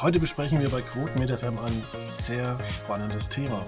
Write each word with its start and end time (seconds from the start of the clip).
Heute 0.00 0.18
besprechen 0.18 0.60
wir 0.60 0.68
bei 0.68 0.80
Quotenmeter 0.80 1.38
FM 1.38 1.58
ein 1.58 1.82
sehr 1.98 2.58
spannendes 2.64 3.28
Thema. 3.28 3.64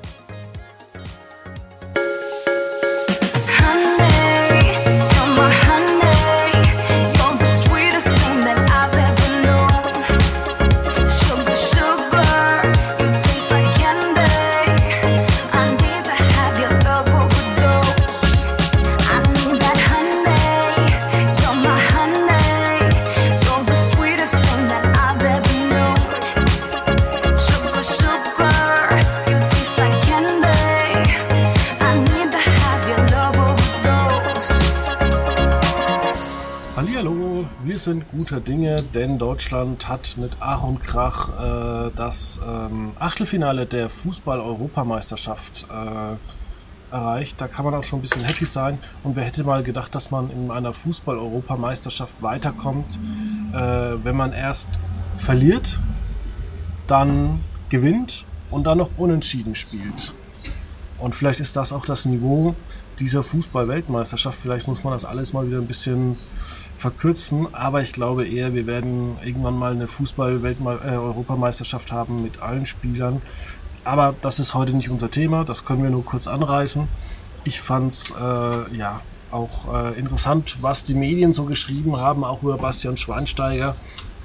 Deutschland 39.44 39.90
hat 39.90 40.16
mit 40.16 40.38
Ach 40.40 40.62
und 40.62 40.82
Krach 40.82 41.28
äh, 41.28 41.90
das 41.94 42.40
ähm, 42.48 42.92
Achtelfinale 42.98 43.66
der 43.66 43.90
Fußball-Europameisterschaft 43.90 45.66
äh, 45.70 46.94
erreicht. 46.94 47.38
Da 47.42 47.46
kann 47.46 47.66
man 47.66 47.74
auch 47.74 47.84
schon 47.84 47.98
ein 47.98 48.02
bisschen 48.02 48.24
happy 48.24 48.46
sein. 48.46 48.78
Und 49.02 49.16
wer 49.16 49.24
hätte 49.24 49.44
mal 49.44 49.62
gedacht, 49.62 49.94
dass 49.94 50.10
man 50.10 50.30
in 50.30 50.50
einer 50.50 50.72
Fußball-Europameisterschaft 50.72 52.22
weiterkommt, 52.22 52.98
äh, 53.52 53.58
wenn 54.02 54.16
man 54.16 54.32
erst 54.32 54.70
verliert, 55.18 55.78
dann 56.86 57.40
gewinnt 57.68 58.24
und 58.50 58.64
dann 58.64 58.78
noch 58.78 58.92
unentschieden 58.96 59.54
spielt. 59.54 60.14
Und 60.98 61.14
vielleicht 61.14 61.40
ist 61.40 61.54
das 61.54 61.70
auch 61.74 61.84
das 61.84 62.06
Niveau 62.06 62.54
dieser 62.98 63.22
Fußball-Weltmeisterschaft. 63.22 64.38
Vielleicht 64.40 64.68
muss 64.68 64.82
man 64.84 64.94
das 64.94 65.04
alles 65.04 65.34
mal 65.34 65.46
wieder 65.46 65.58
ein 65.58 65.66
bisschen 65.66 66.16
verkürzen, 66.76 67.48
aber 67.52 67.82
ich 67.82 67.92
glaube 67.92 68.26
eher, 68.26 68.54
wir 68.54 68.66
werden 68.66 69.16
irgendwann 69.24 69.58
mal 69.58 69.72
eine 69.72 69.88
Fußball-Europameisterschaft 69.88 71.90
äh, 71.90 71.94
haben 71.94 72.22
mit 72.22 72.42
allen 72.42 72.66
Spielern. 72.66 73.22
Aber 73.84 74.14
das 74.22 74.38
ist 74.38 74.54
heute 74.54 74.76
nicht 74.76 74.90
unser 74.90 75.10
Thema, 75.10 75.44
das 75.44 75.64
können 75.64 75.82
wir 75.82 75.90
nur 75.90 76.04
kurz 76.04 76.26
anreißen. 76.26 76.88
Ich 77.44 77.60
fand 77.60 77.92
es 77.92 78.10
äh, 78.10 78.76
ja 78.76 79.00
auch 79.30 79.74
äh, 79.74 79.98
interessant, 79.98 80.56
was 80.60 80.84
die 80.84 80.94
Medien 80.94 81.32
so 81.32 81.44
geschrieben 81.44 81.98
haben, 81.98 82.24
auch 82.24 82.42
über 82.42 82.56
Bastian 82.56 82.96
Schweinsteiger, 82.96 83.76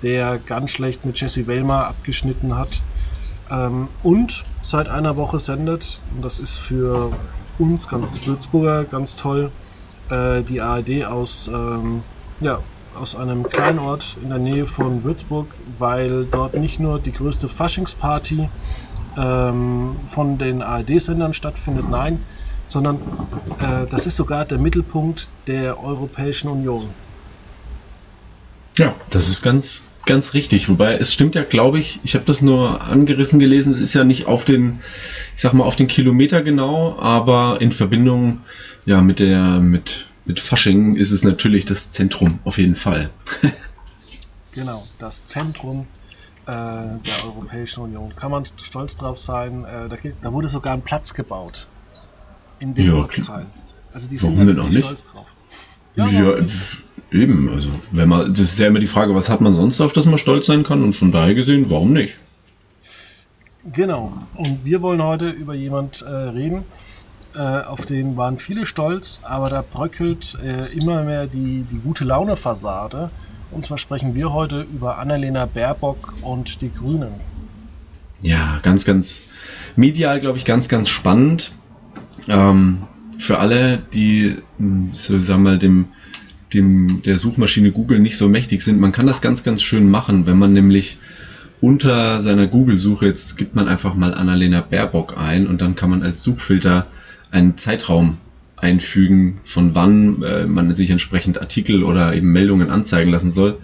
der 0.04 0.38
ganz 0.38 0.72
schlecht 0.72 1.06
mit 1.06 1.20
Jesse 1.20 1.48
Wellmer 1.48 1.88
abgeschnitten 1.88 2.56
hat. 2.56 2.82
Ähm, 3.52 3.90
und 4.04 4.44
seit 4.64 4.88
einer 4.88 5.18
Woche 5.18 5.40
sendet, 5.40 6.00
und 6.16 6.24
das 6.24 6.40
ist 6.40 6.58
für 6.58 7.12
uns 7.58 7.88
ganz 7.88 8.26
Würzburger 8.26 8.86
ganz 8.86 9.18
toll, 9.18 9.52
äh, 10.10 10.42
die 10.44 10.62
ARD 10.62 11.06
aus 11.06 11.48
ähm, 11.48 12.04
ja, 12.42 12.60
aus 13.00 13.16
einem 13.16 13.44
kleinen 13.44 13.80
Ort 13.80 14.18
in 14.22 14.30
der 14.30 14.40
Nähe 14.40 14.66
von 14.66 15.04
Würzburg, 15.04 15.48
weil 15.78 16.26
dort 16.26 16.56
nicht 16.56 16.80
nur 16.80 17.00
die 17.00 17.12
größte 17.12 17.48
Faschingsparty 17.48 18.50
ähm, 19.18 19.96
von 20.06 20.38
den 20.38 20.62
ARD-Sendern 20.62 21.34
stattfindet, 21.34 21.90
nein, 21.90 22.20
sondern 22.66 22.98
äh, 23.60 23.88
das 23.90 24.06
ist 24.06 24.16
sogar 24.16 24.46
der 24.46 24.60
Mittelpunkt 24.60 25.28
der 25.48 25.82
Europäischen 25.84 26.50
Union. 26.50 26.90
Ja, 28.78 28.94
das 29.10 29.28
ist 29.28 29.42
ganz, 29.42 29.90
ganz 30.06 30.34
richtig. 30.34 30.70
Wobei 30.70 30.96
es 30.96 31.14
stimmt 31.14 31.36
ja, 31.36 31.44
glaube 31.44 31.80
ich, 31.80 32.00
ich 32.04 32.16
habe 32.16 32.26
das 32.26 32.42
nur 32.42 32.82
angerissen 32.82 33.40
gelesen, 33.40 33.74
es 33.74 33.82
ist 33.82 33.94
ja 33.94 34.04
nicht 34.04 34.28
auf 34.28 34.46
den, 34.46 34.80
ich 35.36 35.42
sag 35.42 35.54
mal, 35.54 35.66
auf 35.66 35.76
den 35.76 35.88
Kilometer 35.88 36.42
genau, 36.42 36.98
aber 37.00 37.60
in 37.60 37.72
Verbindung 37.72 38.40
ja 38.86 39.02
mit 39.02 39.20
der, 39.20 39.60
mit 39.60 40.06
mit 40.30 40.40
Fasching 40.40 40.96
ist 40.96 41.12
es 41.12 41.24
natürlich 41.24 41.66
das 41.66 41.92
Zentrum, 41.92 42.38
auf 42.46 42.60
jeden 42.60 42.76
Fall. 42.76 43.10
genau, 44.54 44.86
das 45.00 45.26
Zentrum 45.26 45.88
äh, 46.46 46.52
der 46.52 47.26
Europäischen 47.26 47.82
Union. 47.82 48.16
Kann 48.16 48.30
man 48.30 48.44
stolz 48.64 48.96
drauf 48.96 49.20
sein. 49.20 49.66
Äh, 49.66 49.90
da, 49.90 49.98
da, 50.22 50.32
wurde 50.32 50.48
sogar 50.48 50.74
ein 50.74 50.84
Platz 50.84 51.16
gebaut. 51.16 51.68
In 52.60 52.76
dem 52.76 52.86
ja, 52.86 52.94
Ortsteil. 52.94 53.48
Also 53.92 54.08
die 54.08 54.18
sind 54.18 54.38
Warum 54.38 54.56
da 54.56 54.80
stolz 54.82 55.10
drauf. 55.12 55.26
Ja, 55.96 56.08
ja 56.08 56.36
eben. 57.12 57.50
Also, 57.50 57.70
wenn 57.90 58.08
man, 58.08 58.32
das 58.32 58.42
ist 58.42 58.60
ja 58.60 58.68
immer 58.68 58.80
die 58.80 58.88
Frage, 58.88 59.16
was 59.16 59.30
hat 59.30 59.42
man 59.42 59.56
sonst, 59.56 59.82
auf 59.82 59.94
das 59.94 60.06
man 60.06 60.20
stolz 60.20 60.46
sein 60.46 60.62
kann? 60.62 60.84
Und 60.84 60.96
von 60.96 61.12
daher 61.12 61.34
gesehen, 61.34 61.66
warum 61.70 61.92
nicht? 61.92 62.20
Genau. 63.74 64.14
Und 64.36 64.64
wir 64.64 64.84
wollen 64.84 65.02
heute 65.02 65.32
über 65.32 65.56
jemand 65.56 66.04
äh, 66.04 66.08
reden, 66.08 66.66
äh, 67.36 67.40
auf 67.40 67.86
den 67.86 68.18
waren 68.18 68.38
viele 68.40 68.66
stolz, 68.66 69.22
aber 69.24 69.50
da 69.50 69.64
bröckelt 69.64 70.38
äh, 70.44 70.72
immer 70.78 71.04
mehr 71.04 71.28
die, 71.28 71.66
die 71.72 71.80
gute 71.80 72.04
Laune-Fassade. 72.04 73.10
Und 73.52 73.66
zwar 73.66 73.78
sprechen 73.78 74.16
wir 74.16 74.32
heute 74.34 74.62
über 74.62 74.98
Annalena 74.98 75.46
Baerbock 75.46 76.14
und 76.22 76.62
die 76.62 76.72
Grünen. 76.72 77.12
Ja, 78.22 78.60
ganz, 78.62 78.86
ganz 78.86 79.22
medial, 79.76 80.20
glaube 80.20 80.38
ich, 80.38 80.46
ganz, 80.46 80.70
ganz 80.70 80.90
spannend. 80.90 81.52
Ähm, 82.28 82.84
für 83.18 83.40
alle, 83.40 83.80
die, 83.94 84.36
hm, 84.58 84.90
so 84.92 85.18
sagen 85.20 85.44
wir 85.44 85.52
mal, 85.52 85.60
dem, 85.60 85.86
dem, 86.54 87.02
der 87.04 87.18
Suchmaschine 87.18 87.72
Google 87.72 88.00
nicht 88.00 88.18
so 88.18 88.28
mächtig 88.28 88.62
sind, 88.62 88.80
man 88.80 88.92
kann 88.92 89.08
das 89.08 89.22
ganz, 89.22 89.44
ganz 89.44 89.62
schön 89.62 89.90
machen, 89.90 90.26
wenn 90.26 90.38
man 90.38 90.54
nämlich 90.54 90.98
unter 91.62 92.22
seiner 92.22 92.48
Google-Suche, 92.48 93.06
jetzt 93.06 93.38
gibt 93.38 93.56
man 93.56 93.68
einfach 93.68 93.94
mal 93.94 94.14
Annalena 94.14 94.62
Baerbock 94.62 95.18
ein 95.18 95.48
und 95.48 95.62
dann 95.62 95.76
kann 95.76 95.90
man 95.90 96.04
als 96.04 96.24
Suchfilter 96.24 96.88
einen 97.32 97.58
Zeitraum 97.58 98.18
einfügen, 98.58 99.40
von 99.44 99.76
wann 99.76 100.22
äh, 100.24 100.46
man 100.46 100.74
sich 100.76 100.90
entsprechend 100.90 101.40
Artikel 101.40 101.84
oder 101.84 102.14
eben 102.14 102.32
Meldungen 102.32 102.70
anzeigen 102.70 103.12
lassen 103.12 103.32
soll. 103.32 103.58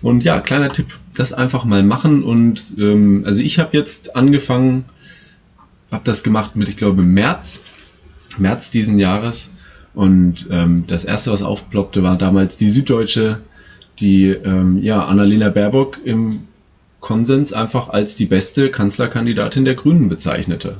Und 0.00 0.24
ja, 0.24 0.40
kleiner 0.40 0.68
Tipp, 0.70 0.98
das 1.14 1.32
einfach 1.32 1.64
mal 1.64 1.82
machen. 1.82 2.22
Und 2.22 2.74
ähm, 2.78 3.24
also 3.26 3.42
ich 3.42 3.58
habe 3.58 3.76
jetzt 3.76 4.16
angefangen, 4.16 4.84
habe 5.90 6.04
das 6.04 6.22
gemacht 6.22 6.56
mit, 6.56 6.68
ich 6.68 6.76
glaube, 6.76 7.02
März, 7.02 7.62
März 8.38 8.70
diesen 8.70 8.98
Jahres. 8.98 9.50
Und 9.94 10.46
ähm, 10.50 10.84
das 10.86 11.04
erste, 11.04 11.32
was 11.32 11.42
aufploppte, 11.42 12.02
war 12.02 12.16
damals 12.16 12.56
die 12.56 12.70
Süddeutsche, 12.70 13.40
die 13.98 14.28
ähm, 14.28 14.80
ja 14.80 15.04
Annalena 15.04 15.48
Baerbock 15.48 15.98
im 16.04 16.40
Konsens 17.00 17.52
einfach 17.52 17.88
als 17.88 18.16
die 18.16 18.26
beste 18.26 18.70
Kanzlerkandidatin 18.70 19.64
der 19.64 19.74
Grünen 19.74 20.08
bezeichnete. 20.08 20.76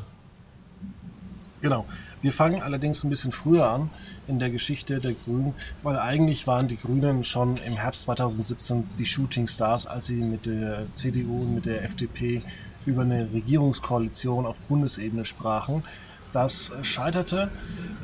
Genau. 1.60 1.86
Wir 2.20 2.32
fangen 2.32 2.62
allerdings 2.62 3.04
ein 3.04 3.10
bisschen 3.10 3.30
früher 3.30 3.70
an 3.70 3.90
in 4.26 4.38
der 4.38 4.50
Geschichte 4.50 4.98
der 4.98 5.12
Grünen, 5.12 5.54
weil 5.82 5.98
eigentlich 5.98 6.46
waren 6.46 6.66
die 6.66 6.76
Grünen 6.76 7.22
schon 7.22 7.54
im 7.66 7.76
Herbst 7.76 8.02
2017 8.02 8.84
die 8.98 9.04
Shooting 9.04 9.46
Stars, 9.46 9.86
als 9.86 10.06
sie 10.06 10.22
mit 10.22 10.46
der 10.46 10.86
CDU 10.94 11.36
und 11.36 11.54
mit 11.54 11.66
der 11.66 11.82
FDP 11.84 12.42
über 12.86 13.02
eine 13.02 13.28
Regierungskoalition 13.32 14.46
auf 14.46 14.66
Bundesebene 14.66 15.24
sprachen. 15.24 15.84
Das 16.32 16.72
scheiterte 16.82 17.50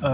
äh, 0.01 0.07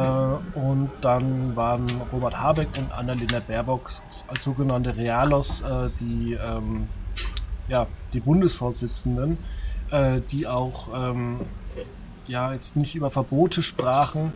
und 0.58 0.90
dann 1.02 1.56
waren 1.56 1.86
Robert 2.12 2.38
Habeck 2.38 2.68
und 2.78 2.92
Annalena 2.92 3.40
Baerbock 3.40 3.92
als 4.28 4.44
sogenannte 4.44 4.98
Realos 4.98 5.62
äh, 5.62 5.88
die, 6.02 6.34
ähm, 6.34 6.88
ja, 7.70 7.88
die 8.12 8.20
Bundesvorsitzenden, 8.20 9.38
äh, 9.92 10.20
die 10.30 10.46
auch 10.46 10.90
ähm, 10.94 11.40
ja 12.32 12.54
jetzt 12.54 12.76
nicht 12.76 12.96
über 12.96 13.12
Verbote 13.12 13.62
sprachen, 13.62 14.32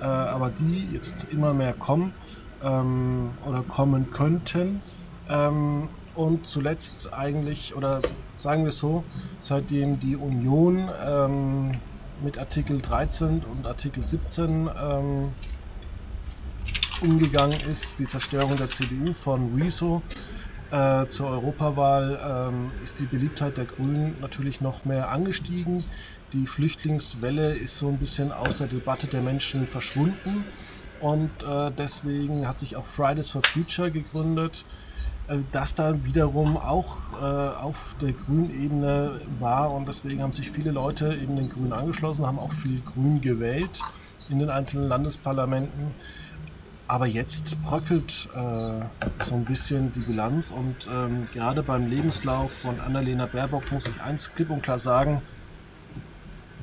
äh, 0.00 0.04
aber 0.04 0.50
die 0.50 0.88
jetzt 0.92 1.16
immer 1.32 1.54
mehr 1.54 1.72
kommen 1.72 2.12
ähm, 2.62 3.30
oder 3.46 3.62
kommen 3.62 4.10
könnten. 4.12 4.82
Ähm, 5.28 5.88
und 6.14 6.46
zuletzt 6.46 7.12
eigentlich, 7.12 7.74
oder 7.74 8.02
sagen 8.38 8.62
wir 8.62 8.68
es 8.68 8.78
so, 8.78 9.04
seitdem 9.40 9.98
die 10.00 10.16
Union 10.16 10.88
ähm, 11.04 11.72
mit 12.22 12.38
Artikel 12.38 12.80
13 12.80 13.42
und 13.50 13.66
Artikel 13.66 14.02
17 14.02 14.68
ähm, 14.80 15.28
umgegangen 17.00 17.58
ist, 17.70 17.98
die 17.98 18.04
Zerstörung 18.04 18.56
der 18.56 18.66
CDU 18.66 19.12
von 19.12 19.54
Rezo 19.54 20.02
äh, 20.72 21.06
zur 21.06 21.28
Europawahl, 21.28 22.48
ähm, 22.50 22.66
ist 22.82 22.98
die 22.98 23.06
Beliebtheit 23.06 23.56
der 23.56 23.64
Grünen 23.64 24.16
natürlich 24.20 24.60
noch 24.60 24.84
mehr 24.84 25.10
angestiegen. 25.10 25.84
Die 26.34 26.46
Flüchtlingswelle 26.46 27.54
ist 27.54 27.78
so 27.78 27.88
ein 27.88 27.96
bisschen 27.96 28.32
aus 28.32 28.58
der 28.58 28.66
Debatte 28.66 29.06
der 29.06 29.22
Menschen 29.22 29.66
verschwunden. 29.66 30.44
Und 31.00 31.30
äh, 31.42 31.70
deswegen 31.76 32.46
hat 32.46 32.58
sich 32.58 32.76
auch 32.76 32.84
Fridays 32.84 33.30
for 33.30 33.42
Future 33.42 33.90
gegründet, 33.90 34.64
äh, 35.28 35.38
das 35.52 35.74
dann 35.74 36.04
wiederum 36.04 36.56
auch 36.56 36.96
äh, 37.14 37.24
auf 37.24 37.96
der 38.02 38.12
Grünebene 38.12 39.20
war. 39.38 39.72
Und 39.72 39.88
deswegen 39.88 40.22
haben 40.22 40.34
sich 40.34 40.50
viele 40.50 40.70
Leute 40.70 41.14
eben 41.14 41.36
den 41.36 41.48
Grünen 41.48 41.72
angeschlossen, 41.72 42.26
haben 42.26 42.38
auch 42.38 42.52
viel 42.52 42.82
Grün 42.82 43.20
gewählt 43.22 43.80
in 44.28 44.38
den 44.38 44.50
einzelnen 44.50 44.88
Landesparlamenten. 44.88 45.94
Aber 46.88 47.06
jetzt 47.06 47.62
bröckelt 47.62 48.28
äh, 48.34 49.24
so 49.24 49.34
ein 49.34 49.44
bisschen 49.46 49.92
die 49.92 50.00
Bilanz. 50.00 50.50
Und 50.50 50.88
ähm, 50.92 51.22
gerade 51.32 51.62
beim 51.62 51.88
Lebenslauf 51.88 52.52
von 52.52 52.80
Annalena 52.80 53.26
Baerbock 53.26 53.70
muss 53.72 53.86
ich 53.86 54.00
eins 54.02 54.34
klipp 54.34 54.50
und 54.50 54.62
klar 54.62 54.78
sagen, 54.78 55.22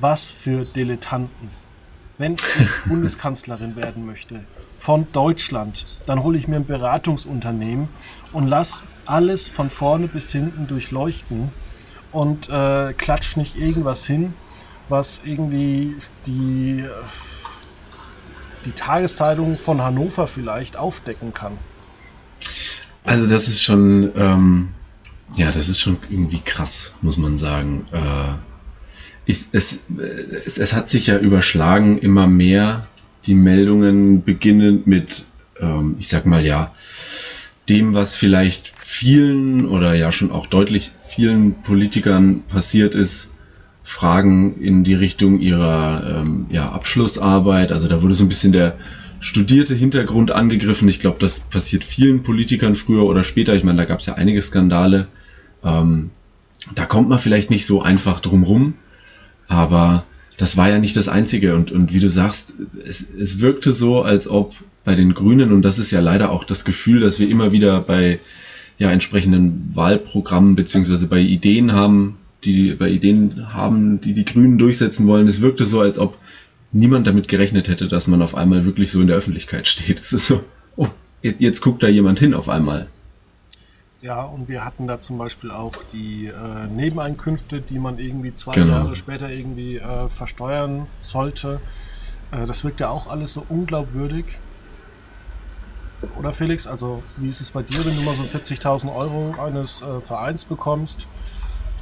was 0.00 0.30
für 0.30 0.64
Dilettanten. 0.64 1.48
Wenn 2.18 2.34
ich 2.34 2.40
Bundeskanzlerin 2.86 3.76
werden 3.76 4.06
möchte 4.06 4.44
von 4.78 5.06
Deutschland, 5.12 6.00
dann 6.06 6.22
hole 6.22 6.38
ich 6.38 6.48
mir 6.48 6.56
ein 6.56 6.66
Beratungsunternehmen 6.66 7.88
und 8.32 8.46
lass 8.46 8.82
alles 9.04 9.48
von 9.48 9.70
vorne 9.70 10.08
bis 10.08 10.32
hinten 10.32 10.66
durchleuchten 10.66 11.50
und 12.12 12.48
äh, 12.48 12.92
klatsch 12.92 13.36
nicht 13.36 13.56
irgendwas 13.56 14.06
hin, 14.06 14.34
was 14.88 15.20
irgendwie 15.24 15.96
die 16.26 16.84
die 18.66 18.72
Tageszeitung 18.72 19.56
von 19.56 19.80
Hannover 19.80 20.26
vielleicht 20.26 20.76
aufdecken 20.76 21.32
kann. 21.32 21.52
Also 23.04 23.26
das 23.26 23.48
ist 23.48 23.62
schon, 23.62 24.10
ähm, 24.16 24.74
ja, 25.34 25.52
das 25.52 25.68
ist 25.68 25.80
schon 25.80 25.96
irgendwie 26.10 26.40
krass, 26.40 26.92
muss 27.00 27.16
man 27.16 27.36
sagen. 27.36 27.86
Äh, 27.92 27.98
ich, 29.26 29.46
es, 29.52 29.84
es, 30.46 30.58
es 30.58 30.72
hat 30.72 30.88
sich 30.88 31.08
ja 31.08 31.18
überschlagen, 31.18 31.98
immer 31.98 32.26
mehr 32.26 32.86
die 33.26 33.34
Meldungen 33.34 34.22
beginnend 34.22 34.86
mit, 34.86 35.24
ähm, 35.60 35.96
ich 35.98 36.08
sag 36.08 36.26
mal 36.26 36.44
ja, 36.44 36.72
dem, 37.68 37.94
was 37.94 38.14
vielleicht 38.14 38.72
vielen 38.80 39.66
oder 39.66 39.94
ja 39.94 40.12
schon 40.12 40.30
auch 40.30 40.46
deutlich 40.46 40.92
vielen 41.02 41.54
Politikern 41.62 42.44
passiert 42.48 42.94
ist, 42.94 43.30
Fragen 43.82 44.60
in 44.60 44.84
die 44.84 44.94
Richtung 44.94 45.40
ihrer 45.40 46.20
ähm, 46.20 46.46
ja, 46.50 46.70
Abschlussarbeit. 46.70 47.72
Also 47.72 47.88
da 47.88 48.02
wurde 48.02 48.14
so 48.14 48.24
ein 48.24 48.28
bisschen 48.28 48.52
der 48.52 48.76
studierte 49.18 49.74
Hintergrund 49.74 50.30
angegriffen. 50.30 50.88
Ich 50.88 51.00
glaube, 51.00 51.18
das 51.18 51.40
passiert 51.40 51.82
vielen 51.82 52.22
Politikern 52.22 52.76
früher 52.76 53.04
oder 53.04 53.24
später. 53.24 53.54
Ich 53.54 53.64
meine, 53.64 53.78
da 53.78 53.84
gab 53.84 54.00
es 54.00 54.06
ja 54.06 54.14
einige 54.14 54.42
Skandale. 54.42 55.08
Ähm, 55.64 56.10
da 56.74 56.84
kommt 56.84 57.08
man 57.08 57.18
vielleicht 57.18 57.50
nicht 57.50 57.66
so 57.66 57.82
einfach 57.82 58.20
drum 58.20 58.42
rum, 58.42 58.74
aber 59.48 60.04
das 60.36 60.56
war 60.56 60.68
ja 60.68 60.78
nicht 60.78 60.96
das 60.96 61.08
Einzige. 61.08 61.54
Und, 61.54 61.72
und 61.72 61.92
wie 61.92 62.00
du 62.00 62.10
sagst, 62.10 62.54
es, 62.84 63.06
es 63.10 63.40
wirkte 63.40 63.72
so, 63.72 64.02
als 64.02 64.28
ob 64.28 64.54
bei 64.84 64.94
den 64.94 65.14
Grünen, 65.14 65.52
und 65.52 65.62
das 65.62 65.78
ist 65.78 65.90
ja 65.90 66.00
leider 66.00 66.30
auch 66.30 66.44
das 66.44 66.64
Gefühl, 66.64 67.00
dass 67.00 67.18
wir 67.18 67.28
immer 67.28 67.52
wieder 67.52 67.80
bei 67.80 68.20
ja, 68.78 68.90
entsprechenden 68.90 69.70
Wahlprogrammen 69.74 70.54
beziehungsweise 70.54 71.06
bei 71.06 71.20
Ideen 71.20 71.72
haben, 71.72 72.18
die 72.44 72.74
bei 72.74 72.90
Ideen 72.90 73.54
haben, 73.54 74.00
die 74.00 74.12
die 74.12 74.24
Grünen 74.24 74.58
durchsetzen 74.58 75.06
wollen. 75.06 75.26
Es 75.28 75.40
wirkte 75.40 75.64
so, 75.64 75.80
als 75.80 75.98
ob 75.98 76.18
niemand 76.72 77.06
damit 77.06 77.28
gerechnet 77.28 77.68
hätte, 77.68 77.88
dass 77.88 78.06
man 78.06 78.22
auf 78.22 78.34
einmal 78.34 78.64
wirklich 78.64 78.90
so 78.90 79.00
in 79.00 79.06
der 79.06 79.16
Öffentlichkeit 79.16 79.66
steht. 79.66 80.00
Es 80.00 80.12
ist 80.12 80.26
so, 80.28 80.44
oh, 80.76 80.88
jetzt, 81.22 81.40
jetzt 81.40 81.60
guckt 81.62 81.82
da 81.82 81.88
jemand 81.88 82.18
hin 82.18 82.34
auf 82.34 82.48
einmal. 82.48 82.88
Ja, 84.02 84.22
und 84.22 84.48
wir 84.48 84.64
hatten 84.64 84.86
da 84.86 85.00
zum 85.00 85.16
Beispiel 85.16 85.50
auch 85.50 85.74
die 85.92 86.26
äh, 86.26 86.66
Nebeneinkünfte, 86.66 87.62
die 87.62 87.78
man 87.78 87.98
irgendwie 87.98 88.34
zwei 88.34 88.52
genau. 88.52 88.74
Jahre 88.74 88.94
später 88.94 89.30
irgendwie 89.30 89.78
äh, 89.78 90.08
versteuern 90.08 90.86
sollte. 91.02 91.60
Äh, 92.30 92.46
das 92.46 92.62
wirkt 92.62 92.80
ja 92.80 92.90
auch 92.90 93.08
alles 93.08 93.32
so 93.32 93.46
unglaubwürdig. 93.48 94.26
Oder 96.18 96.34
Felix, 96.34 96.66
also 96.66 97.02
wie 97.16 97.30
ist 97.30 97.40
es 97.40 97.50
bei 97.50 97.62
dir, 97.62 97.84
wenn 97.86 97.96
du 97.96 98.02
mal 98.02 98.14
so 98.14 98.22
40.000 98.24 98.94
Euro 98.94 99.34
eines 99.42 99.80
äh, 99.80 100.00
Vereins 100.02 100.44
bekommst? 100.44 101.06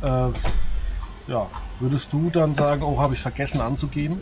Äh, 0.02 0.28
ja, 1.26 1.50
würdest 1.80 2.12
du 2.12 2.30
dann 2.30 2.54
sagen, 2.54 2.82
oh, 2.84 3.00
habe 3.00 3.14
ich 3.14 3.20
vergessen 3.20 3.60
anzugeben? 3.60 4.18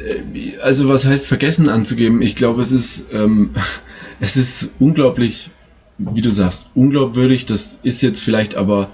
Äh, 0.00 0.58
also 0.58 0.88
was 0.88 1.06
heißt 1.06 1.28
vergessen 1.28 1.68
anzugeben? 1.68 2.20
Ich 2.20 2.34
glaube, 2.34 2.62
es 2.62 2.72
ist, 2.72 3.12
ähm, 3.12 3.54
es 4.20 4.36
ist 4.36 4.70
unglaublich, 4.80 5.50
wie 5.98 6.20
du 6.20 6.30
sagst, 6.30 6.70
unglaubwürdig. 6.74 7.46
Das 7.46 7.80
ist 7.82 8.02
jetzt 8.02 8.20
vielleicht 8.20 8.54
aber, 8.54 8.90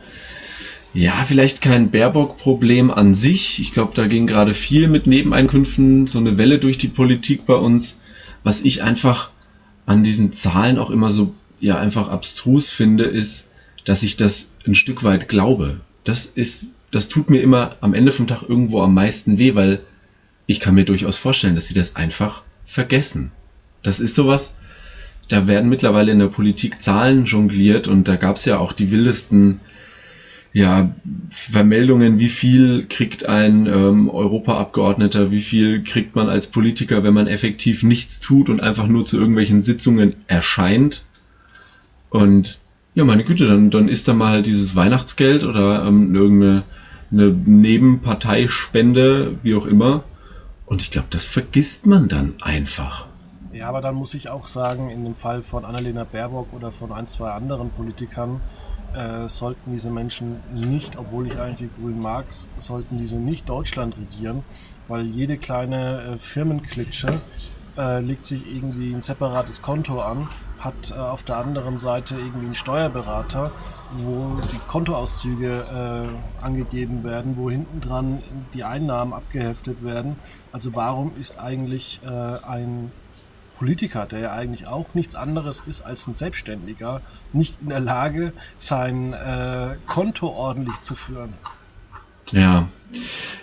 ja, 0.92 1.12
vielleicht 1.26 1.60
kein 1.60 1.90
Baerbock-Problem 1.90 2.90
an 2.90 3.14
sich. 3.14 3.60
Ich 3.60 3.72
glaube, 3.72 3.92
da 3.94 4.06
ging 4.06 4.26
gerade 4.26 4.54
viel 4.54 4.88
mit 4.88 5.06
Nebeneinkünften 5.06 6.06
so 6.06 6.18
eine 6.18 6.38
Welle 6.38 6.58
durch 6.58 6.78
die 6.78 6.88
Politik 6.88 7.46
bei 7.46 7.56
uns, 7.56 8.00
was 8.42 8.62
ich 8.62 8.82
einfach 8.82 9.30
an 9.86 10.02
diesen 10.02 10.32
Zahlen 10.32 10.78
auch 10.78 10.90
immer 10.90 11.10
so, 11.10 11.34
ja, 11.60 11.78
einfach 11.78 12.08
abstrus 12.08 12.70
finde, 12.70 13.04
ist, 13.04 13.48
dass 13.84 14.02
ich 14.02 14.16
das 14.16 14.48
ein 14.66 14.74
Stück 14.74 15.04
weit 15.04 15.28
glaube. 15.28 15.80
Das 16.04 16.26
ist, 16.26 16.68
das 16.90 17.08
tut 17.08 17.28
mir 17.28 17.42
immer 17.42 17.76
am 17.80 17.94
Ende 17.94 18.12
vom 18.12 18.26
Tag 18.26 18.42
irgendwo 18.42 18.82
am 18.82 18.94
meisten 18.94 19.38
weh, 19.38 19.54
weil 19.54 19.80
ich 20.46 20.60
kann 20.60 20.74
mir 20.74 20.84
durchaus 20.84 21.16
vorstellen, 21.16 21.54
dass 21.54 21.66
sie 21.66 21.74
das 21.74 21.96
einfach 21.96 22.42
vergessen. 22.64 23.30
Das 23.82 24.00
ist 24.00 24.14
sowas, 24.14 24.54
da 25.28 25.46
werden 25.46 25.70
mittlerweile 25.70 26.12
in 26.12 26.18
der 26.18 26.28
Politik 26.28 26.80
Zahlen 26.80 27.24
jongliert 27.24 27.88
und 27.88 28.08
da 28.08 28.16
gab 28.16 28.36
es 28.36 28.44
ja 28.44 28.58
auch 28.58 28.72
die 28.72 28.90
wildesten 28.90 29.60
ja, 30.52 30.94
Vermeldungen, 31.30 32.20
wie 32.20 32.28
viel 32.28 32.86
kriegt 32.88 33.26
ein 33.26 33.66
ähm, 33.66 34.08
Europaabgeordneter, 34.08 35.32
wie 35.32 35.40
viel 35.40 35.82
kriegt 35.82 36.14
man 36.14 36.28
als 36.28 36.46
Politiker, 36.46 37.02
wenn 37.02 37.12
man 37.12 37.26
effektiv 37.26 37.82
nichts 37.82 38.20
tut 38.20 38.48
und 38.48 38.60
einfach 38.60 38.86
nur 38.86 39.04
zu 39.04 39.18
irgendwelchen 39.18 39.60
Sitzungen 39.60 40.14
erscheint. 40.28 41.02
Und 42.08 42.60
ja, 42.94 43.04
meine 43.04 43.24
Güte, 43.24 43.48
dann, 43.48 43.70
dann 43.70 43.88
ist 43.88 44.06
da 44.06 44.14
mal 44.14 44.30
halt 44.30 44.46
dieses 44.46 44.76
Weihnachtsgeld 44.76 45.42
oder 45.42 45.84
ähm, 45.86 46.14
irgendeine 46.14 46.62
eine 47.10 47.28
Nebenparteispende, 47.28 49.38
wie 49.42 49.54
auch 49.54 49.66
immer. 49.66 50.04
Und 50.66 50.82
ich 50.82 50.90
glaube, 50.90 51.08
das 51.10 51.24
vergisst 51.24 51.86
man 51.86 52.08
dann 52.08 52.34
einfach. 52.40 53.06
Ja, 53.64 53.70
aber 53.70 53.80
dann 53.80 53.94
muss 53.94 54.12
ich 54.12 54.28
auch 54.28 54.46
sagen, 54.46 54.90
in 54.90 55.04
dem 55.04 55.14
Fall 55.14 55.42
von 55.42 55.64
Annalena 55.64 56.04
Baerbock 56.04 56.52
oder 56.52 56.70
von 56.70 56.92
ein, 56.92 57.06
zwei 57.06 57.30
anderen 57.30 57.70
Politikern, 57.70 58.42
äh, 58.94 59.26
sollten 59.26 59.72
diese 59.72 59.88
Menschen 59.88 60.38
nicht, 60.52 60.98
obwohl 60.98 61.28
ich 61.28 61.40
eigentlich 61.40 61.70
die 61.70 61.80
Grünen 61.80 62.00
mag, 62.00 62.26
sollten 62.58 62.98
diese 62.98 63.16
nicht 63.16 63.48
Deutschland 63.48 63.96
regieren, 63.96 64.44
weil 64.86 65.06
jede 65.06 65.38
kleine 65.38 66.02
äh, 66.02 66.18
Firmenklitsche 66.18 67.08
äh, 67.78 68.00
legt 68.00 68.26
sich 68.26 68.42
irgendwie 68.54 68.92
ein 68.92 69.00
separates 69.00 69.62
Konto 69.62 69.98
an 69.98 70.28
hat 70.60 70.90
äh, 70.90 70.94
auf 70.94 71.22
der 71.22 71.38
anderen 71.38 71.78
Seite 71.78 72.16
irgendwie 72.16 72.46
einen 72.46 72.54
Steuerberater, 72.54 73.50
wo 73.96 74.36
die 74.52 74.58
Kontoauszüge 74.68 76.06
äh, 76.10 76.44
angegeben 76.44 77.02
werden, 77.02 77.36
wo 77.38 77.50
hinten 77.50 77.80
dran 77.80 78.22
die 78.52 78.64
Einnahmen 78.64 79.14
abgeheftet 79.14 79.82
werden. 79.82 80.16
Also 80.52 80.74
warum 80.74 81.14
ist 81.18 81.38
eigentlich 81.38 82.00
äh, 82.04 82.08
ein 82.08 82.90
Politiker, 83.56 84.06
der 84.06 84.18
ja 84.20 84.32
eigentlich 84.32 84.66
auch 84.66 84.94
nichts 84.94 85.14
anderes 85.14 85.62
ist 85.66 85.82
als 85.82 86.06
ein 86.06 86.14
Selbstständiger, 86.14 87.00
nicht 87.32 87.58
in 87.62 87.68
der 87.68 87.80
Lage, 87.80 88.32
sein 88.58 89.12
äh, 89.12 89.76
Konto 89.86 90.28
ordentlich 90.28 90.80
zu 90.80 90.94
führen? 90.94 91.34
Ja. 92.32 92.68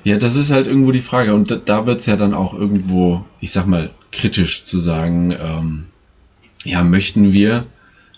Ja, 0.03 0.17
das 0.17 0.35
ist 0.35 0.51
halt 0.51 0.67
irgendwo 0.67 0.91
die 0.91 1.01
Frage. 1.01 1.35
Und 1.35 1.51
da, 1.51 1.55
da 1.55 1.85
wird 1.85 1.99
es 1.99 2.05
ja 2.05 2.15
dann 2.15 2.33
auch 2.33 2.53
irgendwo, 2.53 3.25
ich 3.39 3.51
sag 3.51 3.67
mal, 3.67 3.91
kritisch 4.11 4.63
zu 4.63 4.79
sagen, 4.79 5.31
ähm, 5.31 5.85
ja, 6.63 6.83
möchten 6.83 7.33
wir, 7.33 7.65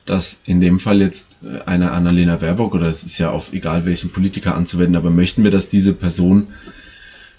dass 0.05 0.41
in 0.45 0.62
dem 0.62 0.79
Fall 0.79 1.01
jetzt 1.01 1.39
äh, 1.43 1.62
eine 1.65 1.91
Annalena 1.91 2.35
Baerbock, 2.38 2.75
oder 2.75 2.88
es 2.88 3.03
ist 3.03 3.17
ja 3.17 3.31
auf 3.31 3.53
egal 3.53 3.85
welchen 3.85 4.12
Politiker 4.12 4.55
anzuwenden, 4.55 4.95
aber 4.95 5.09
möchten 5.09 5.43
wir, 5.43 5.51
dass 5.51 5.69
diese 5.69 5.93
Person 5.93 6.47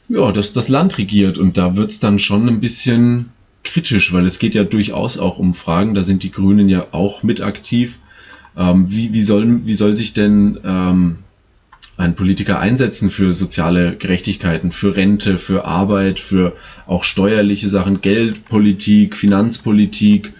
ja, 0.08 0.32
dass 0.32 0.52
das 0.52 0.68
Land 0.68 0.99
regiert 0.99 1.38
und 1.38 1.56
da 1.56 1.76
wird's 1.76 2.00
dann 2.00 2.18
schon 2.18 2.49
ein 2.49 2.61
bisschen 2.61 3.30
kritisch, 3.64 4.12
weil 4.12 4.26
es 4.26 4.38
geht 4.38 4.54
ja 4.54 4.64
durchaus 4.64 5.18
auch 5.18 5.38
um 5.38 5.54
Fragen, 5.54 5.94
da 5.94 6.02
sind 6.02 6.23
die 6.23 6.30
Grünen 6.30 6.68
ja 6.68 6.87
auch 6.92 7.23
mit 7.23 7.40
aktiv. 7.40 7.99
Ähm, 8.56 8.90
wie, 8.90 9.12
wie, 9.12 9.23
soll, 9.23 9.66
wie 9.66 9.75
soll 9.75 9.97
sich 9.97 10.12
denn 10.12 10.61
ähm, 10.64 11.18
ein 11.97 12.14
Politiker 12.14 12.61
einsetzen 12.61 13.11
für 13.11 13.33
soziale 13.33 13.97
Gerechtigkeiten, 13.97 14.73
für 14.73 14.97
Rente, 14.97 15.38
für 15.38 15.64
Arbeit, 15.64 16.21
für 16.21 16.54
auch 16.87 17.04
steuerliche 17.04 17.68
Sachen, 17.68 18.00
Geldpolitik, 18.00 19.16
Finanzpolitik, 19.16 20.33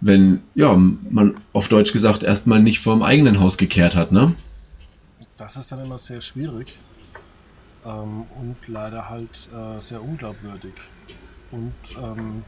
wenn, 0.00 0.40
ja, 0.54 0.76
man 0.76 1.34
auf 1.52 1.68
Deutsch 1.68 1.92
gesagt 1.92 2.22
erstmal 2.22 2.62
nicht 2.62 2.80
vorm 2.80 3.02
eigenen 3.02 3.40
Haus 3.40 3.58
gekehrt 3.58 3.96
hat, 3.96 4.12
ne? 4.12 4.32
Das 5.36 5.56
ist 5.56 5.70
dann 5.70 5.84
immer 5.84 5.98
sehr 5.98 6.20
schwierig 6.20 6.78
ähm, 7.84 8.24
und 8.40 8.56
leider 8.66 9.08
halt 9.08 9.48
äh, 9.54 9.80
sehr 9.80 10.02
unglaubwürdig. 10.02 10.74
Und 11.50 11.72
ähm, 11.96 12.42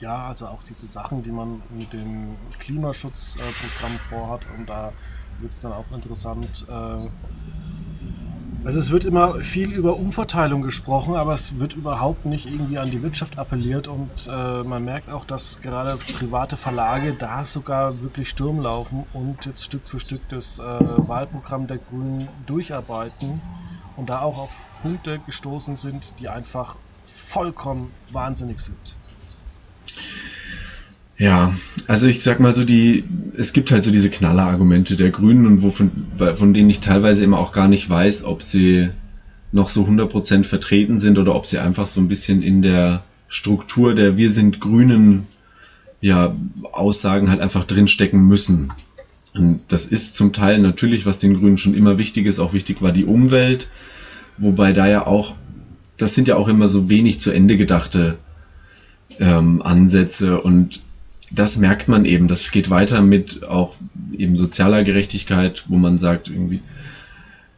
ja, 0.00 0.28
also 0.28 0.46
auch 0.46 0.62
diese 0.62 0.86
Sachen, 0.86 1.22
die 1.22 1.30
man 1.30 1.62
mit 1.70 1.92
dem 1.92 2.36
Klimaschutzprogramm 2.58 3.98
vorhat, 4.08 4.40
und 4.56 4.68
da 4.68 4.92
wird 5.40 5.52
es 5.52 5.60
dann 5.60 5.72
auch 5.72 5.90
interessant, 5.92 6.66
äh, 6.68 7.08
also 8.66 8.80
es 8.80 8.90
wird 8.90 9.04
immer 9.04 9.34
viel 9.34 9.72
über 9.72 9.96
Umverteilung 9.96 10.62
gesprochen, 10.62 11.14
aber 11.14 11.34
es 11.34 11.60
wird 11.60 11.74
überhaupt 11.74 12.26
nicht 12.26 12.46
irgendwie 12.46 12.78
an 12.78 12.90
die 12.90 13.00
Wirtschaft 13.00 13.38
appelliert 13.38 13.86
und 13.86 14.10
äh, 14.28 14.64
man 14.64 14.84
merkt 14.84 15.08
auch, 15.08 15.24
dass 15.24 15.60
gerade 15.60 15.96
private 16.18 16.56
Verlage 16.56 17.14
da 17.14 17.44
sogar 17.44 17.96
wirklich 18.02 18.28
Sturm 18.28 18.58
laufen 18.58 19.04
und 19.12 19.46
jetzt 19.46 19.62
Stück 19.62 19.86
für 19.86 20.00
Stück 20.00 20.28
das 20.30 20.58
äh, 20.58 20.62
Wahlprogramm 20.62 21.68
der 21.68 21.78
Grünen 21.78 22.28
durcharbeiten 22.46 23.40
und 23.96 24.10
da 24.10 24.22
auch 24.22 24.36
auf 24.36 24.68
Punkte 24.82 25.20
gestoßen 25.20 25.76
sind, 25.76 26.14
die 26.18 26.28
einfach 26.28 26.74
vollkommen 27.04 27.92
wahnsinnig 28.10 28.58
sind. 28.58 28.96
Ja, 31.18 31.54
also 31.86 32.06
ich 32.06 32.22
sag 32.22 32.40
mal 32.40 32.54
so, 32.54 32.64
die, 32.64 33.04
es 33.36 33.52
gibt 33.52 33.70
halt 33.70 33.84
so 33.84 33.90
diese 33.90 34.10
Knallerargumente 34.10 34.96
der 34.96 35.10
Grünen 35.10 35.46
und 35.46 35.62
wovon, 35.62 35.90
von 36.34 36.52
denen 36.52 36.68
ich 36.68 36.80
teilweise 36.80 37.24
immer 37.24 37.38
auch 37.38 37.52
gar 37.52 37.68
nicht 37.68 37.88
weiß, 37.88 38.24
ob 38.24 38.42
sie 38.42 38.90
noch 39.52 39.68
so 39.68 39.84
100% 39.84 40.44
vertreten 40.44 40.98
sind 41.00 41.18
oder 41.18 41.34
ob 41.34 41.46
sie 41.46 41.58
einfach 41.58 41.86
so 41.86 42.00
ein 42.00 42.08
bisschen 42.08 42.42
in 42.42 42.60
der 42.60 43.02
Struktur 43.28 43.94
der 43.94 44.16
Wir 44.16 44.30
sind 44.30 44.60
Grünen 44.60 45.26
ja, 46.00 46.36
Aussagen 46.72 47.30
halt 47.30 47.40
einfach 47.40 47.64
drinstecken 47.64 48.20
müssen. 48.20 48.72
Und 49.34 49.60
das 49.68 49.86
ist 49.86 50.14
zum 50.14 50.32
Teil 50.32 50.58
natürlich, 50.58 51.06
was 51.06 51.18
den 51.18 51.34
Grünen 51.34 51.56
schon 51.56 51.74
immer 51.74 51.98
wichtig 51.98 52.26
ist, 52.26 52.38
auch 52.38 52.52
wichtig 52.52 52.82
war 52.82 52.92
die 52.92 53.04
Umwelt, 53.04 53.68
wobei 54.38 54.72
da 54.72 54.86
ja 54.86 55.06
auch, 55.06 55.34
das 55.96 56.14
sind 56.14 56.28
ja 56.28 56.36
auch 56.36 56.48
immer 56.48 56.68
so 56.68 56.88
wenig 56.88 57.20
zu 57.20 57.30
Ende 57.30 57.56
gedachte 57.56 58.18
ähm, 59.18 59.62
Ansätze 59.62 60.40
und 60.40 60.80
das 61.32 61.56
merkt 61.56 61.88
man 61.88 62.04
eben. 62.04 62.28
Das 62.28 62.50
geht 62.50 62.70
weiter 62.70 63.02
mit 63.02 63.44
auch 63.44 63.76
eben 64.12 64.36
sozialer 64.36 64.84
Gerechtigkeit, 64.84 65.64
wo 65.68 65.76
man 65.76 65.98
sagt 65.98 66.28
irgendwie, 66.28 66.62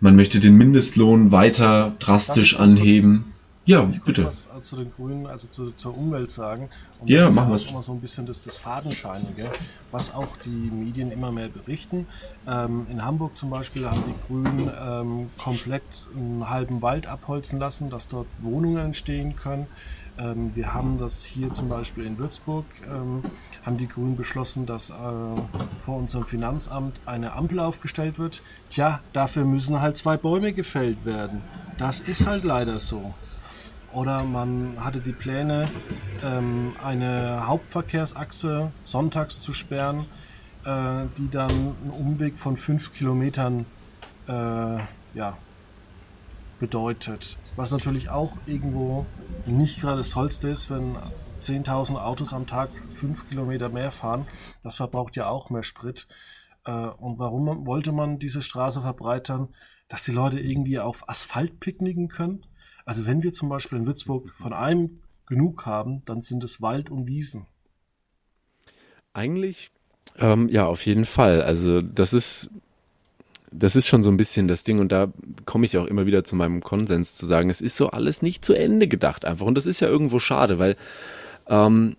man 0.00 0.16
möchte 0.16 0.40
den 0.40 0.56
Mindestlohn 0.56 1.32
weiter 1.32 1.94
drastisch 1.98 2.58
anheben. 2.58 3.24
Ja, 3.68 3.86
ich 3.92 4.00
bitte. 4.02 4.24
was 4.24 4.48
zu 4.62 4.76
den 4.76 4.90
Grünen, 4.92 5.26
also 5.26 5.46
zu, 5.46 5.72
zur 5.72 5.94
Umwelt 5.94 6.30
sagen. 6.30 6.70
Und 7.00 7.10
ja, 7.10 7.28
machen 7.30 7.50
wir 7.50 7.54
es. 7.56 7.64
immer 7.64 7.82
so 7.82 7.92
ein 7.92 8.00
bisschen 8.00 8.24
das, 8.24 8.42
das 8.42 8.56
Fadenscheinige, 8.56 9.50
was 9.90 10.14
auch 10.14 10.38
die 10.42 10.70
Medien 10.70 11.12
immer 11.12 11.32
mehr 11.32 11.48
berichten. 11.48 12.06
Ähm, 12.46 12.86
in 12.90 13.04
Hamburg 13.04 13.36
zum 13.36 13.50
Beispiel 13.50 13.84
haben 13.84 14.02
die 14.08 14.14
Grünen 14.26 14.70
ähm, 14.80 15.26
komplett 15.36 15.82
einen 16.16 16.48
halben 16.48 16.80
Wald 16.80 17.06
abholzen 17.06 17.58
lassen, 17.58 17.90
dass 17.90 18.08
dort 18.08 18.28
Wohnungen 18.40 18.78
entstehen 18.78 19.36
können. 19.36 19.66
Ähm, 20.18 20.50
wir 20.54 20.74
haben 20.74 20.98
das 20.98 21.24
hier 21.24 21.52
zum 21.52 21.68
Beispiel 21.68 22.04
in 22.04 22.18
Würzburg, 22.18 22.64
ähm, 22.92 23.22
haben 23.64 23.78
die 23.78 23.88
Grünen 23.88 24.16
beschlossen, 24.16 24.66
dass 24.66 24.90
äh, 24.90 24.92
vor 25.80 25.96
unserem 25.96 26.26
Finanzamt 26.26 27.00
eine 27.06 27.32
Ampel 27.32 27.60
aufgestellt 27.60 28.18
wird. 28.18 28.42
Tja, 28.70 29.00
dafür 29.12 29.44
müssen 29.44 29.80
halt 29.80 29.96
zwei 29.96 30.16
Bäume 30.16 30.52
gefällt 30.52 31.04
werden. 31.04 31.42
Das 31.76 32.00
ist 32.00 32.26
halt 32.26 32.44
leider 32.44 32.80
so. 32.80 33.14
Oder 33.92 34.24
man 34.24 34.76
hatte 34.80 35.00
die 35.00 35.12
Pläne, 35.12 35.66
ähm, 36.22 36.74
eine 36.84 37.46
Hauptverkehrsachse 37.46 38.70
sonntags 38.74 39.40
zu 39.40 39.52
sperren, 39.52 39.98
äh, 40.64 41.06
die 41.16 41.30
dann 41.30 41.50
einen 41.50 41.90
Umweg 41.92 42.36
von 42.36 42.56
fünf 42.56 42.92
Kilometern 42.92 43.64
äh, 44.28 44.32
ja, 45.14 45.36
bedeutet. 46.58 47.36
Was 47.56 47.70
natürlich 47.70 48.10
auch 48.10 48.32
irgendwo 48.46 49.06
nicht 49.46 49.80
gerade 49.80 49.98
das 49.98 50.10
Tollste 50.10 50.48
ist, 50.48 50.70
wenn 50.70 50.96
10.000 51.40 51.96
Autos 51.96 52.32
am 52.32 52.46
Tag 52.46 52.70
5 52.90 53.28
Kilometer 53.28 53.68
mehr 53.68 53.90
fahren. 53.90 54.26
Das 54.62 54.76
verbraucht 54.76 55.16
ja 55.16 55.28
auch 55.28 55.50
mehr 55.50 55.62
Sprit. 55.62 56.08
Äh, 56.64 56.72
und 56.72 57.18
warum 57.18 57.66
wollte 57.66 57.92
man 57.92 58.18
diese 58.18 58.42
Straße 58.42 58.80
verbreitern? 58.80 59.48
Dass 59.88 60.04
die 60.04 60.12
Leute 60.12 60.40
irgendwie 60.40 60.78
auf 60.78 61.08
Asphalt 61.08 61.60
picknicken 61.60 62.08
können? 62.08 62.44
Also 62.84 63.06
wenn 63.06 63.22
wir 63.22 63.32
zum 63.32 63.48
Beispiel 63.48 63.78
in 63.78 63.86
Würzburg 63.86 64.30
von 64.30 64.52
einem 64.52 65.02
genug 65.26 65.66
haben, 65.66 66.02
dann 66.04 66.22
sind 66.22 66.42
es 66.42 66.60
Wald 66.60 66.90
und 66.90 67.06
Wiesen. 67.06 67.46
Eigentlich, 69.12 69.70
ähm, 70.16 70.48
ja, 70.48 70.66
auf 70.66 70.86
jeden 70.86 71.04
Fall. 71.04 71.42
Also 71.42 71.80
das 71.82 72.12
ist 72.12 72.50
das 73.50 73.76
ist 73.76 73.86
schon 73.86 74.02
so 74.02 74.10
ein 74.10 74.16
bisschen 74.16 74.48
das 74.48 74.64
Ding 74.64 74.78
und 74.78 74.92
da 74.92 75.12
komme 75.44 75.66
ich 75.66 75.76
auch 75.78 75.86
immer 75.86 76.06
wieder 76.06 76.24
zu 76.24 76.36
meinem 76.36 76.62
Konsens 76.62 77.16
zu 77.16 77.26
sagen, 77.26 77.50
es 77.50 77.60
ist 77.60 77.76
so 77.76 77.90
alles 77.90 78.22
nicht 78.22 78.44
zu 78.44 78.54
Ende 78.54 78.88
gedacht 78.88 79.24
einfach 79.24 79.46
und 79.46 79.54
das 79.54 79.66
ist 79.66 79.80
ja 79.80 79.88
irgendwo 79.88 80.18
schade, 80.18 80.58
weil 80.58 80.76
ähm, 81.48 81.96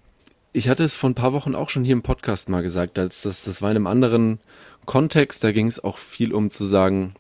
ich 0.54 0.70
hatte 0.70 0.84
es 0.84 0.96
vor 0.96 1.10
ein 1.10 1.16
paar 1.16 1.34
Wochen 1.34 1.56
auch 1.56 1.70
schon 1.70 1.84
hier 1.84 1.94
im 1.94 2.02
Podcast 2.02 2.50
mal 2.50 2.62
gesagt, 2.62 3.00
als 3.00 3.22
das, 3.24 3.44
das 3.44 3.62
war 3.62 3.72
in 3.72 3.78
einem 3.78 3.88
anderen 3.88 4.40
Kontext, 4.86 5.44
da 5.44 5.52
ging 5.52 5.68
es 5.68 5.84
auch 5.84 5.98
viel 5.98 6.34
um 6.34 6.50
zu 6.50 6.66
sagen, 6.66 7.14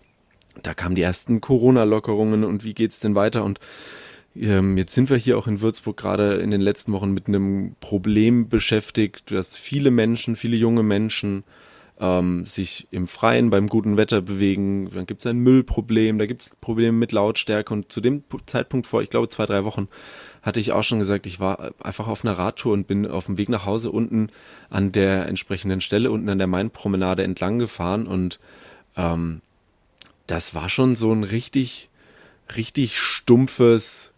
da 0.63 0.74
kamen 0.74 0.95
die 0.95 1.01
ersten 1.01 1.41
Corona-Lockerungen 1.41 2.43
und 2.43 2.63
wie 2.63 2.74
geht's 2.74 3.00
denn 3.00 3.15
weiter 3.15 3.43
und 3.43 3.59
ähm, 4.36 4.77
jetzt 4.77 4.93
sind 4.93 5.09
wir 5.09 5.17
hier 5.17 5.38
auch 5.38 5.48
in 5.48 5.62
Würzburg 5.62 5.98
gerade 5.98 6.36
in 6.36 6.51
den 6.51 6.62
letzten 6.62 6.91
Wochen 6.91 7.12
mit 7.12 7.27
einem 7.27 7.75
Problem 7.79 8.48
beschäftigt, 8.48 9.31
dass 9.31 9.57
viele 9.57 9.91
Menschen, 9.91 10.36
viele 10.36 10.55
junge 10.55 10.83
Menschen 10.83 11.43
ähm, 12.00 12.46
sich 12.46 12.88
im 12.91 13.08
Freien 13.08 13.50
beim 13.50 13.68
guten 13.68 13.98
Wetter 13.98 14.22
bewegen. 14.22 14.89
Dann 14.91 15.06
gibt 15.06 15.22
es 15.22 15.25
ein 15.25 15.39
Müllproblem, 15.39 16.18
da 16.18 16.25
gibt 16.25 16.41
es 16.41 16.56
Probleme 16.62 16.98
mit 16.98 17.12
Lautstärke. 17.12 17.74
Und 17.74 17.91
zu 17.91 18.01
dem 18.01 18.24
Zeitpunkt 18.46 18.88
vor, 18.88 19.01
ich 19.01 19.10
glaube, 19.10 19.29
zwei, 19.29 19.46
drei 19.46 19.65
Wochen, 19.65 19.88
hatte 20.41 20.60
ich 20.60 20.72
auch 20.72 20.84
schon 20.84 21.00
gesagt, 21.00 21.25
ich 21.25 21.39
war 21.39 21.72
einfach 21.84 22.08
auf 22.08 22.24
einer 22.24 22.38
Radtour 22.38 22.74
und 22.74 22.88
bin 22.88 23.06
auf 23.06 23.25
dem 23.25 23.38
Weg 23.38 23.50
nach 23.50 23.65
Hause 23.65 23.91
unten 23.91 24.29
an 24.70 24.91
der 24.91 25.27
entsprechenden 25.27 25.82
Stelle, 25.82 26.12
unten 26.12 26.29
an 26.29 26.38
der 26.38 26.48
Mainpromenade 26.48 27.24
entlang 27.24 27.60
gefahren. 27.60 28.08
Und 28.08 28.39
ähm, 28.96 29.41
das 30.27 30.56
war 30.56 30.70
schon 30.70 30.96
so 30.96 31.12
ein 31.12 31.24
richtig, 31.24 31.89
richtig 32.56 32.98
stumpfes 32.98 34.13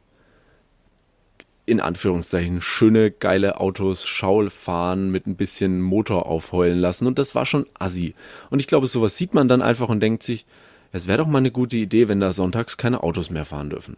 in 1.71 1.79
Anführungszeichen 1.79 2.61
schöne, 2.61 3.11
geile 3.11 3.61
Autos 3.61 4.05
Schaul 4.05 4.49
fahren, 4.49 5.09
mit 5.09 5.25
ein 5.25 5.37
bisschen 5.37 5.81
Motor 5.81 6.25
aufheulen 6.25 6.77
lassen. 6.77 7.07
Und 7.07 7.17
das 7.17 7.33
war 7.33 7.45
schon 7.45 7.65
assi. 7.79 8.13
Und 8.49 8.59
ich 8.59 8.67
glaube, 8.67 8.87
sowas 8.87 9.15
sieht 9.15 9.33
man 9.33 9.47
dann 9.47 9.61
einfach 9.61 9.87
und 9.87 10.01
denkt 10.01 10.21
sich, 10.21 10.45
es 10.91 11.07
wäre 11.07 11.19
doch 11.19 11.27
mal 11.27 11.37
eine 11.37 11.51
gute 11.51 11.77
Idee, 11.77 12.09
wenn 12.09 12.19
da 12.19 12.33
sonntags 12.33 12.75
keine 12.75 13.03
Autos 13.03 13.29
mehr 13.29 13.45
fahren 13.45 13.69
dürfen. 13.69 13.95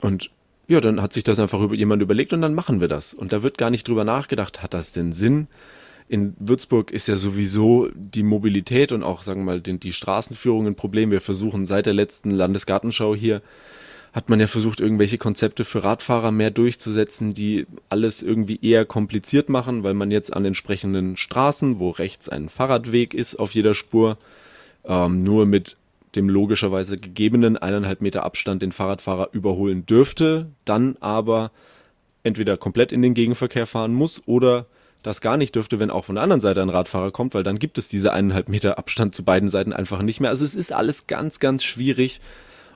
Und 0.00 0.30
ja, 0.66 0.80
dann 0.80 1.00
hat 1.00 1.12
sich 1.12 1.22
das 1.22 1.38
einfach 1.38 1.60
über 1.60 1.76
jemand 1.76 2.02
überlegt 2.02 2.32
und 2.32 2.40
dann 2.40 2.54
machen 2.54 2.80
wir 2.80 2.88
das. 2.88 3.14
Und 3.14 3.32
da 3.32 3.44
wird 3.44 3.58
gar 3.58 3.70
nicht 3.70 3.86
drüber 3.86 4.02
nachgedacht, 4.02 4.60
hat 4.60 4.74
das 4.74 4.90
denn 4.90 5.12
Sinn? 5.12 5.46
In 6.08 6.34
Würzburg 6.40 6.90
ist 6.90 7.06
ja 7.06 7.16
sowieso 7.16 7.88
die 7.94 8.24
Mobilität 8.24 8.90
und 8.90 9.04
auch, 9.04 9.22
sagen 9.22 9.42
wir 9.42 9.54
mal, 9.54 9.60
die 9.60 9.92
Straßenführung 9.92 10.66
ein 10.66 10.74
Problem. 10.74 11.12
Wir 11.12 11.20
versuchen 11.20 11.64
seit 11.64 11.86
der 11.86 11.94
letzten 11.94 12.30
Landesgartenschau 12.30 13.14
hier 13.14 13.40
hat 14.16 14.30
man 14.30 14.40
ja 14.40 14.46
versucht, 14.46 14.80
irgendwelche 14.80 15.18
Konzepte 15.18 15.66
für 15.66 15.84
Radfahrer 15.84 16.32
mehr 16.32 16.50
durchzusetzen, 16.50 17.34
die 17.34 17.66
alles 17.90 18.22
irgendwie 18.22 18.58
eher 18.62 18.86
kompliziert 18.86 19.50
machen, 19.50 19.82
weil 19.82 19.92
man 19.92 20.10
jetzt 20.10 20.32
an 20.32 20.46
entsprechenden 20.46 21.18
Straßen, 21.18 21.78
wo 21.80 21.90
rechts 21.90 22.30
ein 22.30 22.48
Fahrradweg 22.48 23.12
ist 23.12 23.36
auf 23.36 23.54
jeder 23.54 23.74
Spur, 23.74 24.16
ähm, 24.86 25.22
nur 25.22 25.44
mit 25.44 25.76
dem 26.14 26.30
logischerweise 26.30 26.96
gegebenen 26.96 27.58
eineinhalb 27.58 28.00
Meter 28.00 28.24
Abstand 28.24 28.62
den 28.62 28.72
Fahrradfahrer 28.72 29.28
überholen 29.32 29.84
dürfte, 29.84 30.46
dann 30.64 30.96
aber 31.00 31.50
entweder 32.22 32.56
komplett 32.56 32.92
in 32.92 33.02
den 33.02 33.12
Gegenverkehr 33.12 33.66
fahren 33.66 33.92
muss 33.92 34.26
oder 34.26 34.64
das 35.02 35.20
gar 35.20 35.36
nicht 35.36 35.54
dürfte, 35.54 35.78
wenn 35.78 35.90
auch 35.90 36.06
von 36.06 36.14
der 36.14 36.24
anderen 36.24 36.40
Seite 36.40 36.62
ein 36.62 36.70
Radfahrer 36.70 37.10
kommt, 37.10 37.34
weil 37.34 37.44
dann 37.44 37.58
gibt 37.58 37.76
es 37.76 37.88
diese 37.88 38.14
eineinhalb 38.14 38.48
Meter 38.48 38.78
Abstand 38.78 39.14
zu 39.14 39.24
beiden 39.24 39.50
Seiten 39.50 39.74
einfach 39.74 40.00
nicht 40.00 40.20
mehr. 40.20 40.30
Also 40.30 40.46
es 40.46 40.54
ist 40.54 40.72
alles 40.72 41.06
ganz, 41.06 41.38
ganz 41.38 41.64
schwierig 41.64 42.22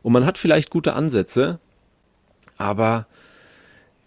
und 0.03 0.13
man 0.13 0.27
hat 0.27 0.39
vielleicht 0.39 0.71
gute 0.71 0.95
Ansätze, 0.95 1.59
aber 2.57 3.07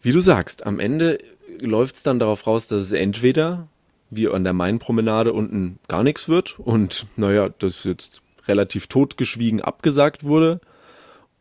wie 0.02 0.12
du 0.12 0.20
sagst, 0.20 0.66
am 0.66 0.80
Ende 0.80 1.20
läuft 1.60 1.96
es 1.96 2.04
dann 2.04 2.20
darauf 2.20 2.46
raus, 2.48 2.68
dass 2.68 2.84
es 2.84 2.92
entweder 2.92 3.68
wie 4.10 4.28
an 4.28 4.44
der 4.44 4.54
Mainpromenade 4.54 5.34
unten 5.34 5.80
gar 5.88 6.04
nichts 6.04 6.30
wird 6.30 6.60
und 6.60 7.08
naja, 7.16 7.50
das 7.60 7.84
jetzt 7.84 8.22
relativ 8.48 8.88
totgeschwiegen 8.88 9.62
abgesagt 9.62 10.24
wurde, 10.24 10.60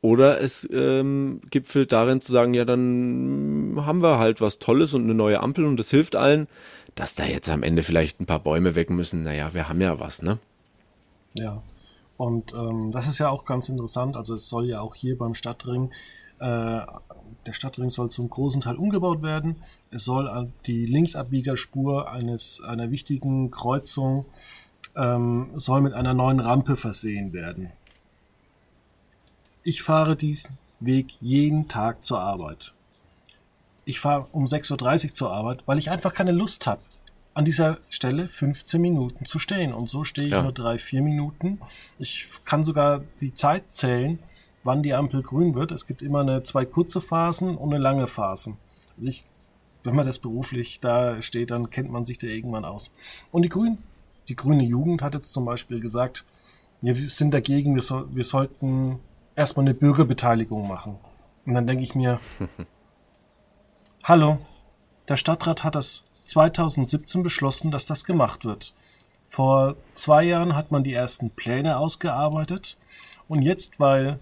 oder 0.02 0.40
es 0.40 0.68
ähm, 0.73 1.40
gipfelt 1.50 1.92
darin 1.92 2.21
zu 2.21 2.32
sagen, 2.32 2.54
ja, 2.54 2.64
dann 2.64 3.80
haben 3.87 4.02
wir 4.02 4.18
halt 4.18 4.40
was 4.40 4.59
Tolles 4.59 4.94
und 4.94 5.04
eine 5.04 5.14
neue 5.14 5.40
Ampel 5.40 5.64
und 5.64 5.76
das 5.76 5.90
hilft 5.90 6.16
allen, 6.16 6.49
dass 6.97 7.14
da 7.14 7.25
jetzt 7.25 7.49
am 7.49 7.62
Ende 7.62 7.85
vielleicht 7.85 8.21
ein 8.21 8.26
paar 8.26 8.40
Bäume 8.40 8.75
weg 8.75 8.90
müssen. 8.90 9.23
Naja, 9.23 9.54
wir 9.54 9.68
haben 9.68 9.80
ja 9.80 10.00
was, 10.00 10.21
ne? 10.21 10.38
Ja, 11.35 11.62
und 12.16 12.52
ähm, 12.52 12.90
das 12.92 13.09
ist 13.09 13.19
ja 13.19 13.28
auch 13.31 13.45
ganz 13.45 13.69
interessant. 13.69 14.16
Also 14.16 14.35
es 14.35 14.49
soll 14.49 14.66
ja 14.66 14.81
auch 14.81 14.95
hier 14.95 15.16
beim 15.19 15.35
Stadtring, 15.35 15.90
äh, 16.38 16.81
der 17.47 17.52
Stadtring 17.52 17.90
soll 17.90 18.11
zum 18.11 18.31
großen 18.31 18.61
Teil 18.61 18.76
umgebaut 18.76 19.23
werden. 19.23 19.57
Es 19.90 20.04
soll 20.04 20.52
die 20.66 20.87
Linksabbiegerspur 20.87 22.11
eines, 22.11 22.62
einer 22.62 22.90
wichtigen 22.90 23.50
Kreuzung 23.50 24.26
ähm, 24.97 25.50
soll 25.57 25.81
mit 25.81 25.95
einer 25.95 26.14
neuen 26.14 26.40
Rampe 26.40 26.76
versehen 26.76 27.33
werden. 27.33 27.73
Ich 29.62 29.83
fahre 29.83 30.16
diesen 30.16 30.59
Weg 30.81 31.16
jeden 31.21 31.69
Tag 31.69 32.04
zur 32.04 32.21
Arbeit. 32.21 32.75
Ich 33.85 34.00
fahre 34.00 34.26
um 34.33 34.45
6.30 34.45 35.04
Uhr 35.04 35.14
zur 35.14 35.33
Arbeit, 35.33 35.62
weil 35.66 35.78
ich 35.78 35.90
einfach 35.90 36.14
keine 36.14 36.33
Lust 36.33 36.66
habe 36.66 36.83
an 37.34 37.44
dieser 37.44 37.78
Stelle 37.88 38.28
15 38.28 38.80
Minuten 38.80 39.24
zu 39.24 39.38
stehen. 39.38 39.72
Und 39.72 39.88
so 39.88 40.04
stehe 40.04 40.28
ich 40.28 40.32
ja. 40.32 40.42
nur 40.42 40.52
drei, 40.52 40.78
vier 40.78 41.02
Minuten. 41.02 41.60
Ich 41.98 42.28
kann 42.44 42.64
sogar 42.64 43.02
die 43.20 43.34
Zeit 43.34 43.64
zählen, 43.72 44.18
wann 44.64 44.82
die 44.82 44.94
Ampel 44.94 45.22
grün 45.22 45.54
wird. 45.54 45.72
Es 45.72 45.86
gibt 45.86 46.02
immer 46.02 46.20
eine 46.20 46.42
zwei 46.42 46.64
kurze 46.64 47.00
Phasen 47.00 47.56
und 47.56 47.72
eine 47.72 47.82
lange 47.82 48.06
Phase. 48.06 48.56
Also 48.96 49.08
ich, 49.08 49.24
wenn 49.82 49.96
man 49.96 50.06
das 50.06 50.18
beruflich 50.18 50.80
da 50.80 51.20
steht, 51.22 51.50
dann 51.50 51.70
kennt 51.70 51.90
man 51.90 52.04
sich 52.04 52.18
da 52.18 52.26
irgendwann 52.26 52.64
aus. 52.64 52.92
Und 53.30 53.42
die 53.42 53.48
Grün, 53.48 53.78
die 54.28 54.36
grüne 54.36 54.64
Jugend 54.64 55.02
hat 55.02 55.14
jetzt 55.14 55.32
zum 55.32 55.44
Beispiel 55.44 55.80
gesagt, 55.80 56.24
wir 56.80 56.94
sind 56.94 57.32
dagegen, 57.32 57.74
wir, 57.74 57.82
so, 57.82 58.06
wir 58.14 58.24
sollten 58.24 58.98
erstmal 59.36 59.64
eine 59.64 59.74
Bürgerbeteiligung 59.74 60.68
machen. 60.68 60.98
Und 61.46 61.54
dann 61.54 61.66
denke 61.66 61.82
ich 61.82 61.94
mir, 61.94 62.20
hallo, 64.04 64.38
der 65.08 65.16
Stadtrat 65.16 65.64
hat 65.64 65.74
das 65.74 66.04
2017 66.32 67.22
beschlossen, 67.22 67.70
dass 67.70 67.86
das 67.86 68.04
gemacht 68.04 68.44
wird. 68.44 68.74
Vor 69.26 69.76
zwei 69.94 70.24
Jahren 70.24 70.56
hat 70.56 70.70
man 70.70 70.84
die 70.84 70.92
ersten 70.92 71.30
Pläne 71.30 71.78
ausgearbeitet 71.78 72.76
und 73.28 73.42
jetzt, 73.42 73.80
weil 73.80 74.18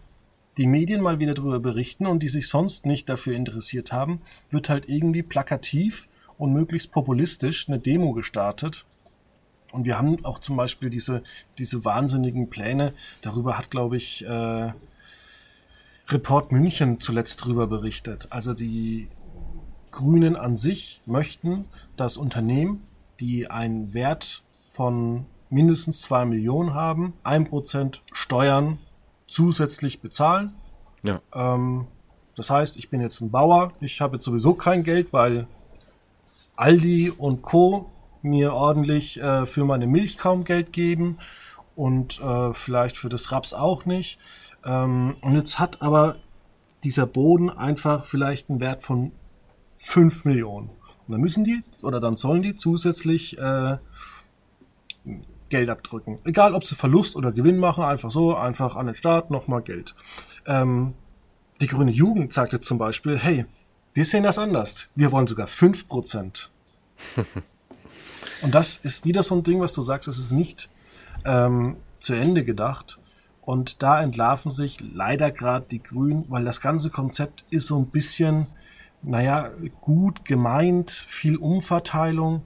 die 0.57 0.67
Medien 0.67 1.01
mal 1.01 1.19
wieder 1.19 1.35
darüber 1.35 1.59
berichten 1.59 2.07
und 2.07 2.23
die 2.23 2.29
sich 2.29 2.49
sonst 2.49 2.85
nicht 2.85 3.09
dafür 3.09 3.35
interessiert 3.35 3.93
haben, 3.93 4.21
wird 4.51 4.69
halt 4.69 4.89
irgendwie 4.89 5.23
plakativ 5.23 6.09
und 6.37 6.53
möglichst 6.53 6.93
populistisch 6.93 7.69
eine 7.69 7.79
Demo 7.79 8.13
gestartet. 8.13 8.85
Und 9.73 9.85
wir 9.85 9.99
haben 9.99 10.25
auch 10.25 10.39
zum 10.39 10.57
Beispiel 10.57 10.91
diese, 10.91 11.23
diese 11.59 11.85
wahnsinnigen 11.85 12.51
Pläne. 12.51 12.93
Darüber 13.23 13.57
hat, 13.57 13.71
glaube 13.71 13.97
ich, 13.97 14.25
äh, 14.27 14.73
Report 16.09 16.51
München 16.51 16.99
zuletzt 16.99 17.45
drüber 17.45 17.67
berichtet. 17.69 18.27
Also 18.31 18.53
die 18.53 19.09
Grünen 19.93 20.37
an 20.37 20.57
sich 20.57 21.03
möchten, 21.07 21.67
dass 22.01 22.17
Unternehmen, 22.17 22.83
die 23.21 23.51
einen 23.51 23.93
Wert 23.93 24.43
von 24.61 25.27
mindestens 25.51 26.01
zwei 26.01 26.25
Millionen 26.25 26.75
haben, 26.75 27.13
ein 27.23 27.45
Prozent 27.45 28.03
Steuern 28.13 28.79
zusätzlich 29.27 30.01
bezahlen. 30.01 30.55
Ja. 31.03 31.21
Ähm, 31.35 31.87
das 32.37 32.51
heißt, 32.51 32.77
ich 32.77 32.89
bin 32.89 33.01
jetzt 33.01 33.21
ein 33.21 33.31
Bauer, 33.31 33.73
ich 33.81 34.01
habe 34.01 34.17
jetzt 34.17 34.25
sowieso 34.25 34.55
kein 34.55 34.83
Geld, 34.83 35.13
weil 35.13 35.47
Aldi 36.57 37.11
und 37.11 37.43
Co. 37.43 37.91
mir 38.23 38.55
ordentlich 38.55 39.21
äh, 39.21 39.45
für 39.45 39.65
meine 39.65 39.87
Milch 39.87 40.17
kaum 40.17 40.45
Geld 40.45 40.73
geben 40.73 41.19
und 41.75 42.21
äh, 42.21 42.53
vielleicht 42.53 42.97
für 42.97 43.09
das 43.09 43.33
Raps 43.33 43.55
auch 43.55 43.85
nicht. 43.87 44.19
Ähm, 44.65 45.17
und 45.23 45.35
jetzt 45.35 45.59
hat 45.59 45.83
aber 45.83 46.17
dieser 46.85 47.07
Boden 47.07 47.51
einfach 47.51 48.05
vielleicht 48.05 48.51
einen 48.51 48.61
Wert 48.61 48.83
von 48.83 49.13
5 49.77 50.25
Millionen. 50.25 50.71
Und 51.11 51.15
dann 51.15 51.23
müssen 51.23 51.43
die 51.43 51.65
oder 51.83 51.99
dann 51.99 52.17
sollen 52.17 52.41
die 52.41 52.55
zusätzlich 52.55 53.37
äh, 53.37 53.79
Geld 55.49 55.69
abdrücken. 55.69 56.21
Egal, 56.23 56.55
ob 56.55 56.65
sie 56.65 56.77
Verlust 56.77 57.17
oder 57.17 57.33
Gewinn 57.33 57.57
machen, 57.57 57.83
einfach 57.83 58.13
so, 58.13 58.37
einfach 58.37 58.77
an 58.77 58.87
den 58.87 58.95
Staat 58.95 59.29
nochmal 59.29 59.63
Geld. 59.63 59.97
Ähm, 60.47 60.95
die 61.61 61.67
grüne 61.67 61.91
Jugend 61.91 62.33
sagt 62.33 62.53
jetzt 62.53 62.69
zum 62.69 62.79
Beispiel, 62.79 63.19
hey, 63.19 63.45
wir 63.93 64.05
sehen 64.05 64.23
das 64.23 64.39
anders. 64.39 64.89
Wir 64.95 65.11
wollen 65.11 65.27
sogar 65.27 65.49
5%. 65.49 66.51
Und 68.43 68.55
das 68.55 68.77
ist 68.77 69.05
wieder 69.05 69.25
so 69.25 69.35
ein 69.35 69.43
Ding, 69.43 69.59
was 69.59 69.73
du 69.73 69.83
sagst, 69.83 70.07
es 70.07 70.17
ist 70.17 70.31
nicht 70.31 70.71
ähm, 71.25 71.75
zu 71.97 72.15
Ende 72.15 72.45
gedacht. 72.45 73.01
Und 73.41 73.83
da 73.83 74.01
entlarven 74.01 74.53
sich 74.53 74.79
leider 74.81 75.33
gerade 75.33 75.67
die 75.69 75.83
Grünen, 75.83 76.27
weil 76.29 76.45
das 76.45 76.61
ganze 76.61 76.89
Konzept 76.89 77.45
ist 77.51 77.67
so 77.67 77.81
ein 77.81 77.87
bisschen, 77.87 78.47
naja, 79.03 79.51
gut 79.81 80.25
gemeint, 80.25 80.91
viel 80.91 81.37
Umverteilung, 81.37 82.43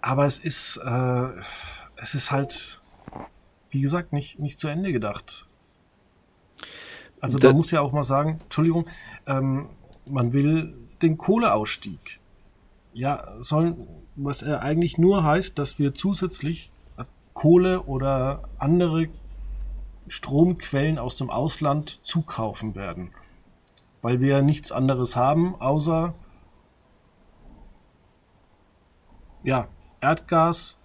aber 0.00 0.24
es 0.24 0.38
ist, 0.38 0.78
äh, 0.78 1.28
es 1.96 2.14
ist 2.14 2.30
halt, 2.30 2.80
wie 3.70 3.80
gesagt, 3.80 4.12
nicht, 4.12 4.38
nicht 4.38 4.58
zu 4.58 4.68
Ende 4.68 4.92
gedacht. 4.92 5.46
Also 7.20 7.38
da, 7.38 7.48
man 7.48 7.56
muss 7.56 7.70
ja 7.70 7.80
auch 7.80 7.92
mal 7.92 8.04
sagen, 8.04 8.40
Entschuldigung, 8.44 8.86
ähm, 9.26 9.68
man 10.06 10.32
will 10.32 10.74
den 11.02 11.18
Kohleausstieg. 11.18 12.20
Ja, 12.92 13.34
sollen, 13.40 13.86
was 14.16 14.42
er 14.42 14.62
eigentlich 14.62 14.98
nur 14.98 15.22
heißt, 15.22 15.58
dass 15.58 15.78
wir 15.78 15.94
zusätzlich 15.94 16.70
Kohle 17.34 17.84
oder 17.84 18.48
andere 18.58 19.08
Stromquellen 20.08 20.98
aus 20.98 21.16
dem 21.16 21.30
Ausland 21.30 22.04
zukaufen 22.04 22.74
werden. 22.74 23.12
Weil 24.02 24.20
wir 24.20 24.42
nichts 24.42 24.72
anderes 24.72 25.16
haben, 25.16 25.54
außer 25.60 26.14
ja, 29.42 29.68
Erdgas, 30.00 30.78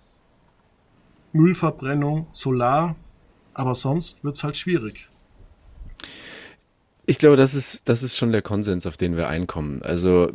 Müllverbrennung, 1.33 2.27
Solar, 2.31 2.95
aber 3.53 3.75
sonst 3.75 4.23
wird 4.23 4.37
es 4.37 4.43
halt 4.43 4.57
schwierig. 4.57 5.09
Ich 7.05 7.19
glaube, 7.19 7.35
das 7.35 7.53
ist, 7.55 7.87
das 7.87 8.03
ist 8.03 8.17
schon 8.17 8.31
der 8.31 8.41
Konsens, 8.41 8.87
auf 8.87 8.97
den 8.97 9.15
wir 9.15 9.27
einkommen. 9.27 9.81
Also 9.83 10.31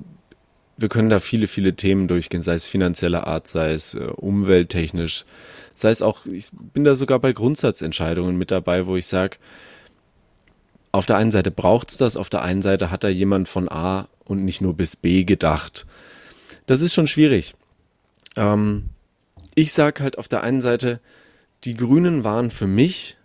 wir 0.76 0.88
können 0.88 1.10
da 1.10 1.20
viele, 1.20 1.46
viele 1.46 1.74
Themen 1.74 2.08
durchgehen, 2.08 2.42
sei 2.42 2.54
es 2.54 2.64
finanzieller 2.64 3.26
Art, 3.26 3.48
sei 3.48 3.72
es 3.72 3.94
äh, 3.94 4.04
umwelttechnisch, 4.16 5.24
sei 5.74 5.90
es 5.90 6.00
auch, 6.00 6.24
ich 6.26 6.50
bin 6.52 6.84
da 6.84 6.94
sogar 6.94 7.18
bei 7.18 7.32
Grundsatzentscheidungen 7.32 8.36
mit 8.36 8.50
dabei, 8.50 8.86
wo 8.86 8.96
ich 8.96 9.06
sage, 9.06 9.36
auf 10.92 11.06
der 11.06 11.16
einen 11.16 11.30
Seite 11.30 11.50
braucht's 11.50 11.96
das, 11.96 12.16
auf 12.16 12.30
der 12.30 12.42
einen 12.42 12.62
Seite 12.62 12.90
hat 12.90 13.04
da 13.04 13.08
jemand 13.08 13.48
von 13.48 13.68
A 13.68 14.08
und 14.24 14.44
nicht 14.44 14.60
nur 14.60 14.76
bis 14.76 14.96
B 14.96 15.24
gedacht. 15.24 15.86
Das 16.66 16.80
ist 16.80 16.94
schon 16.94 17.06
schwierig. 17.06 17.54
Ähm, 18.36 18.90
ich 19.54 19.72
sag 19.72 20.00
halt 20.00 20.18
auf 20.18 20.28
der 20.28 20.42
einen 20.42 20.60
Seite, 20.60 21.00
die 21.64 21.74
Grünen 21.74 22.24
waren 22.24 22.50
für 22.50 22.66
mich, 22.66 23.16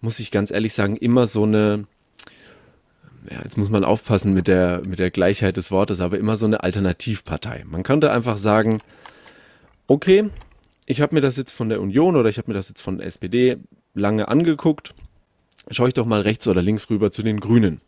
muss 0.00 0.20
ich 0.20 0.30
ganz 0.30 0.50
ehrlich 0.50 0.72
sagen, 0.72 0.96
immer 0.96 1.26
so 1.26 1.44
eine, 1.44 1.86
ja, 3.30 3.38
jetzt 3.42 3.58
muss 3.58 3.70
man 3.70 3.84
aufpassen 3.84 4.32
mit 4.34 4.46
der, 4.46 4.82
mit 4.86 4.98
der 4.98 5.10
Gleichheit 5.10 5.56
des 5.56 5.70
Wortes, 5.70 6.00
aber 6.00 6.18
immer 6.18 6.36
so 6.36 6.46
eine 6.46 6.62
Alternativpartei. 6.62 7.64
Man 7.66 7.82
könnte 7.82 8.10
einfach 8.10 8.38
sagen, 8.38 8.80
okay, 9.86 10.30
ich 10.86 11.00
habe 11.00 11.14
mir 11.14 11.20
das 11.20 11.36
jetzt 11.36 11.50
von 11.50 11.68
der 11.68 11.80
Union 11.80 12.16
oder 12.16 12.28
ich 12.28 12.38
habe 12.38 12.50
mir 12.50 12.56
das 12.56 12.68
jetzt 12.68 12.80
von 12.80 12.98
der 12.98 13.06
SPD 13.06 13.58
lange 13.94 14.28
angeguckt. 14.28 14.94
Schaue 15.70 15.88
ich 15.88 15.94
doch 15.94 16.06
mal 16.06 16.20
rechts 16.20 16.46
oder 16.46 16.62
links 16.62 16.88
rüber 16.90 17.10
zu 17.10 17.22
den 17.22 17.40
Grünen. 17.40 17.80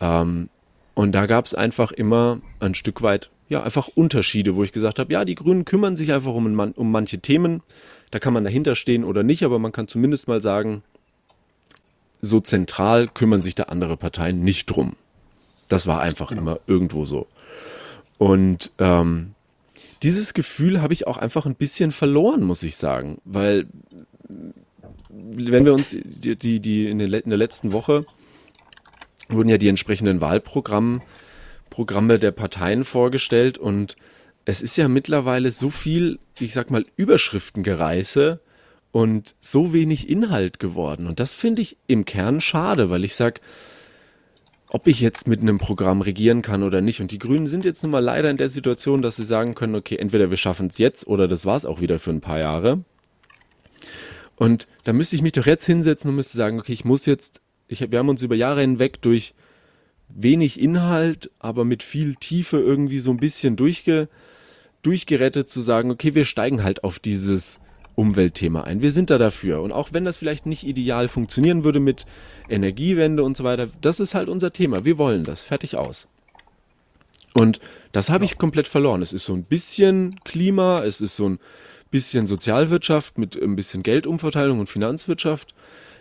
Ähm, 0.00 0.48
und 0.94 1.12
da 1.12 1.26
gab 1.26 1.44
es 1.46 1.54
einfach 1.54 1.92
immer 1.92 2.40
ein 2.60 2.74
Stück 2.74 3.02
weit 3.02 3.30
ja, 3.48 3.62
einfach 3.62 3.88
Unterschiede, 3.88 4.56
wo 4.56 4.64
ich 4.64 4.72
gesagt 4.72 4.98
habe, 4.98 5.12
ja, 5.12 5.24
die 5.24 5.34
Grünen 5.34 5.64
kümmern 5.64 5.96
sich 5.96 6.12
einfach 6.12 6.32
um, 6.32 6.58
um 6.58 6.90
manche 6.90 7.18
Themen. 7.18 7.62
Da 8.10 8.18
kann 8.18 8.32
man 8.32 8.44
dahinter 8.44 8.74
stehen 8.74 9.04
oder 9.04 9.22
nicht, 9.22 9.44
aber 9.44 9.58
man 9.58 9.72
kann 9.72 9.88
zumindest 9.88 10.28
mal 10.28 10.40
sagen, 10.40 10.82
so 12.20 12.40
zentral 12.40 13.08
kümmern 13.08 13.42
sich 13.42 13.54
da 13.54 13.64
andere 13.64 13.96
Parteien 13.96 14.42
nicht 14.42 14.66
drum. 14.66 14.96
Das 15.68 15.86
war 15.86 16.00
einfach 16.00 16.28
genau. 16.28 16.40
immer 16.40 16.60
irgendwo 16.66 17.04
so. 17.04 17.26
Und 18.16 18.72
ähm, 18.78 19.34
dieses 20.02 20.32
Gefühl 20.32 20.80
habe 20.80 20.94
ich 20.94 21.06
auch 21.06 21.18
einfach 21.18 21.46
ein 21.46 21.54
bisschen 21.54 21.92
verloren, 21.92 22.42
muss 22.42 22.62
ich 22.62 22.76
sagen, 22.76 23.18
weil 23.24 23.66
wenn 25.16 25.64
wir 25.64 25.74
uns 25.74 25.96
die, 26.02 26.36
die, 26.36 26.60
die 26.60 26.88
in, 26.88 26.98
der, 26.98 27.24
in 27.24 27.30
der 27.30 27.38
letzten 27.38 27.72
Woche 27.72 28.04
wurden 29.28 29.48
ja 29.48 29.58
die 29.58 29.68
entsprechenden 29.68 30.20
Wahlprogramme 30.20 31.00
Programme 31.70 32.20
der 32.20 32.30
Parteien 32.30 32.84
vorgestellt 32.84 33.58
und 33.58 33.96
es 34.44 34.62
ist 34.62 34.76
ja 34.76 34.86
mittlerweile 34.86 35.50
so 35.50 35.70
viel, 35.70 36.20
ich 36.38 36.52
sag 36.52 36.70
mal, 36.70 36.84
Überschriftengereise 36.94 38.40
und 38.92 39.34
so 39.40 39.72
wenig 39.72 40.08
Inhalt 40.08 40.60
geworden. 40.60 41.08
Und 41.08 41.18
das 41.18 41.32
finde 41.32 41.62
ich 41.62 41.76
im 41.88 42.04
Kern 42.04 42.40
schade, 42.40 42.90
weil 42.90 43.04
ich 43.04 43.16
sag, 43.16 43.40
ob 44.68 44.86
ich 44.86 45.00
jetzt 45.00 45.26
mit 45.26 45.40
einem 45.40 45.58
Programm 45.58 46.00
regieren 46.00 46.42
kann 46.42 46.62
oder 46.62 46.80
nicht. 46.80 47.00
Und 47.00 47.10
die 47.10 47.18
Grünen 47.18 47.48
sind 47.48 47.64
jetzt 47.64 47.82
nun 47.82 47.90
mal 47.90 47.98
leider 47.98 48.30
in 48.30 48.36
der 48.36 48.50
Situation, 48.50 49.02
dass 49.02 49.16
sie 49.16 49.24
sagen 49.24 49.56
können, 49.56 49.74
okay, 49.74 49.96
entweder 49.96 50.30
wir 50.30 50.36
schaffen 50.36 50.68
es 50.68 50.78
jetzt 50.78 51.06
oder 51.08 51.26
das 51.26 51.44
war 51.44 51.56
es 51.56 51.64
auch 51.64 51.80
wieder 51.80 51.98
für 51.98 52.10
ein 52.10 52.20
paar 52.20 52.38
Jahre. 52.38 52.84
Und 54.36 54.66
da 54.84 54.92
müsste 54.92 55.16
ich 55.16 55.22
mich 55.22 55.32
doch 55.32 55.46
jetzt 55.46 55.66
hinsetzen 55.66 56.10
und 56.10 56.16
müsste 56.16 56.36
sagen, 56.36 56.58
okay, 56.58 56.72
ich 56.72 56.84
muss 56.84 57.06
jetzt, 57.06 57.40
ich, 57.68 57.90
wir 57.90 57.98
haben 57.98 58.08
uns 58.08 58.22
über 58.22 58.34
Jahre 58.34 58.60
hinweg 58.60 59.00
durch 59.02 59.34
wenig 60.08 60.60
Inhalt, 60.60 61.30
aber 61.38 61.64
mit 61.64 61.82
viel 61.82 62.14
Tiefe 62.16 62.58
irgendwie 62.58 62.98
so 62.98 63.10
ein 63.10 63.18
bisschen 63.18 63.56
durchge, 63.56 64.08
durchgerettet 64.82 65.48
zu 65.48 65.60
sagen, 65.60 65.90
okay, 65.90 66.14
wir 66.14 66.24
steigen 66.24 66.62
halt 66.62 66.84
auf 66.84 66.98
dieses 66.98 67.60
Umweltthema 67.94 68.62
ein. 68.62 68.82
Wir 68.82 68.92
sind 68.92 69.10
da 69.10 69.18
dafür. 69.18 69.62
Und 69.62 69.72
auch 69.72 69.92
wenn 69.92 70.04
das 70.04 70.16
vielleicht 70.16 70.46
nicht 70.46 70.64
ideal 70.64 71.08
funktionieren 71.08 71.64
würde 71.64 71.80
mit 71.80 72.06
Energiewende 72.48 73.22
und 73.22 73.36
so 73.36 73.44
weiter, 73.44 73.68
das 73.80 74.00
ist 74.00 74.14
halt 74.14 74.28
unser 74.28 74.52
Thema. 74.52 74.84
Wir 74.84 74.98
wollen 74.98 75.24
das. 75.24 75.42
Fertig 75.42 75.76
aus. 75.76 76.08
Und 77.34 77.60
das 77.92 78.10
habe 78.10 78.24
ich 78.24 78.38
komplett 78.38 78.68
verloren. 78.68 79.02
Es 79.02 79.12
ist 79.12 79.24
so 79.24 79.34
ein 79.34 79.44
bisschen 79.44 80.14
Klima, 80.24 80.84
es 80.84 81.00
ist 81.00 81.16
so 81.16 81.28
ein 81.28 81.38
bisschen 81.94 82.26
Sozialwirtschaft 82.26 83.18
mit 83.18 83.40
ein 83.40 83.56
bisschen 83.56 83.82
Geldumverteilung 83.82 84.58
und 84.58 84.68
Finanzwirtschaft 84.68 85.54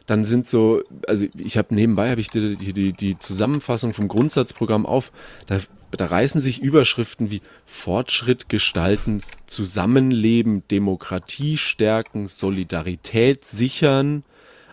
dann 0.06 0.26
sind 0.26 0.48
so, 0.48 0.84
also 1.08 1.26
ich 1.38 1.58
habe 1.58 1.74
nebenbei 1.74 2.12
habe 2.12 2.22
ich 2.22 2.30
die, 2.30 2.56
die, 2.58 2.94
die 2.94 3.18
Zusammenfassung 3.18 3.94
vom 3.94 4.08
Grundsatzprogramm 4.08 4.86
auf, 4.86 5.12
da, 5.48 5.60
da 5.92 6.06
reißen 6.06 6.42
sich 6.42 6.62
Überschriften 6.62 7.32
wie 7.32 7.42
Fortschritt 7.66 8.50
gestalten, 8.50 9.22
Zusammenleben, 9.46 10.68
Demokratie 10.70 11.58
stärken, 11.58 12.28
Solidarität 12.28 13.46
sichern, 13.46 14.24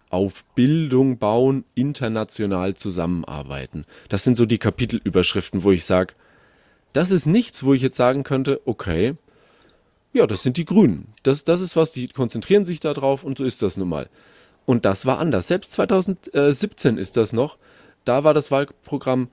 auf 0.09 0.45
Bildung 0.57 1.19
bauen, 1.19 1.65
international 1.77 2.75
zusammenarbeiten. 2.75 3.85
Das 4.09 4.25
sind 4.25 4.37
so 4.37 4.45
die 4.45 4.59
Kapitelüberschriften, 4.59 5.63
wo 5.63 5.71
ich 5.71 5.85
sage, 5.85 6.15
das 6.93 7.13
ist 7.13 7.27
nichts, 7.27 7.63
wo 7.63 7.73
ich 7.73 7.83
jetzt 7.83 7.97
sagen 7.97 8.25
könnte, 8.25 8.61
okay, 8.65 9.15
ja, 10.13 10.27
das 10.27 10.43
sind 10.43 10.57
die 10.57 10.65
Grünen. 10.65 11.15
Das, 11.23 11.45
das 11.45 11.61
ist 11.61 11.77
was, 11.77 11.93
die 11.93 12.09
konzentrieren 12.09 12.65
sich 12.65 12.81
da 12.81 12.95
drauf 12.95 13.25
und 13.25 13.39
so 13.39 13.45
ist 13.45 13.63
das 13.63 13.77
nun 13.77 13.89
mal. 13.89 14.09
Und 14.67 14.85
das 14.85 15.07
war 15.07 15.19
anders. 15.19 15.49
Selbst 15.49 15.73
2017 15.73 16.99
ist 16.99 17.17
das 17.17 17.33
noch. 17.33 17.59
Da 18.05 18.25
war 18.25 18.35
das 18.35 18.51
Wahlprogramm 18.51 19.29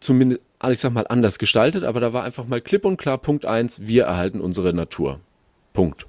zumindest 0.00 0.42
also 0.58 0.72
ich 0.72 0.80
sag 0.80 0.92
mal, 0.92 1.06
anders 1.06 1.38
gestaltet, 1.38 1.84
aber 1.84 2.00
da 2.00 2.12
war 2.12 2.24
einfach 2.24 2.46
mal 2.46 2.60
klipp 2.60 2.84
und 2.84 2.96
klar 2.96 3.18
Punkt 3.18 3.44
eins: 3.44 3.80
wir 3.86 4.04
erhalten 4.04 4.40
unsere 4.40 4.72
Natur. 4.74 5.20
Punkt. 5.72 6.06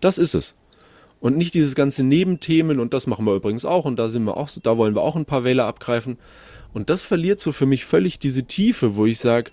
Das 0.00 0.18
ist 0.18 0.34
es. 0.34 0.54
Und 1.20 1.36
nicht 1.36 1.54
dieses 1.54 1.74
ganze 1.74 2.02
Nebenthemen 2.02 2.80
und 2.80 2.94
das 2.94 3.06
machen 3.06 3.24
wir 3.24 3.34
übrigens 3.34 3.64
auch 3.64 3.84
und 3.84 3.96
da 3.96 4.08
sind 4.08 4.24
wir 4.24 4.36
auch, 4.36 4.50
da 4.62 4.76
wollen 4.76 4.94
wir 4.94 5.02
auch 5.02 5.16
ein 5.16 5.24
paar 5.24 5.44
Wähler 5.44 5.66
abgreifen. 5.66 6.18
Und 6.72 6.90
das 6.90 7.02
verliert 7.02 7.40
so 7.40 7.52
für 7.52 7.66
mich 7.66 7.84
völlig 7.84 8.18
diese 8.18 8.44
Tiefe, 8.44 8.96
wo 8.96 9.06
ich 9.06 9.18
sage, 9.18 9.50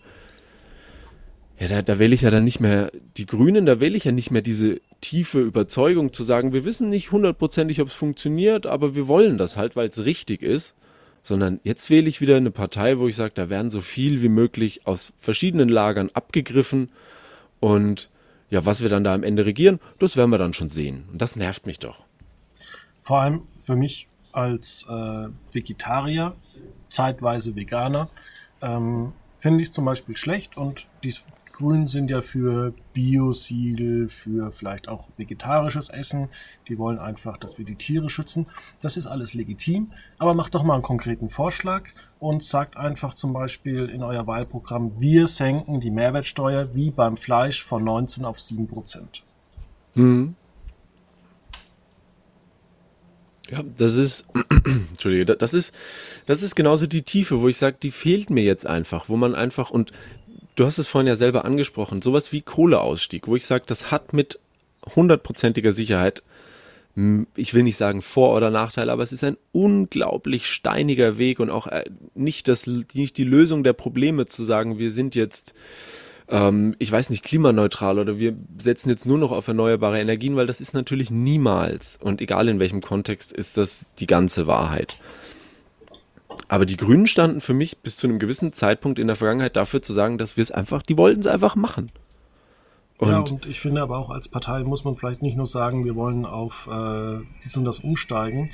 ja, 1.60 1.68
da, 1.68 1.82
da 1.82 2.00
wähle 2.00 2.16
ich 2.16 2.22
ja 2.22 2.32
dann 2.32 2.46
nicht 2.46 2.62
mehr 2.62 2.92
die 3.18 3.26
Grünen, 3.26 3.66
da 3.66 3.80
wähle 3.80 3.98
ich 3.98 4.06
ja 4.06 4.14
nicht 4.14 4.32
mehr 4.32 4.42
diese 4.42 4.80
tiefe 5.02 5.42
Überzeugung 5.42 6.14
zu 6.14 6.24
sagen, 6.24 6.54
wir 6.54 6.64
wissen 6.64 6.90
nicht 6.90 7.12
hundertprozentig, 7.12 7.82
ob 7.82 7.90
es 7.90 7.94
funktioniert, 7.94 8.66
aber 8.66 8.96
wir 8.96 9.08
wollen 9.08 9.38
das 9.38 9.58
halt, 9.58 9.76
weil 9.76 9.90
es 9.90 10.06
richtig 10.06 10.42
ist, 10.42 10.74
sondern 11.22 11.60
jetzt 11.64 11.90
wähle 11.90 12.08
ich 12.08 12.22
wieder 12.22 12.38
eine 12.38 12.52
Partei, 12.52 12.98
wo 12.98 13.10
ich 13.10 13.16
sage, 13.18 13.34
da 13.36 13.50
werden 13.50 13.70
so 13.70 13.82
viel 13.82 14.22
wie 14.22 14.30
möglich 14.30 14.88
aus 14.88 15.12
verschiedenen 15.20 15.68
Lagern 15.68 16.10
abgegriffen 16.14 16.90
und 17.60 18.10
ja, 18.50 18.66
was 18.66 18.82
wir 18.82 18.90
dann 18.90 19.04
da 19.04 19.14
am 19.14 19.24
Ende 19.24 19.46
regieren, 19.46 19.80
das 20.00 20.16
werden 20.16 20.32
wir 20.32 20.38
dann 20.38 20.54
schon 20.54 20.70
sehen. 20.70 21.04
Und 21.12 21.22
das 21.22 21.36
nervt 21.36 21.66
mich 21.66 21.80
doch. 21.80 22.06
Vor 23.02 23.22
allem 23.22 23.42
für 23.60 23.76
mich 23.76 24.08
als 24.32 24.86
äh, 24.90 25.28
Vegetarier, 25.52 26.36
zeitweise 26.90 27.56
Veganer, 27.56 28.10
ähm, 28.62 29.14
finde 29.36 29.62
ich 29.62 29.72
zum 29.72 29.86
Beispiel 29.86 30.18
schlecht 30.18 30.58
und 30.58 30.88
dies 31.04 31.26
Grünen 31.60 31.88
sind 31.88 32.10
ja 32.10 32.22
für 32.22 32.74
Biosiegel, 32.94 34.08
für 34.08 34.54
vielleicht 34.54 34.88
auch 34.88 35.10
vegetarisches 35.18 35.90
Essen. 35.90 36.30
Die 36.70 36.78
wollen 36.78 37.00
einfach, 37.00 37.36
dass 37.36 37.58
wir 37.58 37.66
die 37.66 37.76
Tiere 37.76 38.10
schützen. 38.10 38.46
Das 38.82 38.96
ist 38.96 39.08
alles 39.08 39.34
legitim. 39.34 39.92
Aber 40.20 40.34
macht 40.34 40.56
doch 40.56 40.64
mal 40.64 40.76
einen 40.76 40.84
konkreten 40.84 41.28
Vorschlag 41.28 41.90
und 42.18 42.46
sagt 42.46 42.78
einfach 42.78 43.14
zum 43.14 43.34
Beispiel 43.34 43.90
in 43.90 44.04
euer 44.04 44.26
Wahlprogramm, 44.26 44.94
wir 45.02 45.28
senken 45.28 45.82
die 45.82 45.92
Mehrwertsteuer 45.92 46.74
wie 46.76 46.92
beim 46.92 47.18
Fleisch 47.18 47.62
von 47.62 47.84
19 47.84 48.24
auf 48.24 48.40
7 48.40 48.66
Prozent. 48.66 49.24
Mhm. 49.96 50.36
Ja, 53.50 53.64
das 53.64 53.96
ist, 53.96 54.28
Entschuldige, 54.92 55.26
das 55.26 55.54
ist, 55.54 55.74
das 56.28 56.44
ist 56.44 56.56
genauso 56.56 56.86
die 56.86 57.02
Tiefe, 57.02 57.42
wo 57.42 57.48
ich 57.48 57.58
sage, 57.58 57.78
die 57.82 57.90
fehlt 57.90 58.30
mir 58.30 58.44
jetzt 58.44 58.68
einfach, 58.68 59.10
wo 59.10 59.18
man 59.18 59.34
einfach, 59.34 59.72
und 59.72 59.92
du 60.60 60.66
hast 60.66 60.78
es 60.78 60.90
vorhin 60.90 61.08
ja 61.08 61.16
selber 61.16 61.46
angesprochen, 61.46 62.02
sowas 62.02 62.32
wie 62.34 62.42
Kohleausstieg, 62.42 63.28
wo 63.28 63.36
ich 63.36 63.46
sage, 63.46 63.64
das 63.66 63.92
hat 63.92 64.14
mit 64.14 64.40
hundertprozentiger 64.96 65.72
Sicherheit, 65.72 66.24
ich 67.36 67.54
will 67.54 67.64
nicht 67.64 67.78
sagen 67.78 68.02
Vor- 68.02 68.36
oder 68.36 68.50
Nachteil, 68.50 68.90
aber 68.90 69.04
es 69.04 69.14
ist 69.14 69.24
ein 69.24 69.38
unglaublich 69.54 70.48
steiniger 70.48 71.18
Weg 71.18 71.40
und 71.40 71.50
auch 71.50 71.68
äh, 71.68 71.86
nicht, 72.14 72.50
das, 72.50 72.68
nicht 72.68 73.18
die 73.18 73.24
Lösung 73.24 73.64
der 73.64 73.74
Probleme 73.74 74.26
zu 74.26 74.44
sagen, 74.44 74.80
wir 74.80 74.92
sind 74.92 75.16
jetzt, 75.16 75.54
ähm, 76.28 76.76
ich 76.78 76.92
weiß 76.92 77.10
nicht, 77.10 77.24
klimaneutral 77.24 78.00
oder 78.00 78.20
wir 78.20 78.36
setzen 78.58 78.90
jetzt 78.90 79.06
nur 79.06 79.18
noch 79.18 79.32
auf 79.32 79.48
erneuerbare 79.48 80.02
Energien, 80.02 80.36
weil 80.36 80.48
das 80.48 80.60
ist 80.60 80.74
natürlich 80.74 81.10
niemals 81.10 81.98
und 82.02 82.20
egal 82.20 82.50
in 82.50 82.60
welchem 82.60 82.82
Kontext 82.82 83.32
ist 83.32 83.56
das 83.56 83.86
die 84.00 84.08
ganze 84.08 84.46
Wahrheit. 84.46 84.98
Aber 86.48 86.66
die 86.66 86.78
Grünen 86.78 87.08
standen 87.08 87.42
für 87.42 87.54
mich 87.54 87.80
bis 87.80 87.98
zu 87.98 88.08
einem 88.08 88.20
gewissen 88.20 88.54
Zeitpunkt 88.54 89.00
in 89.00 89.08
der 89.08 89.16
Vergangenheit 89.16 89.56
dafür 89.56 89.82
zu 89.82 89.94
sagen, 89.94 90.18
dass 90.18 90.38
wir 90.38 90.42
es 90.42 90.52
einfach, 90.52 90.82
die 90.82 90.98
wollten 90.98 91.22
es 91.22 91.28
einfach 91.28 91.56
machen. 91.56 91.92
Und, 92.98 93.10
ja, 93.10 93.20
und 93.20 93.46
ich 93.46 93.60
finde 93.60 93.82
aber 93.82 93.98
auch 93.98 94.10
als 94.10 94.28
Partei 94.28 94.64
muss 94.64 94.84
man 94.84 94.96
vielleicht 94.96 95.22
nicht 95.22 95.38
nur 95.38 95.46
sagen, 95.46 95.86
wir 95.86 95.96
wollen 95.96 96.26
auf 96.26 96.68
äh, 96.72 97.20
dies 97.44 97.56
und 97.56 97.66
das 97.66 97.80
umsteigen, 97.80 98.52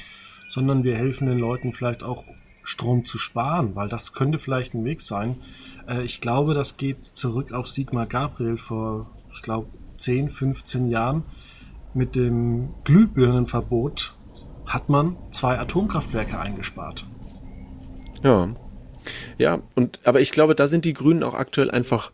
sondern 0.48 0.84
wir 0.84 0.96
helfen 0.96 1.28
den 1.28 1.40
Leuten 1.40 1.74
vielleicht 1.74 2.04
auch 2.04 2.26
Strom 2.64 3.06
zu 3.06 3.18
sparen, 3.18 3.76
weil 3.76 3.90
das 3.90 4.14
könnte 4.14 4.38
vielleicht 4.38 4.74
ein 4.74 4.86
Weg 4.86 5.02
sein. 5.02 5.38
Äh, 5.88 6.04
ich 6.04 6.22
glaube, 6.22 6.54
das 6.54 6.78
geht 6.78 7.06
zurück 7.06 7.54
auf 7.54 7.70
Sigmar 7.70 8.06
Gabriel 8.06 8.58
vor, 8.58 9.10
ich 9.34 9.42
glaube, 9.42 9.68
10, 9.98 10.30
15 10.30 10.90
Jahren. 10.90 11.24
Mit 11.94 12.16
dem 12.16 12.70
Glühbirnenverbot 12.84 14.16
hat 14.66 14.90
man 14.90 15.16
zwei 15.32 15.58
Atomkraftwerke 15.58 16.40
eingespart. 16.40 17.06
Ja. 18.24 18.56
Ja, 19.38 19.62
und 19.76 20.00
aber 20.04 20.22
ich 20.22 20.32
glaube, 20.32 20.56
da 20.56 20.68
sind 20.68 20.86
die 20.86 20.94
Grünen 20.94 21.24
auch 21.24 21.34
aktuell 21.34 21.70
einfach 21.70 22.12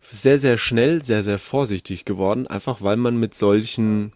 sehr, 0.00 0.38
sehr 0.38 0.58
schnell, 0.58 1.02
sehr, 1.02 1.22
sehr 1.22 1.38
vorsichtig 1.38 2.04
geworden, 2.04 2.46
einfach 2.46 2.82
weil 2.82 2.96
man 2.96 3.18
mit 3.18 3.34
solchen 3.34 4.12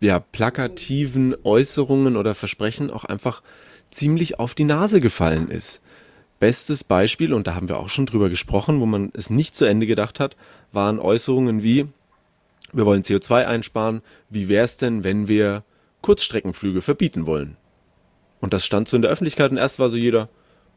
ja, 0.00 0.18
plakativen 0.18 1.34
Äußerungen 1.44 2.16
oder 2.16 2.34
Versprechen 2.34 2.90
auch 2.90 3.04
einfach 3.04 3.42
ziemlich 3.90 4.38
auf 4.38 4.54
die 4.54 4.64
Nase 4.64 5.00
gefallen 5.00 5.48
ist. 5.48 5.80
Bestes 6.38 6.84
Beispiel, 6.84 7.32
und 7.32 7.46
da 7.46 7.54
haben 7.54 7.68
wir 7.68 7.78
auch 7.78 7.88
schon 7.88 8.04
drüber 8.04 8.28
gesprochen, 8.28 8.80
wo 8.80 8.86
man 8.86 9.10
es 9.14 9.30
nicht 9.30 9.56
zu 9.56 9.64
Ende 9.64 9.86
gedacht 9.86 10.20
hat, 10.20 10.36
waren 10.70 10.98
Äußerungen 10.98 11.62
wie, 11.62 11.86
wir 12.72 12.84
wollen 12.84 13.02
CO2 13.02 13.46
einsparen, 13.46 14.02
wie 14.28 14.48
wäre 14.48 14.64
es 14.64 14.76
denn, 14.76 15.02
wenn 15.02 15.28
wir 15.28 15.64
Kurzstreckenflüge 16.02 16.82
verbieten 16.82 17.24
wollen? 17.24 17.56
Und 18.46 18.52
das 18.52 18.64
stand 18.64 18.88
so 18.88 18.94
in 18.94 19.02
der 19.02 19.10
Öffentlichkeit 19.10 19.50
und 19.50 19.56
erst 19.56 19.80
war 19.80 19.88
so 19.88 19.96
jeder, 19.96 20.28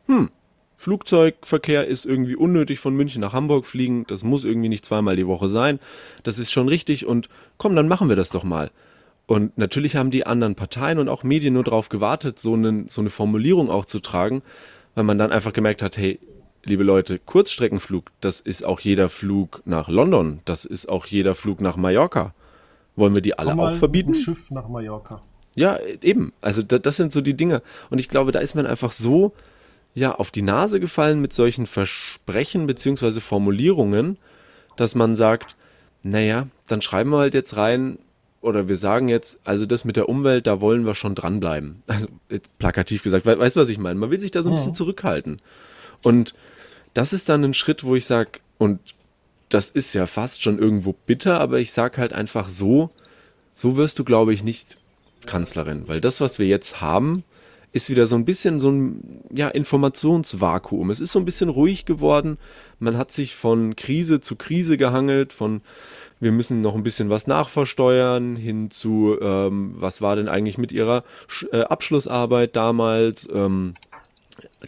hm, 0.08 0.32
Flugzeugverkehr 0.78 1.86
ist 1.86 2.04
irgendwie 2.04 2.36
unnötig 2.36 2.80
von 2.80 2.96
München 2.96 3.22
nach 3.22 3.34
Hamburg 3.34 3.68
fliegen, 3.68 4.06
das 4.08 4.24
muss 4.24 4.44
irgendwie 4.44 4.70
nicht 4.70 4.84
zweimal 4.84 5.16
die 5.16 5.28
Woche 5.28 5.50
sein, 5.50 5.80
das 6.24 6.40
ist 6.40 6.52
schon 6.52 6.68
richtig 6.68 7.06
und 7.06 7.30
komm, 7.60 7.76
dann 7.76 7.88
machen 7.88 8.10
wir 8.10 8.16
das 8.16 8.32
doch 8.32 8.44
mal. 8.44 8.72
Und 9.28 9.56
natürlich 9.60 9.96
haben 9.96 10.10
die 10.10 10.26
anderen 10.26 10.56
Parteien 10.56 10.98
und 10.98 11.10
auch 11.10 11.22
Medien 11.22 11.54
nur 11.54 11.64
darauf 11.64 11.90
gewartet, 11.90 12.40
so, 12.40 12.56
einen, 12.56 12.90
so 12.90 13.02
eine 13.02 13.12
Formulierung 13.12 13.70
auch 13.70 13.86
zu 13.86 14.00
tragen, 14.00 14.42
weil 14.96 15.04
man 15.04 15.20
dann 15.20 15.32
einfach 15.32 15.54
gemerkt 15.54 15.84
hat, 15.84 15.96
hey, 15.96 16.20
liebe 16.64 16.82
Leute, 16.82 17.20
Kurzstreckenflug, 17.20 18.06
das 18.20 18.40
ist 18.40 18.66
auch 18.66 18.80
jeder 18.80 19.10
Flug 19.10 19.62
nach 19.66 19.90
London, 19.90 20.40
das 20.46 20.66
ist 20.66 20.90
auch 20.90 21.06
jeder 21.06 21.36
Flug 21.36 21.62
nach 21.62 21.78
Mallorca. 21.78 22.34
Wollen 22.96 23.14
wir 23.14 23.22
die 23.22 23.38
alle 23.38 23.54
auch 23.54 23.76
verbieten? 23.76 24.14
Ein 24.14 24.16
Schiff 24.16 24.50
nach 24.50 24.68
Mallorca. 24.68 25.22
Ja, 25.60 25.78
eben. 26.02 26.32
Also 26.40 26.62
das, 26.62 26.82
das 26.82 26.96
sind 26.96 27.12
so 27.12 27.20
die 27.20 27.34
Dinge. 27.34 27.62
Und 27.90 28.00
ich 28.00 28.08
glaube, 28.08 28.32
da 28.32 28.40
ist 28.40 28.56
man 28.56 28.66
einfach 28.66 28.94
so 28.94 29.34
ja 29.94 30.16
auf 30.16 30.32
die 30.32 30.42
Nase 30.42 30.80
gefallen 30.80 31.20
mit 31.20 31.34
solchen 31.34 31.66
Versprechen 31.66 32.66
beziehungsweise 32.66 33.20
Formulierungen, 33.20 34.18
dass 34.78 34.96
man 34.96 35.18
sagt, 35.18 35.58
naja, 36.02 36.48
dann 36.70 36.82
schreiben 36.82 37.10
wir 37.10 37.18
halt 37.18 37.34
jetzt 37.34 37.58
rein, 37.58 38.00
oder 38.40 38.70
wir 38.70 38.78
sagen 38.78 39.10
jetzt, 39.10 39.42
also 39.44 39.66
das 39.66 39.84
mit 39.84 39.98
der 39.98 40.08
Umwelt, 40.08 40.48
da 40.48 40.62
wollen 40.62 40.86
wir 40.86 40.96
schon 40.96 41.14
dranbleiben. 41.14 41.84
Also 41.88 42.08
jetzt 42.30 42.58
plakativ 42.58 43.04
gesagt, 43.04 43.26
we 43.26 43.38
weißt 43.38 43.58
du, 43.58 43.60
was 43.60 43.68
ich 43.68 43.80
meine? 43.80 44.00
Man 44.00 44.12
will 44.12 44.20
sich 44.20 44.32
da 44.32 44.42
so 44.42 44.50
ein 44.50 44.56
bisschen 44.56 44.76
zurückhalten. 44.76 45.42
Und 46.04 46.36
das 46.94 47.12
ist 47.12 47.28
dann 47.28 47.44
ein 47.44 47.54
Schritt, 47.54 47.84
wo 47.84 47.98
ich 47.98 48.06
sage, 48.06 48.40
und 48.58 48.80
das 49.50 49.72
ist 49.72 49.94
ja 49.94 50.06
fast 50.06 50.42
schon 50.42 50.58
irgendwo 50.58 50.94
bitter, 50.94 51.42
aber 51.42 51.60
ich 51.60 51.74
sag 51.74 51.98
halt 51.98 52.14
einfach 52.14 52.48
so, 52.48 52.92
so 53.56 53.76
wirst 53.76 54.00
du, 54.00 54.06
glaube 54.06 54.34
ich, 54.34 54.42
nicht 54.42 54.78
Kanzlerin, 55.26 55.88
weil 55.88 56.02
das, 56.02 56.22
was 56.22 56.40
wir 56.40 56.48
jetzt 56.48 56.82
haben, 56.82 57.24
ist 57.72 57.90
wieder 57.90 58.08
so 58.08 58.16
ein 58.16 58.26
bisschen 58.26 58.60
so 58.60 58.72
ein 58.72 59.22
ja, 59.32 59.48
Informationsvakuum. 59.48 60.90
Es 60.90 61.00
ist 61.00 61.12
so 61.12 61.20
ein 61.20 61.26
bisschen 61.26 61.50
ruhig 61.50 61.86
geworden. 61.86 62.38
Man 62.80 62.98
hat 62.98 63.12
sich 63.12 63.36
von 63.36 63.76
Krise 63.76 64.22
zu 64.22 64.36
Krise 64.36 64.78
gehangelt, 64.78 65.34
von 65.34 65.62
wir 66.20 66.32
müssen 66.32 66.62
noch 66.62 66.76
ein 66.76 66.84
bisschen 66.84 67.10
was 67.10 67.28
nachversteuern, 67.28 68.36
hin 68.36 68.72
zu 68.72 69.18
ähm, 69.22 69.76
was 69.78 70.02
war 70.02 70.16
denn 70.16 70.28
eigentlich 70.28 70.58
mit 70.58 70.72
ihrer 70.72 71.04
äh, 71.52 71.62
Abschlussarbeit 71.62 72.56
damals. 72.56 73.28
Ähm, 73.32 73.76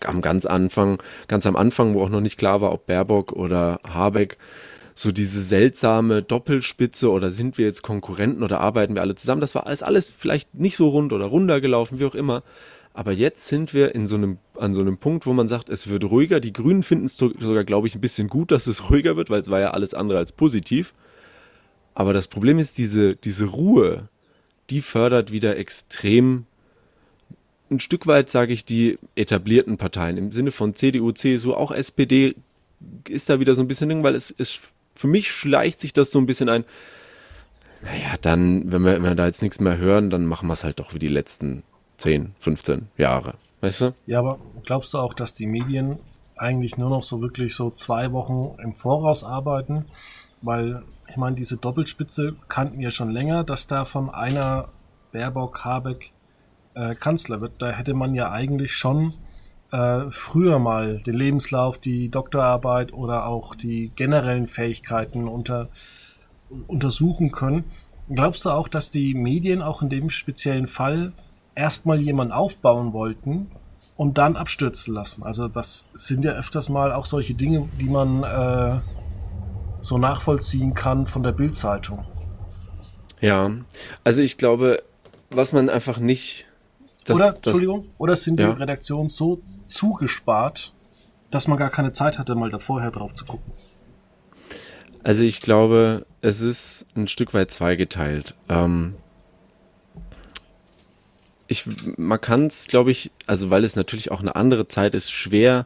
am 0.05 0.21
ganz 0.21 0.45
Anfang, 0.45 1.01
ganz 1.27 1.45
am 1.45 1.55
Anfang, 1.55 1.93
wo 1.93 2.03
auch 2.03 2.09
noch 2.09 2.21
nicht 2.21 2.37
klar 2.37 2.61
war, 2.61 2.71
ob 2.71 2.85
Baerbock 2.87 3.31
oder 3.33 3.79
Habeck 3.87 4.37
so 4.95 5.11
diese 5.11 5.41
seltsame 5.41 6.21
Doppelspitze 6.21 7.09
oder 7.09 7.31
sind 7.31 7.57
wir 7.57 7.65
jetzt 7.65 7.81
Konkurrenten 7.81 8.43
oder 8.43 8.59
arbeiten 8.59 8.95
wir 8.95 9.01
alle 9.01 9.15
zusammen. 9.15 9.41
Das 9.41 9.55
war 9.55 9.67
alles, 9.67 9.83
alles 9.83 10.09
vielleicht 10.09 10.53
nicht 10.53 10.77
so 10.77 10.89
rund 10.89 11.13
oder 11.13 11.25
runder 11.25 11.61
gelaufen, 11.61 11.99
wie 11.99 12.05
auch 12.05 12.15
immer. 12.15 12.43
Aber 12.93 13.13
jetzt 13.13 13.47
sind 13.47 13.73
wir 13.73 13.95
in 13.95 14.05
so 14.05 14.15
einem, 14.15 14.37
an 14.57 14.73
so 14.73 14.81
einem 14.81 14.97
Punkt, 14.97 15.25
wo 15.25 15.33
man 15.33 15.47
sagt, 15.47 15.69
es 15.69 15.87
wird 15.87 16.03
ruhiger. 16.03 16.39
Die 16.41 16.51
Grünen 16.51 16.83
finden 16.83 17.05
es 17.05 17.15
sogar, 17.17 17.63
glaube 17.63 17.87
ich, 17.87 17.95
ein 17.95 18.01
bisschen 18.01 18.27
gut, 18.27 18.51
dass 18.51 18.67
es 18.67 18.89
ruhiger 18.89 19.15
wird, 19.15 19.29
weil 19.29 19.39
es 19.39 19.49
war 19.49 19.61
ja 19.61 19.71
alles 19.71 19.93
andere 19.93 20.17
als 20.17 20.33
positiv. 20.33 20.93
Aber 21.93 22.11
das 22.11 22.27
Problem 22.27 22.59
ist, 22.59 22.77
diese, 22.77 23.15
diese 23.15 23.45
Ruhe, 23.45 24.09
die 24.69 24.81
fördert 24.81 25.31
wieder 25.31 25.57
extrem 25.57 26.45
ein 27.69 27.79
Stück 27.79 28.05
weit, 28.07 28.29
sage 28.29 28.51
ich, 28.51 28.65
die 28.65 28.99
etablierten 29.15 29.77
Parteien 29.77 30.17
im 30.17 30.31
Sinne 30.33 30.51
von 30.51 30.75
CDU, 30.75 31.13
CSU, 31.13 31.53
auch 31.53 31.71
SPD 31.71 32.35
ist 33.07 33.29
da 33.29 33.39
wieder 33.39 33.55
so 33.55 33.61
ein 33.61 33.67
bisschen 33.67 34.03
weil 34.03 34.15
es, 34.15 34.33
es 34.37 34.59
für 35.01 35.07
mich 35.07 35.31
schleicht 35.31 35.79
sich 35.79 35.93
das 35.93 36.11
so 36.11 36.19
ein 36.19 36.27
bisschen 36.27 36.47
ein. 36.47 36.63
Naja, 37.81 38.15
dann, 38.21 38.71
wenn 38.71 38.83
wir, 38.83 38.93
wenn 38.93 39.03
wir 39.03 39.15
da 39.15 39.25
jetzt 39.25 39.41
nichts 39.41 39.59
mehr 39.59 39.77
hören, 39.77 40.11
dann 40.11 40.27
machen 40.27 40.47
wir 40.47 40.53
es 40.53 40.63
halt 40.63 40.79
doch 40.79 40.93
wie 40.93 40.99
die 40.99 41.07
letzten 41.07 41.63
10, 41.97 42.35
15 42.39 42.89
Jahre. 42.97 43.33
Weißt 43.61 43.81
du? 43.81 43.93
Ja, 44.05 44.19
aber 44.19 44.39
glaubst 44.63 44.93
du 44.93 44.99
auch, 44.99 45.15
dass 45.15 45.33
die 45.33 45.47
Medien 45.47 45.97
eigentlich 46.37 46.77
nur 46.77 46.91
noch 46.91 47.03
so 47.03 47.21
wirklich 47.23 47.55
so 47.55 47.71
zwei 47.71 48.11
Wochen 48.11 48.55
im 48.61 48.73
Voraus 48.73 49.23
arbeiten? 49.23 49.85
Weil, 50.43 50.83
ich 51.07 51.17
meine, 51.17 51.35
diese 51.35 51.57
Doppelspitze 51.57 52.35
kannten 52.47 52.79
wir 52.79 52.91
schon 52.91 53.09
länger, 53.09 53.43
dass 53.43 53.65
da 53.65 53.85
von 53.85 54.11
einer 54.11 54.69
Baerbock, 55.11 55.65
Habeck 55.65 56.11
äh, 56.75 56.93
Kanzler 56.93 57.41
wird. 57.41 57.59
Da 57.59 57.71
hätte 57.71 57.95
man 57.95 58.13
ja 58.13 58.31
eigentlich 58.31 58.73
schon 58.73 59.13
äh, 59.71 60.09
früher 60.09 60.59
mal 60.59 60.99
den 60.99 61.15
Lebenslauf, 61.15 61.77
die 61.77 62.09
Doktorarbeit 62.09 62.93
oder 62.93 63.25
auch 63.25 63.55
die 63.55 63.91
generellen 63.95 64.47
Fähigkeiten 64.47 65.27
unter, 65.27 65.69
untersuchen 66.67 67.31
können. 67.31 67.65
Glaubst 68.13 68.45
du 68.45 68.49
auch, 68.49 68.67
dass 68.67 68.91
die 68.91 69.13
Medien 69.13 69.61
auch 69.61 69.81
in 69.81 69.89
dem 69.89 70.09
speziellen 70.09 70.67
Fall 70.67 71.13
erstmal 71.55 72.01
jemanden 72.01 72.33
aufbauen 72.33 72.93
wollten 72.93 73.51
und 73.95 74.17
dann 74.17 74.35
abstürzen 74.35 74.93
lassen? 74.93 75.23
Also 75.23 75.47
das 75.47 75.85
sind 75.93 76.25
ja 76.25 76.33
öfters 76.33 76.69
mal 76.69 76.91
auch 76.91 77.05
solche 77.05 77.33
Dinge, 77.33 77.69
die 77.79 77.89
man 77.89 78.23
äh, 78.23 78.81
so 79.81 79.97
nachvollziehen 79.97 80.73
kann 80.73 81.05
von 81.05 81.23
der 81.23 81.31
Bildzeitung. 81.31 82.05
Ja, 83.21 83.51
also 84.03 84.21
ich 84.21 84.37
glaube, 84.37 84.83
was 85.29 85.53
man 85.53 85.69
einfach 85.69 85.97
nicht. 85.97 86.47
Das, 87.03 87.15
oder, 87.15 87.27
das, 87.27 87.35
Entschuldigung, 87.37 87.89
oder 87.97 88.15
sind 88.15 88.39
die 88.39 88.43
Redaktionen 88.43 89.09
so 89.09 89.41
zugespart, 89.67 90.73
dass 91.31 91.47
man 91.47 91.57
gar 91.57 91.69
keine 91.69 91.91
Zeit 91.93 92.19
hatte, 92.19 92.35
mal 92.35 92.49
da 92.49 92.59
vorher 92.59 92.91
drauf 92.91 93.15
zu 93.15 93.25
gucken? 93.25 93.51
Also 95.03 95.23
ich 95.23 95.39
glaube, 95.39 96.05
es 96.21 96.41
ist 96.41 96.85
ein 96.95 97.07
Stück 97.07 97.33
weit 97.33 97.49
zweigeteilt. 97.49 98.35
Ähm 98.49 98.95
ich, 101.47 101.65
man 101.97 102.21
kann 102.21 102.47
es, 102.47 102.67
glaube 102.67 102.91
ich, 102.91 103.11
also 103.27 103.49
weil 103.49 103.65
es 103.65 103.75
natürlich 103.75 104.09
auch 104.11 104.21
eine 104.21 104.35
andere 104.35 104.67
Zeit 104.67 104.93
ist, 104.93 105.11
schwer 105.11 105.65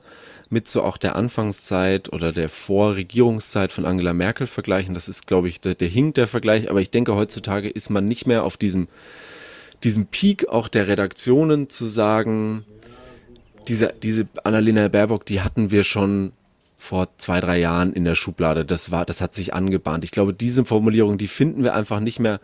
mit 0.49 0.67
so 0.67 0.83
auch 0.83 0.97
der 0.97 1.15
Anfangszeit 1.15 2.11
oder 2.11 2.31
der 2.31 2.49
Vorregierungszeit 2.49 3.71
von 3.71 3.85
Angela 3.85 4.13
Merkel 4.13 4.47
vergleichen. 4.47 4.93
Das 4.93 5.07
ist, 5.07 5.27
glaube 5.27 5.47
ich, 5.47 5.61
der, 5.61 5.75
der 5.75 5.87
hinkt 5.87 6.17
der 6.17 6.27
Vergleich. 6.27 6.69
Aber 6.69 6.81
ich 6.81 6.91
denke, 6.91 7.15
heutzutage 7.15 7.69
ist 7.69 7.89
man 7.89 8.07
nicht 8.07 8.25
mehr 8.25 8.43
auf 8.43 8.57
diesem, 8.57 8.87
diesem 9.85 10.07
Peak 10.07 10.49
auch 10.49 10.67
der 10.67 10.87
Redaktionen 10.87 11.69
zu 11.69 11.85
sagen, 11.85 12.65
diese, 13.67 13.93
diese 14.01 14.27
Annalena 14.43 14.87
Baerbock, 14.87 15.25
die 15.25 15.41
hatten 15.41 15.71
wir 15.71 15.83
schon 15.83 16.33
vor 16.77 17.09
zwei, 17.17 17.39
drei 17.39 17.59
Jahren 17.59 17.93
in 17.93 18.03
der 18.03 18.15
Schublade. 18.15 18.65
Das 18.65 18.91
war, 18.91 19.05
das 19.05 19.21
hat 19.21 19.33
sich 19.33 19.53
angebahnt. 19.53 20.03
Ich 20.03 20.11
glaube, 20.11 20.33
diese 20.33 20.65
Formulierung, 20.65 21.17
die 21.17 21.27
finden 21.27 21.63
wir 21.63 21.73
einfach 21.73 21.99
nicht 21.99 22.19
mehr, 22.19 22.39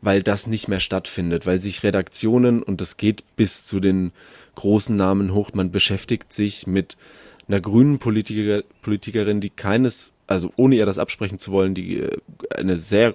weil 0.00 0.22
das 0.22 0.46
nicht 0.46 0.68
mehr 0.68 0.80
stattfindet, 0.80 1.46
weil 1.46 1.60
sich 1.60 1.82
Redaktionen, 1.82 2.62
und 2.62 2.80
das 2.80 2.96
geht 2.96 3.24
bis 3.36 3.66
zu 3.66 3.80
den 3.80 4.12
großen 4.56 4.96
Namen 4.96 5.32
hoch, 5.32 5.52
man 5.54 5.70
beschäftigt 5.70 6.32
sich 6.32 6.66
mit 6.66 6.96
einer 7.48 7.60
grünen 7.60 7.98
Politiker, 7.98 8.62
Politikerin, 8.82 9.40
die 9.40 9.50
keines, 9.50 10.12
also 10.26 10.52
ohne 10.56 10.76
ihr 10.76 10.86
das 10.86 10.98
absprechen 10.98 11.38
zu 11.38 11.50
wollen, 11.50 11.74
die 11.74 12.00
äh, 12.00 12.18
eine 12.54 12.76
sehr 12.76 13.14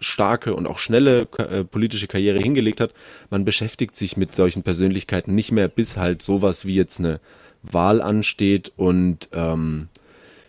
starke 0.00 0.54
und 0.54 0.66
auch 0.66 0.78
schnelle 0.78 1.28
äh, 1.38 1.64
politische 1.64 2.06
Karriere 2.06 2.38
hingelegt 2.38 2.80
hat. 2.80 2.92
Man 3.30 3.44
beschäftigt 3.44 3.96
sich 3.96 4.16
mit 4.16 4.34
solchen 4.34 4.62
Persönlichkeiten 4.62 5.34
nicht 5.34 5.52
mehr, 5.52 5.68
bis 5.68 5.96
halt 5.96 6.22
sowas 6.22 6.64
wie 6.64 6.74
jetzt 6.74 6.98
eine 6.98 7.20
Wahl 7.62 8.00
ansteht 8.00 8.72
und 8.76 9.28
ähm, 9.32 9.88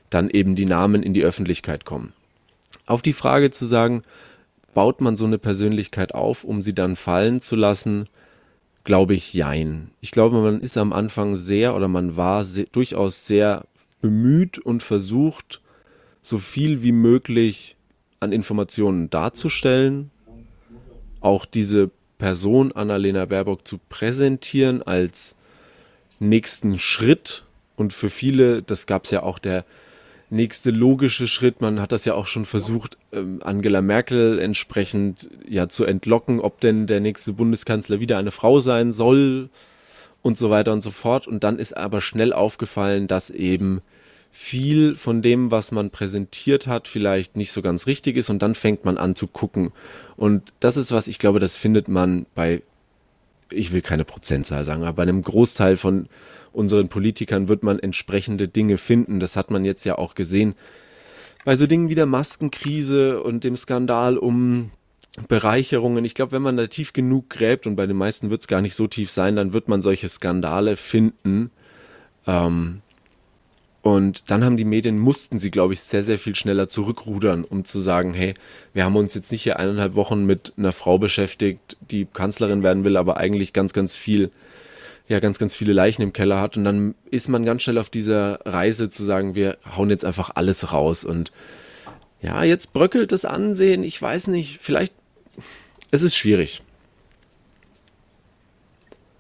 dann 0.10 0.30
eben 0.30 0.56
die 0.56 0.66
Namen 0.66 1.04
in 1.04 1.14
die 1.14 1.24
Öffentlichkeit 1.24 1.86
kommen. 1.86 2.14
Auf 2.86 3.02
die 3.02 3.14
Frage 3.14 3.52
zu 3.52 3.66
sagen, 3.66 4.04
baut 4.74 5.02
man 5.02 5.16
so 5.16 5.26
eine 5.26 5.38
Persönlichkeit 5.38 6.14
auf, 6.14 6.44
um 6.44 6.62
sie 6.62 6.74
dann 6.74 6.96
fallen 6.96 7.40
zu 7.40 7.56
lassen, 7.56 8.08
glaube 8.84 9.14
ich, 9.14 9.34
jein. 9.34 9.92
Ich 10.02 10.12
glaube, 10.12 10.42
man 10.42 10.62
ist 10.62 10.78
am 10.78 10.94
Anfang 10.94 11.36
sehr 11.36 11.76
oder 11.76 11.88
man 11.88 12.18
war 12.18 12.44
sehr, 12.44 12.66
durchaus 12.72 13.28
sehr 13.28 13.66
bemüht 14.02 14.60
und 14.60 14.84
versucht, 14.84 15.62
so 16.22 16.38
viel 16.38 16.84
wie 16.84 16.92
möglich 16.92 17.78
an 18.24 18.32
Informationen 18.32 19.10
darzustellen, 19.10 20.12
auch 21.22 21.46
diese 21.46 21.92
Person 22.18 22.72
Annalena 22.72 23.26
Baerbock 23.26 23.68
zu 23.68 23.80
präsentieren 23.90 24.82
als 24.82 25.36
nächsten 26.20 26.80
Schritt. 26.80 27.44
Und 27.76 27.94
für 27.94 28.10
viele, 28.10 28.62
das 28.62 28.88
gab 28.88 29.06
es 29.06 29.12
ja 29.12 29.24
auch 29.24 29.40
der 29.40 29.66
nächste 30.30 30.72
logische 30.72 31.28
Schritt, 31.28 31.62
man 31.62 31.80
hat 31.80 31.92
das 31.92 32.06
ja 32.06 32.16
auch 32.16 32.28
schon 32.28 32.46
versucht, 32.46 32.98
ähm, 33.12 33.42
Angela 33.44 33.82
Merkel 33.82 34.40
entsprechend 34.40 35.30
ja 35.48 35.70
zu 35.70 35.86
entlocken, 35.86 36.40
ob 36.40 36.60
denn 36.60 36.88
der 36.88 37.00
nächste 37.00 37.34
Bundeskanzler 37.34 38.00
wieder 38.00 38.18
eine 38.18 38.32
Frau 38.32 38.60
sein 38.60 38.92
soll 38.92 39.50
und 40.24 40.38
so 40.38 40.50
weiter 40.50 40.74
und 40.74 40.82
so 40.82 40.92
fort. 40.92 41.28
Und 41.28 41.44
dann 41.44 41.60
ist 41.60 41.78
aber 41.78 42.02
schnell 42.02 42.34
aufgefallen, 42.34 43.08
dass 43.08 43.30
eben 43.30 43.82
viel 44.36 44.96
von 44.96 45.22
dem, 45.22 45.52
was 45.52 45.72
man 45.72 45.92
präsentiert 45.92 46.66
hat, 46.66 46.88
vielleicht 46.88 47.38
nicht 47.38 47.52
so 47.52 47.62
ganz 47.62 47.86
richtig 47.86 48.18
ist 48.18 48.32
und 48.32 48.42
dann 48.42 48.56
fängt 48.56 48.84
man 48.84 48.98
an 48.98 49.16
zu 49.16 49.28
gucken. 49.28 49.72
Und 50.18 50.54
das 50.60 50.76
ist 50.76 50.92
was, 50.92 51.08
ich 51.08 51.20
glaube, 51.20 51.40
das 51.40 51.56
findet 51.56 51.88
man 51.88 52.26
bei, 52.34 52.64
ich 53.52 53.72
will 53.72 53.82
keine 53.82 54.06
Prozentzahl 54.06 54.66
sagen, 54.66 54.82
aber 54.82 54.94
bei 54.94 55.04
einem 55.04 55.22
Großteil 55.22 55.78
von 55.78 56.10
unseren 56.52 56.90
Politikern 56.90 57.48
wird 57.48 57.62
man 57.62 57.78
entsprechende 57.78 58.48
Dinge 58.48 58.78
finden. 58.78 59.20
Das 59.20 59.36
hat 59.36 59.52
man 59.52 59.66
jetzt 59.66 59.84
ja 59.84 60.00
auch 60.00 60.16
gesehen 60.16 60.56
bei 61.46 61.56
so 61.56 61.68
Dingen 61.68 61.90
wie 61.90 61.96
der 61.96 62.06
Maskenkrise 62.06 63.22
und 63.22 63.44
dem 63.44 63.56
Skandal 63.56 64.18
um 64.18 64.72
Bereicherungen. 65.28 66.06
Ich 66.06 66.16
glaube, 66.16 66.32
wenn 66.32 66.42
man 66.42 66.58
da 66.58 66.68
tief 66.68 66.94
genug 66.94 67.30
gräbt, 67.30 67.68
und 67.68 67.76
bei 67.76 67.86
den 67.86 67.98
meisten 67.98 68.30
wird 68.30 68.42
es 68.42 68.48
gar 68.48 68.62
nicht 68.62 68.76
so 68.76 68.88
tief 68.88 69.12
sein, 69.12 69.36
dann 69.36 69.54
wird 69.54 69.68
man 69.68 69.82
solche 69.82 70.10
Skandale 70.10 70.76
finden. 70.76 71.52
Ähm, 72.26 72.82
und 73.84 74.32
dann 74.32 74.46
haben 74.46 74.56
die 74.56 74.64
Medien, 74.64 74.98
mussten 74.98 75.42
sie, 75.42 75.52
glaube 75.52 75.74
ich, 75.74 75.82
sehr, 75.82 76.06
sehr 76.06 76.18
viel 76.18 76.36
schneller 76.36 76.70
zurückrudern, 76.70 77.44
um 77.44 77.66
zu 77.66 77.82
sagen, 77.82 78.14
hey, 78.14 78.34
wir 78.74 78.86
haben 78.86 78.96
uns 78.96 79.14
jetzt 79.14 79.30
nicht 79.34 79.44
hier 79.44 79.60
eineinhalb 79.60 79.94
Wochen 79.96 80.26
mit 80.26 80.54
einer 80.56 80.72
Frau 80.72 80.98
beschäftigt, 80.98 81.76
die 81.92 82.06
Kanzlerin 82.06 82.64
werden 82.64 82.86
will, 82.86 82.96
aber 82.96 83.18
eigentlich 83.18 83.52
ganz, 83.52 83.74
ganz 83.74 83.94
viel, 83.94 84.32
ja, 85.10 85.20
ganz, 85.20 85.38
ganz 85.38 85.54
viele 85.54 85.74
Leichen 85.74 86.02
im 86.02 86.14
Keller 86.14 86.40
hat. 86.40 86.56
Und 86.56 86.64
dann 86.64 86.96
ist 87.12 87.28
man 87.28 87.44
ganz 87.44 87.62
schnell 87.64 87.78
auf 87.78 87.90
dieser 87.90 88.40
Reise 88.46 88.90
zu 88.90 89.04
sagen, 89.04 89.36
wir 89.36 89.58
hauen 89.76 89.90
jetzt 89.90 90.06
einfach 90.06 90.32
alles 90.36 90.72
raus. 90.72 91.04
Und 91.04 91.34
ja, 92.22 92.42
jetzt 92.46 92.72
bröckelt 92.72 93.12
das 93.12 93.26
Ansehen. 93.26 93.84
Ich 93.84 94.02
weiß 94.02 94.28
nicht, 94.28 94.60
vielleicht, 94.62 94.94
es 95.92 96.04
ist 96.04 96.16
schwierig. 96.16 96.62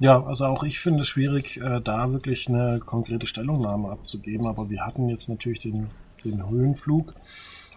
Ja, 0.04 0.22
also 0.22 0.48
auch 0.48 0.64
ich 0.64 0.82
finde 0.82 1.04
es 1.04 1.08
schwierig, 1.08 1.62
äh, 1.62 1.80
da 1.80 2.12
wirklich 2.12 2.50
eine 2.50 2.82
konkrete 2.86 3.26
Stellungnahme 3.26 3.88
abzugeben, 3.88 4.48
aber 4.48 4.70
wir 4.70 4.86
hatten 4.86 5.08
jetzt 5.08 5.30
natürlich 5.30 5.62
den, 5.62 5.92
den 6.26 6.50
Höhenflug 6.50 7.16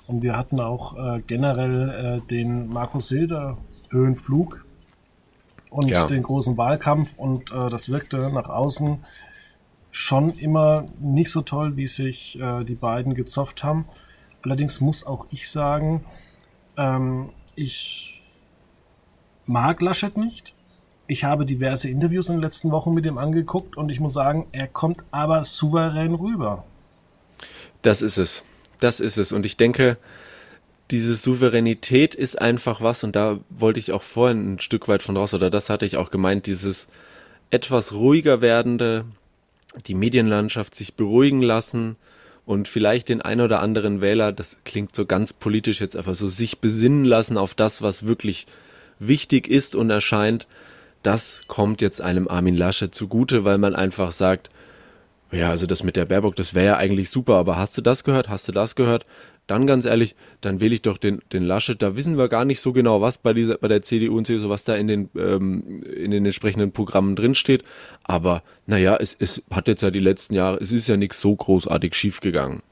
und 0.09 0.23
wir 0.23 0.37
hatten 0.37 0.59
auch 0.59 0.97
äh, 0.97 1.23
generell 1.25 2.19
äh, 2.19 2.27
den 2.27 2.67
Markus 2.67 3.07
Silder 3.07 3.59
Höhenflug 3.91 4.65
und 5.71 5.87
ja. 5.87 6.05
den 6.09 6.25
großen 6.25 6.57
Wahlkampf 6.57 7.17
und 7.17 7.53
das 7.53 7.91
wirkte 7.91 8.33
nach 8.33 8.49
außen 8.49 9.05
schon 9.93 10.31
immer 10.31 10.87
nicht 10.99 11.31
so 11.31 11.43
toll, 11.43 11.77
wie 11.77 11.87
sich 11.87 12.41
die 12.67 12.75
beiden 12.75 13.15
gezofft 13.15 13.63
haben. 13.63 13.87
Allerdings 14.43 14.81
muss 14.81 15.07
auch 15.07 15.27
ich 15.31 15.49
sagen, 15.49 16.05
ähm, 16.77 17.31
ich 17.55 18.23
mag 19.45 19.81
Laschet 19.81 20.17
nicht 20.17 20.57
ich 21.09 21.25
habe 21.25 21.47
diverse 21.47 21.89
Interviews 21.89 22.29
in 22.29 22.37
den 22.37 22.43
letzten 22.43 22.71
Wochen 22.71 22.95
mit 22.95 23.07
ihm 23.07 23.19
angeguckt 23.19 23.77
und 23.77 23.91
ich 23.91 24.01
muss 24.01 24.15
sagen, 24.15 24.47
er 24.53 24.67
kommt 24.67 25.05
aber 25.11 25.45
souverän 25.45 26.15
rüber. 26.15 26.65
Das 27.83 28.03
ist 28.03 28.19
es. 28.19 28.45
Das 28.81 29.01
ist 29.01 29.17
es. 29.17 29.33
Und 29.33 29.47
ich 29.47 29.57
denke, 29.57 29.97
diese 30.91 31.15
Souveränität 31.15 32.15
ist 32.15 32.41
einfach 32.41 32.81
was, 32.81 33.05
und 33.05 33.17
da 33.17 33.39
wollte 33.51 33.81
ich 33.81 33.93
auch 33.93 34.03
vorhin 34.03 34.55
ein 34.55 34.59
Stück 34.61 34.89
weit 34.89 35.03
von 35.03 35.17
raus, 35.17 35.35
oder 35.35 35.51
das 35.51 35.71
hatte 35.71 35.87
ich 35.87 35.97
auch 35.97 36.11
gemeint, 36.11 36.47
dieses 36.47 36.89
etwas 37.51 37.93
ruhiger 37.93 38.41
werdende, 38.41 39.05
die 39.87 39.95
Medienlandschaft 39.95 40.75
sich 40.75 40.95
beruhigen 40.95 41.43
lassen 41.43 41.97
und 42.45 42.69
vielleicht 42.69 43.09
den 43.09 43.23
ein 43.23 43.41
oder 43.41 43.61
anderen 43.61 44.01
Wähler, 44.01 44.33
das 44.33 44.59
klingt 44.65 44.95
so 44.95 45.07
ganz 45.07 45.33
politisch 45.33 45.81
jetzt 45.81 45.97
aber 45.97 46.15
so, 46.15 46.29
sich 46.29 46.61
besinnen 46.61 47.05
lassen 47.05 47.37
auf 47.37 47.55
das, 47.55 47.83
was 47.83 48.07
wirklich 48.07 48.47
wichtig 48.99 49.49
ist 49.49 49.75
und 49.75 49.91
erscheint 49.91 50.47
das 51.07 51.43
kommt 51.47 51.81
jetzt 51.83 52.01
einem 52.01 52.27
Armin 52.27 52.57
Laschet 52.57 52.93
zugute, 52.93 53.45
weil 53.45 53.59
man 53.59 53.77
einfach 53.77 54.11
sagt, 54.11 54.51
ja, 55.31 55.51
also 55.51 55.67
das 55.67 55.83
mit 55.83 55.97
der 55.97 56.05
Baerbock, 56.05 56.35
das 56.35 56.55
wäre 56.55 56.67
ja 56.67 56.77
eigentlich 56.77 57.11
super, 57.11 57.35
aber 57.35 57.57
hast 57.57 57.77
du 57.79 57.83
das 57.83 58.03
gehört? 58.03 58.29
Hast 58.29 58.49
du 58.49 58.53
das 58.53 58.75
gehört? 58.75 59.07
Dann 59.47 59.69
ganz 59.69 59.85
ehrlich, 59.85 60.17
dann 60.41 60.59
wähle 60.59 60.75
ich 60.75 60.83
doch 60.83 60.99
den, 60.99 61.21
den 61.33 61.45
Laschet. 61.45 61.81
Da 61.81 61.95
wissen 61.95 62.19
wir 62.19 62.29
gar 62.29 62.45
nicht 62.45 62.61
so 62.61 62.73
genau, 62.73 63.01
was 63.01 63.19
bei 63.19 63.33
dieser, 63.33 63.59
bei 63.59 63.69
der 63.69 63.83
CDU 63.83 64.17
und 64.17 64.27
CSU, 64.27 64.49
was 64.49 64.65
da 64.65 64.75
in 64.75 64.89
den, 64.89 65.09
ähm, 65.17 65.85
in 65.85 66.11
den 66.11 66.27
entsprechenden 66.27 66.73
Programmen 66.73 67.15
drinsteht. 67.15 67.63
Aber 68.03 68.43
naja, 68.67 68.97
es, 68.97 69.17
es 69.19 69.43
hat 69.51 69.69
jetzt 69.69 69.83
ja 69.83 69.91
die 69.91 70.01
letzten 70.01 70.35
Jahre, 70.35 70.59
es 70.59 70.73
ist 70.73 70.89
ja 70.89 70.97
nichts 70.97 71.21
so 71.21 71.37
großartig 71.37 71.95
schiefgegangen. 71.95 72.63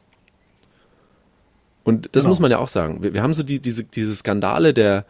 Und 1.85 2.09
das 2.13 2.25
genau. 2.25 2.31
muss 2.31 2.41
man 2.41 2.51
ja 2.51 2.59
auch 2.59 2.69
sagen. 2.69 3.03
Wir, 3.03 3.15
wir 3.15 3.23
haben 3.23 3.35
so 3.35 3.45
die, 3.45 3.61
diese, 3.61 3.85
diese 3.85 4.15
Skandale 4.15 4.75
der, 4.75 5.07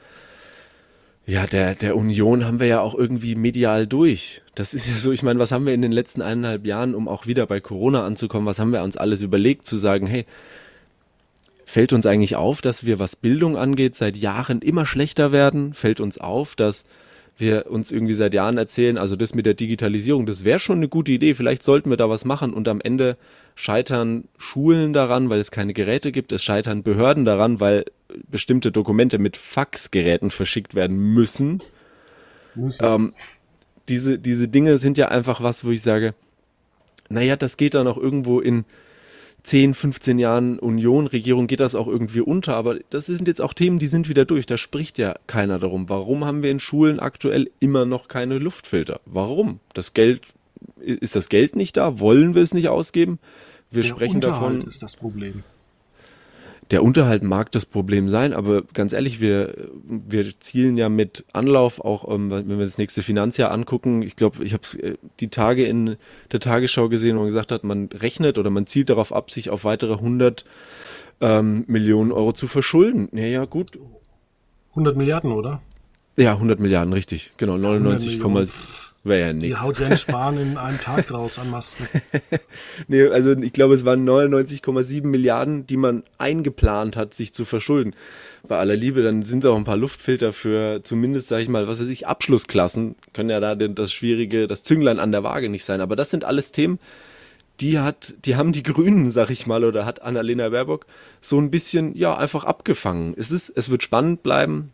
ja, 1.26 1.46
der, 1.46 1.74
der 1.74 1.96
Union 1.96 2.44
haben 2.44 2.60
wir 2.60 2.66
ja 2.66 2.80
auch 2.80 2.94
irgendwie 2.94 3.34
medial 3.34 3.86
durch. 3.86 4.42
Das 4.54 4.74
ist 4.74 4.86
ja 4.86 4.94
so, 4.94 5.10
ich 5.10 5.22
meine, 5.22 5.38
was 5.38 5.52
haben 5.52 5.64
wir 5.64 5.72
in 5.72 5.82
den 5.82 5.92
letzten 5.92 6.20
eineinhalb 6.20 6.66
Jahren, 6.66 6.94
um 6.94 7.08
auch 7.08 7.26
wieder 7.26 7.46
bei 7.46 7.60
Corona 7.60 8.04
anzukommen, 8.04 8.46
was 8.46 8.58
haben 8.58 8.72
wir 8.72 8.82
uns 8.82 8.96
alles 8.98 9.22
überlegt, 9.22 9.66
zu 9.66 9.78
sagen, 9.78 10.06
hey, 10.06 10.26
fällt 11.64 11.94
uns 11.94 12.04
eigentlich 12.04 12.36
auf, 12.36 12.60
dass 12.60 12.84
wir, 12.84 12.98
was 12.98 13.16
Bildung 13.16 13.56
angeht, 13.56 13.96
seit 13.96 14.16
Jahren 14.16 14.60
immer 14.60 14.84
schlechter 14.84 15.32
werden? 15.32 15.72
Fällt 15.72 16.00
uns 16.00 16.18
auf, 16.18 16.56
dass 16.56 16.84
wir 17.36 17.70
uns 17.70 17.90
irgendwie 17.90 18.14
seit 18.14 18.34
Jahren 18.34 18.58
erzählen, 18.58 18.96
also 18.96 19.16
das 19.16 19.34
mit 19.34 19.46
der 19.46 19.54
Digitalisierung, 19.54 20.26
das 20.26 20.44
wäre 20.44 20.60
schon 20.60 20.78
eine 20.78 20.88
gute 20.88 21.12
Idee, 21.12 21.34
vielleicht 21.34 21.62
sollten 21.62 21.90
wir 21.90 21.96
da 21.96 22.08
was 22.08 22.24
machen 22.24 22.54
und 22.54 22.68
am 22.68 22.80
Ende 22.80 23.16
scheitern 23.56 24.24
Schulen 24.38 24.92
daran, 24.92 25.30
weil 25.30 25.40
es 25.40 25.50
keine 25.50 25.74
Geräte 25.74 26.12
gibt, 26.12 26.32
es 26.32 26.44
scheitern 26.44 26.82
Behörden 26.82 27.24
daran, 27.24 27.60
weil 27.60 27.86
bestimmte 28.30 28.70
Dokumente 28.70 29.18
mit 29.18 29.36
Faxgeräten 29.36 30.30
verschickt 30.30 30.74
werden 30.74 30.96
müssen. 30.96 31.60
Ähm, 32.80 33.14
diese, 33.88 34.18
diese 34.18 34.48
Dinge 34.48 34.78
sind 34.78 34.96
ja 34.96 35.08
einfach 35.08 35.42
was, 35.42 35.64
wo 35.64 35.70
ich 35.70 35.82
sage, 35.82 36.14
naja, 37.08 37.36
das 37.36 37.56
geht 37.56 37.74
dann 37.74 37.86
auch 37.86 37.98
irgendwo 37.98 38.40
in 38.40 38.64
10, 39.44 39.74
15 39.74 40.18
Jahren 40.18 40.58
Union-Regierung 40.58 41.46
geht 41.46 41.60
das 41.60 41.74
auch 41.74 41.86
irgendwie 41.86 42.20
unter, 42.22 42.56
aber 42.56 42.78
das 42.90 43.06
sind 43.06 43.28
jetzt 43.28 43.40
auch 43.40 43.52
Themen, 43.54 43.78
die 43.78 43.86
sind 43.86 44.08
wieder 44.08 44.24
durch. 44.24 44.46
Da 44.46 44.56
spricht 44.58 44.98
ja 44.98 45.14
keiner 45.26 45.58
darum. 45.58 45.88
Warum 45.88 46.24
haben 46.24 46.42
wir 46.42 46.50
in 46.50 46.60
Schulen 46.60 46.98
aktuell 46.98 47.50
immer 47.60 47.84
noch 47.84 48.08
keine 48.08 48.38
Luftfilter? 48.38 49.00
Warum? 49.04 49.60
Das 49.74 49.92
Geld, 49.94 50.22
ist 50.80 51.14
das 51.14 51.28
Geld 51.28 51.56
nicht 51.56 51.76
da? 51.76 52.00
Wollen 52.00 52.34
wir 52.34 52.42
es 52.42 52.54
nicht 52.54 52.68
ausgeben? 52.68 53.18
Wir 53.70 53.82
Der 53.82 53.88
sprechen 53.88 54.16
Unterhalt 54.16 54.42
davon. 54.42 54.66
ist 54.66 54.82
das 54.82 54.96
Problem 54.96 55.44
der 56.70 56.82
Unterhalt 56.82 57.22
mag 57.22 57.52
das 57.52 57.66
Problem 57.66 58.08
sein, 58.08 58.32
aber 58.32 58.62
ganz 58.62 58.92
ehrlich, 58.92 59.20
wir, 59.20 59.54
wir 59.84 60.38
zielen 60.40 60.76
ja 60.76 60.88
mit 60.88 61.24
Anlauf 61.32 61.80
auch, 61.80 62.10
ähm, 62.12 62.30
wenn 62.30 62.48
wir 62.48 62.64
das 62.64 62.78
nächste 62.78 63.02
Finanzjahr 63.02 63.50
angucken. 63.50 64.02
Ich 64.02 64.16
glaube, 64.16 64.44
ich 64.44 64.52
habe 64.52 64.64
äh, 64.82 64.96
die 65.20 65.28
Tage 65.28 65.66
in 65.66 65.96
der 66.32 66.40
Tagesschau 66.40 66.88
gesehen, 66.88 67.16
wo 67.16 67.20
man 67.20 67.28
gesagt 67.28 67.52
hat, 67.52 67.64
man 67.64 67.88
rechnet 67.92 68.38
oder 68.38 68.50
man 68.50 68.66
zielt 68.66 68.90
darauf 68.90 69.12
ab, 69.12 69.30
sich 69.30 69.50
auf 69.50 69.64
weitere 69.64 69.94
100 69.94 70.44
ähm, 71.20 71.64
Millionen 71.66 72.12
Euro 72.12 72.32
zu 72.32 72.46
verschulden. 72.46 73.08
Ja, 73.12 73.24
ja, 73.24 73.44
gut. 73.44 73.78
100 74.70 74.96
Milliarden, 74.96 75.32
oder? 75.32 75.62
Ja, 76.16 76.32
100 76.32 76.60
Milliarden, 76.60 76.92
richtig. 76.92 77.32
Genau, 77.36 77.58
99, 77.58 78.20
Wäre 79.04 79.26
ja 79.26 79.32
nichts. 79.34 79.46
Die 79.46 79.56
haut 79.56 79.78
Jens 79.78 80.00
Spahn 80.00 80.38
in 80.38 80.56
einem 80.56 80.80
Tag 80.80 81.12
raus 81.12 81.38
an 81.38 81.50
Masken. 81.50 81.86
nee, 82.88 83.06
also 83.06 83.32
ich 83.32 83.52
glaube, 83.52 83.74
es 83.74 83.84
waren 83.84 84.08
99,7 84.08 85.06
Milliarden, 85.06 85.66
die 85.66 85.76
man 85.76 86.04
eingeplant 86.16 86.96
hat, 86.96 87.12
sich 87.12 87.34
zu 87.34 87.44
verschulden. 87.44 87.94
Bei 88.48 88.56
aller 88.58 88.76
Liebe, 88.76 89.02
dann 89.02 89.20
sind 89.22 89.44
auch 89.44 89.56
ein 89.56 89.64
paar 89.64 89.76
Luftfilter 89.76 90.32
für 90.32 90.82
zumindest, 90.82 91.28
sage 91.28 91.42
ich 91.42 91.50
mal, 91.50 91.68
was 91.68 91.80
weiß 91.80 91.88
ich, 91.88 92.06
Abschlussklassen. 92.06 92.96
Können 93.12 93.28
ja 93.28 93.40
da 93.40 93.54
das 93.54 93.92
schwierige, 93.92 94.46
das 94.46 94.62
Zünglein 94.62 94.98
an 94.98 95.12
der 95.12 95.22
Waage 95.22 95.50
nicht 95.50 95.66
sein. 95.66 95.82
Aber 95.82 95.96
das 95.96 96.08
sind 96.08 96.24
alles 96.24 96.50
Themen, 96.52 96.78
die 97.60 97.78
hat, 97.78 98.14
die 98.24 98.36
haben 98.36 98.52
die 98.52 98.62
Grünen, 98.62 99.10
sag 99.10 99.28
ich 99.28 99.46
mal, 99.46 99.64
oder 99.64 99.84
hat 99.84 100.02
Annalena 100.02 100.48
Baerbock 100.48 100.86
so 101.20 101.38
ein 101.38 101.50
bisschen, 101.50 101.94
ja, 101.94 102.16
einfach 102.16 102.44
abgefangen. 102.44 103.14
Es 103.16 103.30
ist, 103.30 103.50
es 103.50 103.68
wird 103.68 103.82
spannend 103.82 104.22
bleiben. 104.22 104.72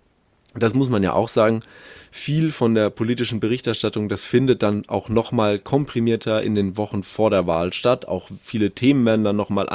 Das 0.61 0.75
muss 0.75 0.89
man 0.89 1.03
ja 1.03 1.13
auch 1.13 1.29
sagen 1.29 1.63
viel 2.11 2.51
von 2.51 2.75
der 2.75 2.91
politischen 2.91 3.41
Berichterstattung, 3.41 4.09
das 4.09 4.25
findet 4.25 4.63
dann 4.63 4.89
auch 4.89 5.09
nochmal 5.09 5.59
komprimierter 5.59 6.43
in 6.43 6.55
den 6.55 6.77
Wochen 6.77 7.03
vor 7.03 7.31
der 7.31 7.47
Wahl 7.47 7.73
statt. 7.73 8.09
Auch 8.09 8.29
viele 8.43 8.73
Themen 8.73 9.05
werden 9.07 9.25
dann 9.25 9.37
nochmal 9.37 9.69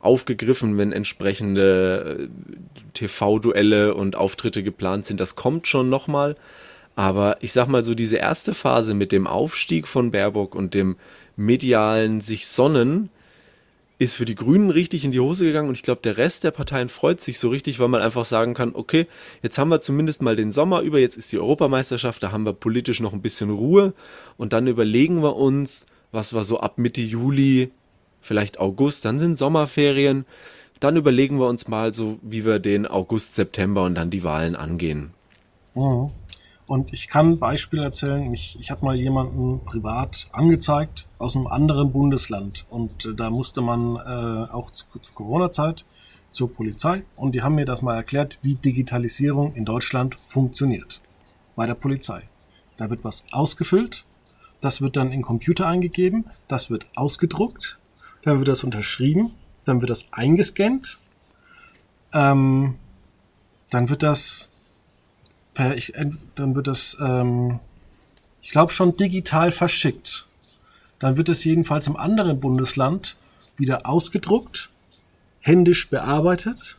aufgegriffen, 0.00 0.76
wenn 0.76 0.92
entsprechende 0.92 2.28
äh, 2.28 2.52
TV-Duelle 2.92 3.94
und 3.94 4.16
Auftritte 4.16 4.62
geplant 4.62 5.06
sind. 5.06 5.18
Das 5.18 5.34
kommt 5.34 5.66
schon 5.66 5.88
nochmal. 5.88 6.36
Aber 6.94 7.36
ich 7.40 7.52
sag 7.52 7.68
mal 7.68 7.84
so, 7.84 7.94
diese 7.94 8.16
erste 8.16 8.54
Phase 8.54 8.94
mit 8.94 9.12
dem 9.12 9.26
Aufstieg 9.26 9.86
von 9.86 10.10
Baerbock 10.10 10.54
und 10.54 10.74
dem 10.74 10.96
medialen 11.36 12.20
sich 12.20 12.46
sonnen, 12.46 13.10
ist 13.98 14.14
für 14.14 14.26
die 14.26 14.34
Grünen 14.34 14.70
richtig 14.70 15.04
in 15.04 15.12
die 15.12 15.20
Hose 15.20 15.44
gegangen 15.44 15.68
und 15.68 15.74
ich 15.74 15.82
glaube, 15.82 16.02
der 16.02 16.18
Rest 16.18 16.44
der 16.44 16.50
Parteien 16.50 16.88
freut 16.88 17.20
sich 17.20 17.38
so 17.38 17.48
richtig, 17.48 17.78
weil 17.78 17.88
man 17.88 18.02
einfach 18.02 18.26
sagen 18.26 18.52
kann, 18.52 18.74
okay, 18.74 19.06
jetzt 19.42 19.56
haben 19.56 19.70
wir 19.70 19.80
zumindest 19.80 20.20
mal 20.20 20.36
den 20.36 20.52
Sommer 20.52 20.82
über, 20.82 20.98
jetzt 20.98 21.16
ist 21.16 21.32
die 21.32 21.38
Europameisterschaft, 21.38 22.22
da 22.22 22.30
haben 22.30 22.44
wir 22.44 22.52
politisch 22.52 23.00
noch 23.00 23.14
ein 23.14 23.22
bisschen 23.22 23.50
Ruhe 23.50 23.94
und 24.36 24.52
dann 24.52 24.66
überlegen 24.66 25.22
wir 25.22 25.36
uns, 25.36 25.86
was 26.12 26.34
wir 26.34 26.44
so 26.44 26.60
ab 26.60 26.76
Mitte 26.76 27.00
Juli, 27.00 27.70
vielleicht 28.20 28.58
August, 28.60 29.04
dann 29.06 29.18
sind 29.18 29.38
Sommerferien, 29.38 30.26
dann 30.78 30.96
überlegen 30.96 31.38
wir 31.38 31.48
uns 31.48 31.68
mal 31.68 31.94
so, 31.94 32.18
wie 32.20 32.44
wir 32.44 32.58
den 32.58 32.86
August, 32.86 33.34
September 33.34 33.84
und 33.84 33.94
dann 33.94 34.10
die 34.10 34.24
Wahlen 34.24 34.56
angehen. 34.56 35.14
Mhm. 35.74 36.10
Und 36.66 36.92
ich 36.92 37.06
kann 37.06 37.32
ein 37.32 37.38
Beispiel 37.38 37.80
erzählen. 37.80 38.32
Ich, 38.34 38.58
ich 38.58 38.70
habe 38.70 38.84
mal 38.84 38.96
jemanden 38.96 39.64
privat 39.64 40.28
angezeigt 40.32 41.06
aus 41.18 41.36
einem 41.36 41.46
anderen 41.46 41.92
Bundesland. 41.92 42.66
Und 42.68 43.06
äh, 43.06 43.14
da 43.14 43.30
musste 43.30 43.60
man 43.60 43.96
äh, 43.96 44.52
auch 44.52 44.70
zu, 44.72 44.86
zu 45.00 45.12
Corona-Zeit 45.12 45.84
zur 46.32 46.52
Polizei. 46.52 47.04
Und 47.14 47.34
die 47.34 47.42
haben 47.42 47.54
mir 47.54 47.66
das 47.66 47.82
mal 47.82 47.94
erklärt, 47.94 48.38
wie 48.42 48.56
Digitalisierung 48.56 49.54
in 49.54 49.64
Deutschland 49.64 50.16
funktioniert. 50.26 51.00
Bei 51.54 51.66
der 51.66 51.74
Polizei. 51.74 52.28
Da 52.76 52.90
wird 52.90 53.04
was 53.04 53.24
ausgefüllt. 53.30 54.04
Das 54.60 54.80
wird 54.80 54.96
dann 54.96 55.12
in 55.12 55.22
Computer 55.22 55.68
eingegeben. 55.68 56.24
Das 56.48 56.68
wird 56.68 56.86
ausgedruckt. 56.96 57.78
Dann 58.22 58.38
wird 58.38 58.48
das 58.48 58.64
unterschrieben. 58.64 59.34
Dann 59.64 59.80
wird 59.80 59.90
das 59.90 60.12
eingescannt. 60.12 60.98
Ähm, 62.12 62.74
dann 63.70 63.88
wird 63.88 64.02
das 64.02 64.50
per, 65.56 65.74
ich, 65.74 65.92
dann 66.34 66.54
wird 66.54 66.68
es, 66.68 66.96
ähm, 67.00 67.58
ich 68.42 68.50
glaube, 68.50 68.72
schon 68.72 68.96
digital 68.96 69.50
verschickt. 69.50 70.28
Dann 70.98 71.16
wird 71.16 71.28
es 71.28 71.42
jedenfalls 71.44 71.86
im 71.86 71.96
anderen 71.96 72.38
Bundesland 72.40 73.16
wieder 73.56 73.86
ausgedruckt, 73.86 74.70
händisch 75.40 75.88
bearbeitet 75.88 76.78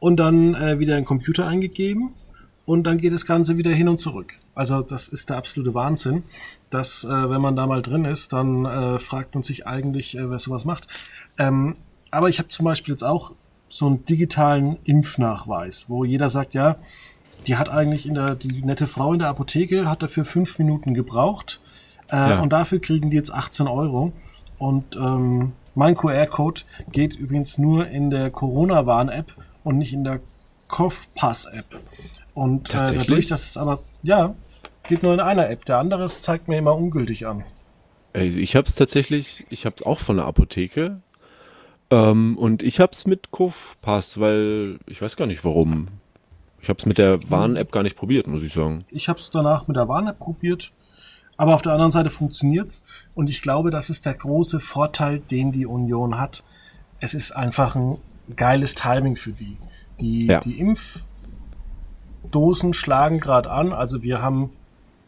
und 0.00 0.16
dann 0.16 0.54
äh, 0.54 0.78
wieder 0.78 0.94
in 0.94 1.02
den 1.02 1.06
Computer 1.06 1.46
eingegeben 1.46 2.14
und 2.64 2.84
dann 2.84 2.98
geht 2.98 3.12
das 3.12 3.26
Ganze 3.26 3.58
wieder 3.58 3.72
hin 3.72 3.88
und 3.88 3.98
zurück. 3.98 4.34
Also 4.54 4.80
das 4.80 5.08
ist 5.08 5.28
der 5.28 5.36
absolute 5.36 5.74
Wahnsinn, 5.74 6.24
dass 6.70 7.04
äh, 7.04 7.08
wenn 7.08 7.42
man 7.42 7.54
da 7.54 7.66
mal 7.66 7.82
drin 7.82 8.06
ist, 8.06 8.32
dann 8.32 8.64
äh, 8.64 8.98
fragt 8.98 9.34
man 9.34 9.42
sich 9.42 9.66
eigentlich, 9.66 10.16
äh, 10.16 10.30
wer 10.30 10.38
sowas 10.38 10.64
macht. 10.64 10.88
Ähm, 11.36 11.76
aber 12.10 12.30
ich 12.30 12.38
habe 12.38 12.48
zum 12.48 12.64
Beispiel 12.64 12.94
jetzt 12.94 13.04
auch 13.04 13.32
so 13.74 13.88
einen 13.88 14.06
digitalen 14.06 14.76
Impfnachweis, 14.84 15.86
wo 15.88 16.04
jeder 16.04 16.28
sagt, 16.28 16.54
ja, 16.54 16.76
die 17.48 17.56
hat 17.56 17.68
eigentlich 17.68 18.06
in 18.06 18.14
der, 18.14 18.36
die 18.36 18.62
nette 18.62 18.86
Frau 18.86 19.12
in 19.12 19.18
der 19.18 19.26
Apotheke 19.26 19.90
hat 19.90 20.00
dafür 20.04 20.24
fünf 20.24 20.60
Minuten 20.60 20.94
gebraucht 20.94 21.60
äh, 22.08 22.16
ja. 22.16 22.40
und 22.40 22.52
dafür 22.52 22.80
kriegen 22.80 23.10
die 23.10 23.16
jetzt 23.16 23.34
18 23.34 23.66
Euro. 23.66 24.12
Und 24.58 24.94
ähm, 24.94 25.54
mein 25.74 25.96
QR-Code 25.96 26.60
geht 26.92 27.16
übrigens 27.16 27.58
nur 27.58 27.88
in 27.88 28.10
der 28.10 28.30
Corona-Warn-App 28.30 29.34
und 29.64 29.78
nicht 29.78 29.92
in 29.92 30.04
der 30.04 30.20
Kopfpass-App. 30.68 31.80
Und 32.32 32.72
äh, 32.76 32.94
dadurch, 32.94 33.26
dass 33.26 33.44
es 33.44 33.56
aber, 33.56 33.80
ja, 34.04 34.36
geht 34.88 35.02
nur 35.02 35.14
in 35.14 35.20
einer 35.20 35.50
App. 35.50 35.64
Der 35.64 35.78
andere 35.78 36.06
zeigt 36.06 36.46
mir 36.46 36.58
immer 36.58 36.76
ungültig 36.76 37.26
an. 37.26 37.42
Also 38.12 38.38
ich 38.38 38.54
habe 38.54 38.68
es 38.68 38.76
tatsächlich, 38.76 39.44
ich 39.50 39.66
habe 39.66 39.74
es 39.76 39.84
auch 39.84 39.98
von 39.98 40.18
der 40.18 40.26
Apotheke 40.26 41.00
ähm, 41.90 42.38
und 42.38 42.62
ich 42.62 42.80
habe 42.80 42.92
es 42.92 43.06
mit 43.06 43.30
Kofpass, 43.30 44.18
weil 44.18 44.78
ich 44.86 45.02
weiß 45.02 45.16
gar 45.16 45.26
nicht 45.26 45.44
warum. 45.44 45.88
Ich 46.60 46.68
habe 46.68 46.78
es 46.78 46.86
mit 46.86 46.98
der 46.98 47.30
Warn-App 47.30 47.72
gar 47.72 47.82
nicht 47.82 47.96
probiert, 47.96 48.26
muss 48.26 48.42
ich 48.42 48.54
sagen. 48.54 48.84
Ich 48.88 49.08
habe 49.08 49.18
es 49.18 49.30
danach 49.30 49.68
mit 49.68 49.76
der 49.76 49.86
Warn-App 49.86 50.18
probiert, 50.18 50.72
aber 51.36 51.54
auf 51.54 51.62
der 51.62 51.72
anderen 51.72 51.92
Seite 51.92 52.10
funktioniert's 52.10 52.82
und 53.14 53.28
ich 53.28 53.42
glaube, 53.42 53.70
das 53.70 53.90
ist 53.90 54.06
der 54.06 54.14
große 54.14 54.60
Vorteil, 54.60 55.20
den 55.20 55.52
die 55.52 55.66
Union 55.66 56.18
hat. 56.18 56.42
Es 57.00 57.12
ist 57.12 57.32
einfach 57.32 57.76
ein 57.76 57.98
geiles 58.34 58.74
Timing 58.74 59.16
für 59.16 59.32
die. 59.32 59.58
Die, 60.00 60.26
ja. 60.26 60.40
die 60.40 60.58
Impfdosen 60.58 62.72
schlagen 62.72 63.20
gerade 63.20 63.50
an, 63.50 63.72
also 63.72 64.02
wir 64.02 64.22
haben 64.22 64.50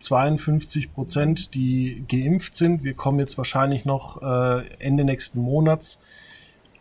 52 0.00 0.92
Prozent, 0.92 1.54
die 1.54 2.04
geimpft 2.08 2.54
sind. 2.54 2.84
Wir 2.84 2.94
kommen 2.94 3.18
jetzt 3.18 3.38
wahrscheinlich 3.38 3.84
noch 3.84 4.22
äh, 4.22 4.66
Ende 4.78 5.04
nächsten 5.04 5.40
Monats 5.40 5.98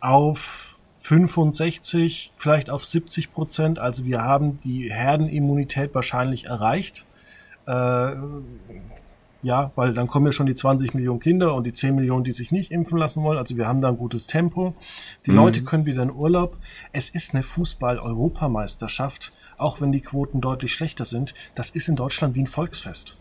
auf 0.00 0.80
65, 0.98 2.32
vielleicht 2.36 2.70
auf 2.70 2.84
70 2.84 3.32
Prozent. 3.32 3.78
Also 3.78 4.04
wir 4.04 4.22
haben 4.22 4.58
die 4.60 4.92
Herdenimmunität 4.92 5.94
wahrscheinlich 5.94 6.46
erreicht. 6.46 7.04
Äh, 7.66 8.14
ja, 9.42 9.70
weil 9.76 9.92
dann 9.92 10.08
kommen 10.08 10.26
ja 10.26 10.32
schon 10.32 10.46
die 10.46 10.56
20 10.56 10.94
Millionen 10.94 11.20
Kinder 11.20 11.54
und 11.54 11.64
die 11.64 11.72
10 11.72 11.94
Millionen, 11.94 12.24
die 12.24 12.32
sich 12.32 12.50
nicht 12.50 12.72
impfen 12.72 12.98
lassen 12.98 13.22
wollen. 13.22 13.38
Also 13.38 13.56
wir 13.56 13.68
haben 13.68 13.80
da 13.80 13.88
ein 13.88 13.98
gutes 13.98 14.26
Tempo. 14.26 14.74
Die 15.26 15.30
mhm. 15.30 15.36
Leute 15.36 15.62
können 15.62 15.86
wieder 15.86 16.02
in 16.02 16.10
Urlaub. 16.10 16.56
Es 16.92 17.10
ist 17.10 17.34
eine 17.34 17.44
Fußball-Europameisterschaft, 17.44 19.32
auch 19.56 19.80
wenn 19.80 19.92
die 19.92 20.00
Quoten 20.00 20.40
deutlich 20.40 20.72
schlechter 20.72 21.04
sind. 21.04 21.34
Das 21.54 21.70
ist 21.70 21.86
in 21.86 21.94
Deutschland 21.94 22.34
wie 22.34 22.40
ein 22.40 22.48
Volksfest. 22.48 23.20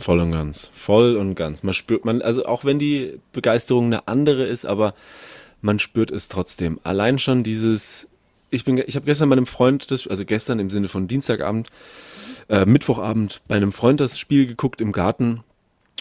Voll 0.00 0.20
und 0.20 0.32
ganz, 0.32 0.70
voll 0.72 1.16
und 1.16 1.34
ganz. 1.34 1.62
Man 1.62 1.74
spürt 1.74 2.06
man, 2.06 2.22
also 2.22 2.46
auch 2.46 2.64
wenn 2.64 2.78
die 2.78 3.20
Begeisterung 3.32 3.86
eine 3.86 4.08
andere 4.08 4.46
ist, 4.46 4.64
aber 4.64 4.94
man 5.62 5.78
spürt 5.78 6.10
es 6.10 6.28
trotzdem. 6.28 6.78
Allein 6.84 7.18
schon 7.18 7.42
dieses, 7.42 8.08
ich 8.50 8.64
bin, 8.64 8.82
ich 8.86 8.96
habe 8.96 9.06
gestern 9.06 9.30
bei 9.30 9.36
einem 9.36 9.46
Freund, 9.46 9.90
das, 9.90 10.06
also 10.06 10.24
gestern 10.24 10.58
im 10.58 10.68
Sinne 10.68 10.88
von 10.88 11.08
Dienstagabend, 11.08 11.68
äh, 12.48 12.66
Mittwochabend 12.66 13.40
bei 13.48 13.56
einem 13.56 13.72
Freund 13.72 14.00
das 14.00 14.18
Spiel 14.18 14.46
geguckt 14.46 14.80
im 14.80 14.92
Garten 14.92 15.42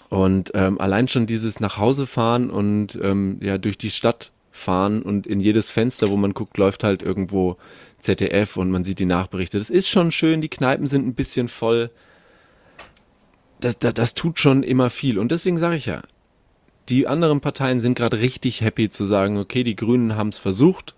und 0.09 0.51
ähm, 0.55 0.81
allein 0.81 1.07
schon 1.07 1.27
dieses 1.27 1.59
nach 1.59 1.77
Hause 1.77 2.05
fahren 2.05 2.49
und 2.49 2.99
ähm, 3.01 3.39
ja 3.41 3.57
durch 3.57 3.77
die 3.77 3.91
Stadt 3.91 4.31
fahren 4.51 5.01
und 5.01 5.25
in 5.25 5.39
jedes 5.39 5.69
Fenster, 5.69 6.09
wo 6.09 6.17
man 6.17 6.33
guckt, 6.33 6.57
läuft 6.57 6.83
halt 6.83 7.03
irgendwo 7.03 7.57
ZDF 7.99 8.57
und 8.57 8.71
man 8.71 8.83
sieht 8.83 8.99
die 8.99 9.05
Nachberichte. 9.05 9.57
Das 9.57 9.69
ist 9.69 9.87
schon 9.87 10.11
schön, 10.11 10.41
die 10.41 10.49
Kneipen 10.49 10.87
sind 10.87 11.07
ein 11.07 11.13
bisschen 11.13 11.47
voll. 11.47 11.91
Das, 13.59 13.79
das, 13.79 13.93
das 13.93 14.13
tut 14.15 14.39
schon 14.39 14.63
immer 14.63 14.89
viel. 14.89 15.19
Und 15.19 15.31
deswegen 15.31 15.57
sage 15.57 15.75
ich 15.75 15.85
ja, 15.85 16.01
die 16.89 17.07
anderen 17.07 17.41
Parteien 17.41 17.79
sind 17.79 17.95
gerade 17.95 18.19
richtig 18.19 18.61
happy 18.61 18.89
zu 18.89 19.05
sagen, 19.05 19.37
okay, 19.37 19.63
die 19.63 19.75
Grünen 19.75 20.15
haben 20.15 20.29
es 20.29 20.37
versucht, 20.37 20.95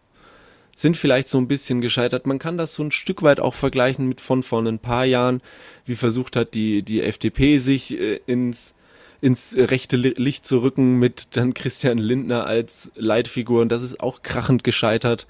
sind 0.76 0.98
vielleicht 0.98 1.28
so 1.28 1.38
ein 1.38 1.48
bisschen 1.48 1.82
gescheitert. 1.82 2.26
Man 2.26 2.40
kann 2.40 2.58
das 2.58 2.74
so 2.74 2.84
ein 2.84 2.92
Stück 2.92 3.22
weit 3.22 3.40
auch 3.40 3.54
vergleichen 3.54 4.08
mit 4.08 4.22
von 4.22 4.44
vor 4.44 4.62
ein 4.64 4.80
paar 4.80 5.06
Jahren, 5.06 5.42
wie 5.86 5.96
versucht 5.96 6.36
hat 6.36 6.54
die, 6.54 6.84
die 6.84 7.02
FDP 7.02 7.60
sich 7.60 8.00
äh, 8.00 8.20
ins, 8.26 8.74
ins 9.22 9.56
rechte 9.56 9.98
Licht 9.98 10.46
zu 10.46 10.62
rücken 10.62 10.98
mit 10.98 11.36
dann 11.38 11.54
Christian 11.54 11.98
Lindner 11.98 12.46
als 12.46 12.92
Leitfigur 12.96 13.62
und 13.62 13.72
das 13.72 13.84
ist 13.84 14.00
auch 14.00 14.24
krachend 14.24 14.64
gescheitert. 14.64 15.28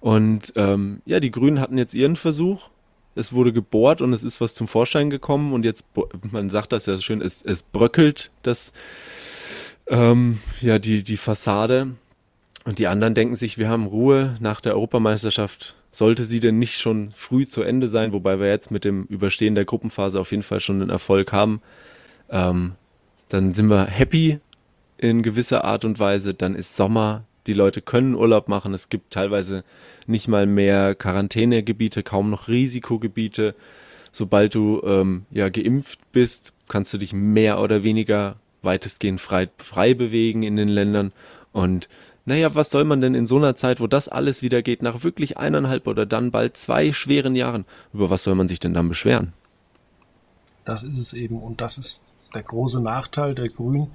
Und 0.00 0.52
ähm, 0.56 1.02
ja, 1.04 1.20
die 1.20 1.30
Grünen 1.30 1.60
hatten 1.60 1.78
jetzt 1.78 1.94
ihren 1.94 2.16
Versuch. 2.16 2.68
Es 3.14 3.32
wurde 3.32 3.52
gebohrt 3.52 4.02
und 4.02 4.12
es 4.12 4.22
ist 4.22 4.42
was 4.42 4.54
zum 4.54 4.68
Vorschein 4.68 5.08
gekommen 5.08 5.54
und 5.54 5.64
jetzt, 5.64 5.86
man 6.30 6.50
sagt 6.50 6.72
das 6.72 6.84
ja 6.84 6.98
schön, 6.98 7.22
es, 7.22 7.42
es 7.42 7.62
bröckelt 7.62 8.30
das, 8.42 8.74
ähm, 9.88 10.38
ja, 10.60 10.78
die, 10.78 11.04
die 11.04 11.16
Fassade. 11.16 11.94
Und 12.64 12.78
die 12.78 12.88
anderen 12.88 13.14
denken 13.14 13.36
sich, 13.36 13.58
wir 13.58 13.68
haben 13.68 13.86
Ruhe 13.86 14.36
nach 14.40 14.60
der 14.60 14.74
Europameisterschaft. 14.74 15.76
Sollte 15.92 16.24
sie 16.24 16.40
denn 16.40 16.58
nicht 16.58 16.78
schon 16.80 17.12
früh 17.14 17.46
zu 17.46 17.62
Ende 17.62 17.88
sein, 17.88 18.12
wobei 18.12 18.38
wir 18.40 18.48
jetzt 18.48 18.70
mit 18.70 18.84
dem 18.84 19.04
Überstehen 19.04 19.54
der 19.54 19.64
Gruppenphase 19.64 20.20
auf 20.20 20.30
jeden 20.30 20.42
Fall 20.42 20.60
schon 20.60 20.82
einen 20.82 20.90
Erfolg 20.90 21.32
haben, 21.32 21.62
ähm, 22.28 22.72
dann 23.28 23.54
sind 23.54 23.68
wir 23.68 23.86
happy 23.86 24.40
in 24.98 25.22
gewisser 25.22 25.64
Art 25.64 25.84
und 25.84 25.98
Weise. 25.98 26.34
Dann 26.34 26.54
ist 26.54 26.76
Sommer, 26.76 27.24
die 27.46 27.52
Leute 27.52 27.80
können 27.80 28.14
Urlaub 28.14 28.48
machen. 28.48 28.74
Es 28.74 28.88
gibt 28.88 29.12
teilweise 29.12 29.64
nicht 30.06 30.28
mal 30.28 30.46
mehr 30.46 30.94
Quarantänegebiete, 30.94 32.02
kaum 32.02 32.30
noch 32.30 32.48
Risikogebiete. 32.48 33.54
Sobald 34.12 34.54
du 34.54 34.82
ähm, 34.84 35.26
ja 35.30 35.48
geimpft 35.48 36.00
bist, 36.12 36.52
kannst 36.68 36.92
du 36.94 36.98
dich 36.98 37.12
mehr 37.12 37.60
oder 37.60 37.82
weniger 37.82 38.36
weitestgehend 38.66 39.22
frei, 39.22 39.48
frei 39.56 39.94
bewegen 39.94 40.42
in 40.42 40.56
den 40.56 40.68
Ländern 40.68 41.12
und 41.52 41.88
naja, 42.26 42.56
was 42.56 42.70
soll 42.70 42.84
man 42.84 43.00
denn 43.00 43.14
in 43.14 43.24
so 43.24 43.36
einer 43.36 43.54
Zeit, 43.54 43.80
wo 43.80 43.86
das 43.86 44.08
alles 44.08 44.42
wieder 44.42 44.60
geht, 44.60 44.82
nach 44.82 45.04
wirklich 45.04 45.38
eineinhalb 45.38 45.86
oder 45.86 46.06
dann 46.06 46.32
bald 46.32 46.56
zwei 46.56 46.92
schweren 46.92 47.36
Jahren, 47.36 47.64
über 47.94 48.10
was 48.10 48.24
soll 48.24 48.34
man 48.34 48.48
sich 48.48 48.58
denn 48.58 48.74
dann 48.74 48.88
beschweren? 48.88 49.32
Das 50.64 50.82
ist 50.82 50.98
es 50.98 51.12
eben. 51.12 51.40
Und 51.40 51.60
das 51.60 51.78
ist 51.78 52.02
der 52.34 52.42
große 52.42 52.82
Nachteil 52.82 53.36
der 53.36 53.48
Grünen, 53.48 53.92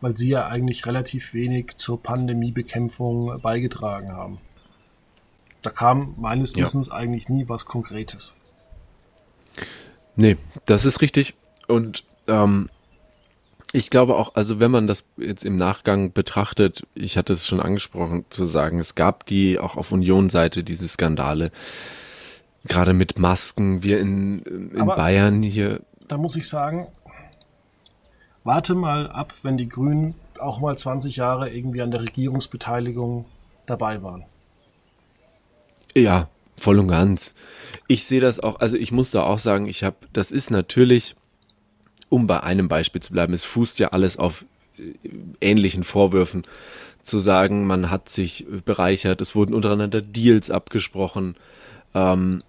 weil 0.00 0.16
sie 0.16 0.30
ja 0.30 0.48
eigentlich 0.48 0.86
relativ 0.86 1.34
wenig 1.34 1.76
zur 1.76 2.02
Pandemiebekämpfung 2.02 3.40
beigetragen 3.42 4.12
haben. 4.12 4.38
Da 5.60 5.68
kam 5.68 6.14
meines 6.16 6.56
Wissens 6.56 6.88
ja. 6.88 6.94
eigentlich 6.94 7.28
nie 7.28 7.50
was 7.50 7.66
Konkretes. 7.66 8.34
Nee, 10.16 10.38
das 10.64 10.86
ist 10.86 11.02
richtig. 11.02 11.34
Und 11.68 12.04
ähm, 12.28 12.70
ich 13.74 13.90
glaube 13.90 14.14
auch, 14.14 14.36
also 14.36 14.60
wenn 14.60 14.70
man 14.70 14.86
das 14.86 15.04
jetzt 15.16 15.44
im 15.44 15.56
Nachgang 15.56 16.12
betrachtet, 16.12 16.86
ich 16.94 17.18
hatte 17.18 17.32
es 17.32 17.44
schon 17.44 17.58
angesprochen 17.58 18.24
zu 18.30 18.44
sagen, 18.44 18.78
es 18.78 18.94
gab 18.94 19.26
die 19.26 19.58
auch 19.58 19.76
auf 19.76 19.90
Union-Seite 19.90 20.62
diese 20.62 20.86
Skandale, 20.86 21.50
gerade 22.68 22.92
mit 22.92 23.18
Masken, 23.18 23.82
wir 23.82 23.98
in, 23.98 24.70
in 24.72 24.86
Bayern 24.86 25.42
hier. 25.42 25.80
Da 26.06 26.18
muss 26.18 26.36
ich 26.36 26.48
sagen, 26.48 26.86
warte 28.44 28.76
mal 28.76 29.10
ab, 29.10 29.34
wenn 29.42 29.56
die 29.56 29.68
Grünen 29.68 30.14
auch 30.38 30.60
mal 30.60 30.78
20 30.78 31.16
Jahre 31.16 31.50
irgendwie 31.50 31.82
an 31.82 31.90
der 31.90 32.02
Regierungsbeteiligung 32.02 33.24
dabei 33.66 34.04
waren. 34.04 34.24
Ja, 35.96 36.28
voll 36.56 36.78
und 36.78 36.86
ganz. 36.86 37.34
Ich 37.88 38.06
sehe 38.06 38.20
das 38.20 38.38
auch, 38.38 38.60
also 38.60 38.76
ich 38.76 38.92
muss 38.92 39.10
da 39.10 39.24
auch 39.24 39.40
sagen, 39.40 39.66
ich 39.66 39.82
habe, 39.82 39.96
das 40.12 40.30
ist 40.30 40.52
natürlich 40.52 41.16
um 42.08 42.26
bei 42.26 42.42
einem 42.42 42.68
Beispiel 42.68 43.02
zu 43.02 43.12
bleiben, 43.12 43.32
es 43.32 43.44
fußt 43.44 43.78
ja 43.78 43.88
alles 43.88 44.18
auf 44.18 44.44
äh, 44.78 44.92
ähnlichen 45.40 45.84
Vorwürfen, 45.84 46.42
zu 47.02 47.20
sagen, 47.20 47.66
man 47.66 47.90
hat 47.90 48.08
sich 48.08 48.46
bereichert, 48.64 49.20
es 49.20 49.34
wurden 49.34 49.54
untereinander 49.54 50.00
Deals 50.00 50.50
abgesprochen. 50.50 51.36
Ähm, 51.94 52.40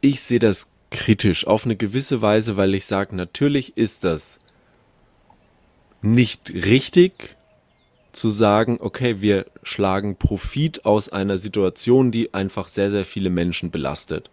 ich 0.00 0.22
sehe 0.22 0.38
das 0.38 0.70
kritisch 0.90 1.46
auf 1.46 1.64
eine 1.64 1.76
gewisse 1.76 2.22
Weise, 2.22 2.56
weil 2.56 2.74
ich 2.74 2.86
sage, 2.86 3.14
natürlich 3.16 3.76
ist 3.76 4.04
das 4.04 4.38
nicht 6.02 6.52
richtig 6.52 7.36
zu 8.12 8.30
sagen, 8.30 8.78
okay, 8.80 9.20
wir 9.20 9.46
schlagen 9.62 10.16
Profit 10.16 10.84
aus 10.84 11.08
einer 11.08 11.38
Situation, 11.38 12.10
die 12.10 12.32
einfach 12.32 12.68
sehr, 12.68 12.90
sehr 12.90 13.04
viele 13.04 13.30
Menschen 13.30 13.70
belastet. 13.70 14.30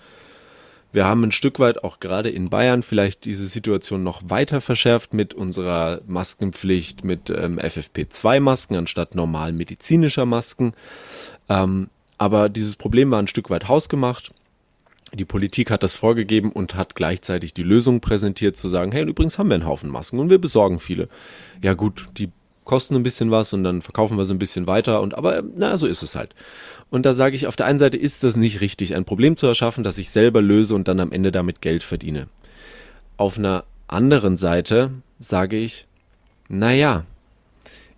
Wir 0.94 1.06
haben 1.06 1.24
ein 1.24 1.32
Stück 1.32 1.60
weit 1.60 1.84
auch 1.84 2.00
gerade 2.00 2.30
in 2.30 2.50
Bayern 2.50 2.84
vielleicht 2.84 3.26
diese 3.26 3.48
Situation 3.48 4.04
noch 4.04 4.22
weiter 4.26 4.60
verschärft 4.60 5.14
mit 5.14 5.34
unserer 5.34 6.02
Maskenpflicht 6.06 7.06
mit 7.06 7.30
ähm, 7.30 7.60
FFP2-Masken 7.60 8.76
anstatt 8.76 9.16
normal 9.16 9.54
medizinischer 9.54 10.26
Masken. 10.26 10.74
Ähm, 11.48 11.90
aber 12.18 12.50
dieses 12.50 12.76
Problem 12.76 13.10
war 13.12 13.20
ein 13.20 13.28
Stück 13.28 13.50
weit 13.50 13.68
hausgemacht. 13.68 14.32
Die 15.14 15.26
Politik 15.26 15.72
hat 15.72 15.84
das 15.84 15.96
vorgegeben 15.96 16.52
und 16.52 16.76
hat 16.76 16.96
gleichzeitig 16.96 17.54
die 17.54 17.64
Lösung 17.64 18.00
präsentiert, 18.00 18.56
zu 18.56 18.70
sagen, 18.70 18.92
hey, 18.92 19.04
übrigens 19.04 19.38
haben 19.38 19.50
wir 19.50 19.56
einen 19.56 19.66
Haufen 19.66 19.90
Masken 19.90 20.20
und 20.20 20.30
wir 20.30 20.40
besorgen 20.40 20.80
viele. 20.80 21.10
Ja 21.62 21.74
gut, 21.74 22.10
die 22.18 22.32
kosten 22.72 22.96
ein 22.96 23.04
bisschen 23.04 23.32
was 23.32 23.52
und 23.52 23.66
dann 23.66 23.82
verkaufen 23.82 24.18
wir 24.18 24.26
sie 24.26 24.34
ein 24.34 24.40
bisschen 24.40 24.66
weiter 24.66 25.02
und 25.02 25.14
aber 25.14 25.44
na 25.58 25.76
so 25.76 25.88
ist 25.88 26.04
es 26.04 26.16
halt. 26.16 26.34
Und 26.90 27.06
da 27.06 27.14
sage 27.14 27.36
ich, 27.36 27.46
auf 27.46 27.58
der 27.58 27.66
einen 27.66 27.80
Seite 27.80 27.98
ist 27.98 28.24
das 28.24 28.38
nicht 28.38 28.62
richtig, 28.62 28.96
ein 28.96 29.04
Problem 29.04 29.36
zu 29.36 29.46
erschaffen, 29.46 29.84
das 29.84 29.98
ich 29.98 30.10
selber 30.10 30.42
löse 30.42 30.74
und 30.74 30.88
dann 30.88 31.02
am 31.02 31.12
Ende 31.12 31.34
damit 31.34 31.62
Geld 31.62 31.84
verdiene. 31.84 32.30
Auf 33.18 33.38
einer 33.38 33.66
anderen 33.88 34.38
Seite 34.38 34.92
sage 35.20 35.58
ich, 35.58 35.86
naja, 36.48 37.04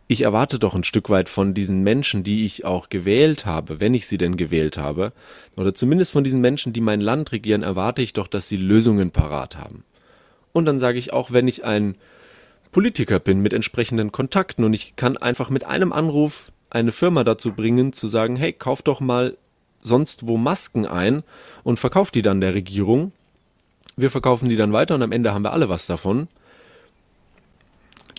ich 0.07 0.21
erwarte 0.21 0.57
doch 0.57 0.73
ein 0.73 0.83
Stück 0.83 1.11
weit 1.11 1.29
von 1.29 1.53
diesen 1.53 1.83
Menschen, 1.83 2.23
die 2.23 2.43
ich 2.43 2.65
auch 2.65 2.89
gewählt 2.89 3.45
habe, 3.45 3.79
wenn 3.79 3.93
ich 3.93 4.07
sie 4.07 4.17
denn 4.17 4.37
gewählt 4.37 4.79
habe, 4.79 5.13
oder 5.55 5.75
zumindest 5.75 6.13
von 6.13 6.23
diesen 6.23 6.41
Menschen, 6.41 6.73
die 6.73 6.81
mein 6.81 6.99
Land 6.99 7.31
regieren, 7.31 7.61
erwarte 7.61 8.01
ich 8.01 8.13
doch, 8.13 8.27
dass 8.27 8.49
sie 8.49 8.57
Lösungen 8.57 9.11
parat 9.11 9.55
haben. 9.55 9.83
Und 10.51 10.65
dann 10.65 10.79
sage 10.79 10.97
ich 10.97 11.13
auch, 11.13 11.31
wenn 11.31 11.47
ich 11.47 11.63
ein 11.63 11.93
Politiker 12.73 13.19
bin 13.19 13.39
mit 13.39 13.53
entsprechenden 13.53 14.11
Kontakten 14.11 14.65
und 14.65 14.73
ich 14.73 14.97
kann 14.97 15.15
einfach 15.15 15.49
mit 15.49 15.63
einem 15.63 15.93
Anruf 15.93 16.51
eine 16.69 16.91
Firma 16.91 17.23
dazu 17.23 17.53
bringen, 17.53 17.93
zu 17.93 18.07
sagen, 18.07 18.35
hey, 18.35 18.51
kauf 18.51 18.81
doch 18.81 18.99
mal 18.99 19.37
sonst 19.81 20.27
wo 20.27 20.37
Masken 20.37 20.85
ein 20.85 21.21
und 21.63 21.79
verkauf 21.79 22.11
die 22.11 22.21
dann 22.21 22.41
der 22.41 22.53
Regierung. 22.53 23.11
Wir 23.95 24.09
verkaufen 24.09 24.49
die 24.49 24.55
dann 24.55 24.73
weiter 24.73 24.95
und 24.95 25.03
am 25.03 25.11
Ende 25.11 25.33
haben 25.33 25.43
wir 25.43 25.53
alle 25.53 25.69
was 25.69 25.85
davon. 25.85 26.27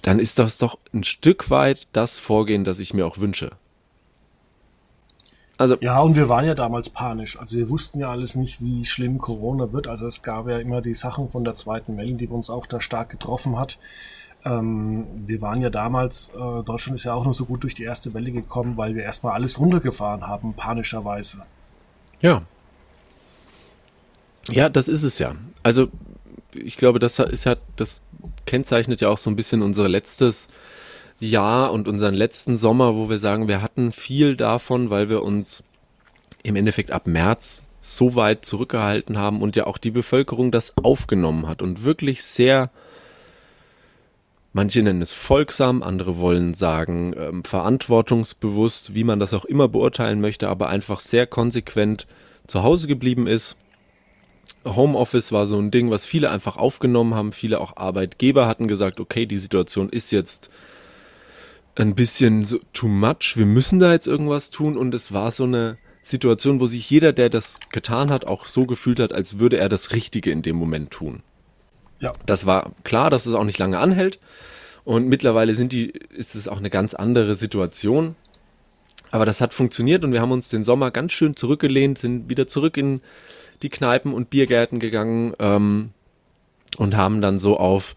Dann 0.02 0.18
ist 0.18 0.38
das 0.38 0.58
doch 0.58 0.78
ein 0.92 1.02
Stück 1.02 1.50
weit 1.50 1.88
das 1.92 2.16
Vorgehen, 2.16 2.64
das 2.64 2.78
ich 2.78 2.94
mir 2.94 3.06
auch 3.06 3.18
wünsche. 3.18 3.50
Also 5.56 5.76
ja, 5.80 6.00
und 6.00 6.16
wir 6.16 6.28
waren 6.28 6.44
ja 6.44 6.54
damals 6.54 6.90
panisch. 6.90 7.38
Also 7.38 7.56
wir 7.56 7.70
wussten 7.70 8.00
ja 8.00 8.10
alles 8.10 8.34
nicht, 8.34 8.60
wie 8.60 8.84
schlimm 8.84 9.18
Corona 9.18 9.72
wird. 9.72 9.86
Also 9.86 10.06
es 10.06 10.22
gab 10.22 10.48
ja 10.48 10.58
immer 10.58 10.80
die 10.80 10.94
Sachen 10.94 11.28
von 11.30 11.44
der 11.44 11.54
zweiten 11.54 11.96
Welle, 11.96 12.14
die 12.14 12.28
uns 12.28 12.50
auch 12.50 12.66
da 12.66 12.80
stark 12.80 13.08
getroffen 13.08 13.58
hat. 13.58 13.78
Ähm, 14.44 15.06
wir 15.26 15.40
waren 15.40 15.62
ja 15.62 15.70
damals, 15.70 16.30
äh, 16.30 16.62
Deutschland 16.64 16.98
ist 16.98 17.04
ja 17.04 17.14
auch 17.14 17.24
nur 17.24 17.32
so 17.32 17.46
gut 17.46 17.62
durch 17.62 17.74
die 17.74 17.84
erste 17.84 18.12
Welle 18.12 18.30
gekommen, 18.30 18.76
weil 18.76 18.94
wir 18.94 19.02
erstmal 19.02 19.32
alles 19.32 19.58
runtergefahren 19.58 20.26
haben, 20.26 20.54
panischerweise. 20.54 21.42
Ja. 22.20 22.42
Ja, 24.50 24.68
das 24.68 24.88
ist 24.88 25.02
es 25.02 25.18
ja. 25.18 25.34
Also, 25.62 25.88
ich 26.52 26.76
glaube, 26.76 26.98
das 26.98 27.18
ist 27.18 27.44
ja, 27.44 27.56
das 27.76 28.02
kennzeichnet 28.46 29.00
ja 29.00 29.08
auch 29.08 29.18
so 29.18 29.30
ein 29.30 29.36
bisschen 29.36 29.62
unser 29.62 29.88
letztes 29.88 30.48
Jahr 31.18 31.72
und 31.72 31.88
unseren 31.88 32.14
letzten 32.14 32.56
Sommer, 32.56 32.94
wo 32.94 33.08
wir 33.08 33.18
sagen, 33.18 33.48
wir 33.48 33.62
hatten 33.62 33.92
viel 33.92 34.36
davon, 34.36 34.90
weil 34.90 35.08
wir 35.08 35.22
uns 35.22 35.62
im 36.42 36.56
Endeffekt 36.56 36.90
ab 36.90 37.06
März 37.06 37.62
so 37.80 38.14
weit 38.14 38.44
zurückgehalten 38.44 39.18
haben 39.18 39.42
und 39.42 39.56
ja 39.56 39.66
auch 39.66 39.78
die 39.78 39.90
Bevölkerung 39.90 40.50
das 40.50 40.76
aufgenommen 40.76 41.46
hat 41.46 41.62
und 41.62 41.84
wirklich 41.84 42.24
sehr 42.24 42.70
Manche 44.56 44.84
nennen 44.84 45.02
es 45.02 45.12
folgsam, 45.12 45.82
andere 45.82 46.16
wollen 46.16 46.54
sagen 46.54 47.12
ähm, 47.18 47.42
verantwortungsbewusst, 47.42 48.94
wie 48.94 49.02
man 49.02 49.18
das 49.18 49.34
auch 49.34 49.44
immer 49.44 49.66
beurteilen 49.66 50.20
möchte, 50.20 50.48
aber 50.48 50.68
einfach 50.68 51.00
sehr 51.00 51.26
konsequent 51.26 52.06
zu 52.46 52.62
Hause 52.62 52.86
geblieben 52.86 53.26
ist. 53.26 53.56
Homeoffice 54.64 55.32
war 55.32 55.46
so 55.46 55.58
ein 55.58 55.72
Ding, 55.72 55.90
was 55.90 56.06
viele 56.06 56.30
einfach 56.30 56.56
aufgenommen 56.56 57.14
haben. 57.14 57.32
Viele 57.32 57.60
auch 57.60 57.76
Arbeitgeber 57.76 58.46
hatten 58.46 58.68
gesagt, 58.68 59.00
okay, 59.00 59.26
die 59.26 59.38
Situation 59.38 59.88
ist 59.88 60.12
jetzt 60.12 60.50
ein 61.74 61.96
bisschen 61.96 62.46
too 62.72 62.86
much, 62.86 63.34
wir 63.34 63.46
müssen 63.46 63.80
da 63.80 63.90
jetzt 63.90 64.06
irgendwas 64.06 64.50
tun 64.50 64.76
und 64.76 64.94
es 64.94 65.12
war 65.12 65.32
so 65.32 65.42
eine 65.42 65.78
Situation, 66.04 66.60
wo 66.60 66.68
sich 66.68 66.88
jeder, 66.88 67.12
der 67.12 67.28
das 67.28 67.58
getan 67.72 68.08
hat, 68.08 68.24
auch 68.24 68.46
so 68.46 68.66
gefühlt 68.66 69.00
hat, 69.00 69.12
als 69.12 69.40
würde 69.40 69.56
er 69.56 69.68
das 69.68 69.90
Richtige 69.92 70.30
in 70.30 70.42
dem 70.42 70.54
Moment 70.54 70.92
tun. 70.92 71.24
Ja. 72.00 72.12
Das 72.26 72.46
war 72.46 72.72
klar, 72.84 73.10
dass 73.10 73.26
es 73.26 73.34
auch 73.34 73.44
nicht 73.44 73.58
lange 73.58 73.78
anhält. 73.78 74.18
Und 74.84 75.08
mittlerweile 75.08 75.54
sind 75.54 75.72
die, 75.72 75.90
ist 75.90 76.34
es 76.34 76.46
auch 76.48 76.58
eine 76.58 76.70
ganz 76.70 76.94
andere 76.94 77.34
Situation. 77.34 78.16
Aber 79.10 79.24
das 79.24 79.40
hat 79.40 79.54
funktioniert 79.54 80.04
und 80.04 80.12
wir 80.12 80.20
haben 80.20 80.32
uns 80.32 80.48
den 80.48 80.64
Sommer 80.64 80.90
ganz 80.90 81.12
schön 81.12 81.36
zurückgelehnt, 81.36 81.98
sind 81.98 82.28
wieder 82.28 82.46
zurück 82.46 82.76
in 82.76 83.00
die 83.62 83.68
Kneipen 83.68 84.12
und 84.12 84.28
Biergärten 84.28 84.80
gegangen 84.80 85.34
ähm, 85.38 85.90
und 86.76 86.96
haben 86.96 87.20
dann 87.20 87.38
so 87.38 87.56
auf 87.56 87.94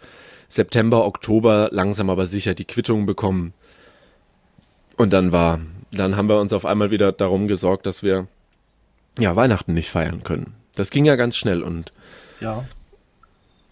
September, 0.47 1.05
Oktober 1.05 1.69
langsam 1.71 2.09
aber 2.09 2.27
sicher 2.27 2.53
die 2.53 2.65
Quittung 2.65 3.05
bekommen. 3.05 3.53
Und 4.95 5.11
dann 5.11 5.31
war, 5.31 5.59
dann 5.91 6.15
haben 6.15 6.29
wir 6.29 6.39
uns 6.39 6.53
auf 6.53 6.65
einmal 6.65 6.91
wieder 6.91 7.11
darum 7.11 7.47
gesorgt, 7.47 7.85
dass 7.85 8.03
wir 8.03 8.27
ja 9.17 9.35
Weihnachten 9.35 9.73
nicht 9.73 9.89
feiern 9.89 10.23
können. 10.23 10.53
Das 10.75 10.91
ging 10.91 11.05
ja 11.05 11.15
ganz 11.15 11.35
schnell 11.35 11.63
und 11.63 11.91
ja. 12.39 12.65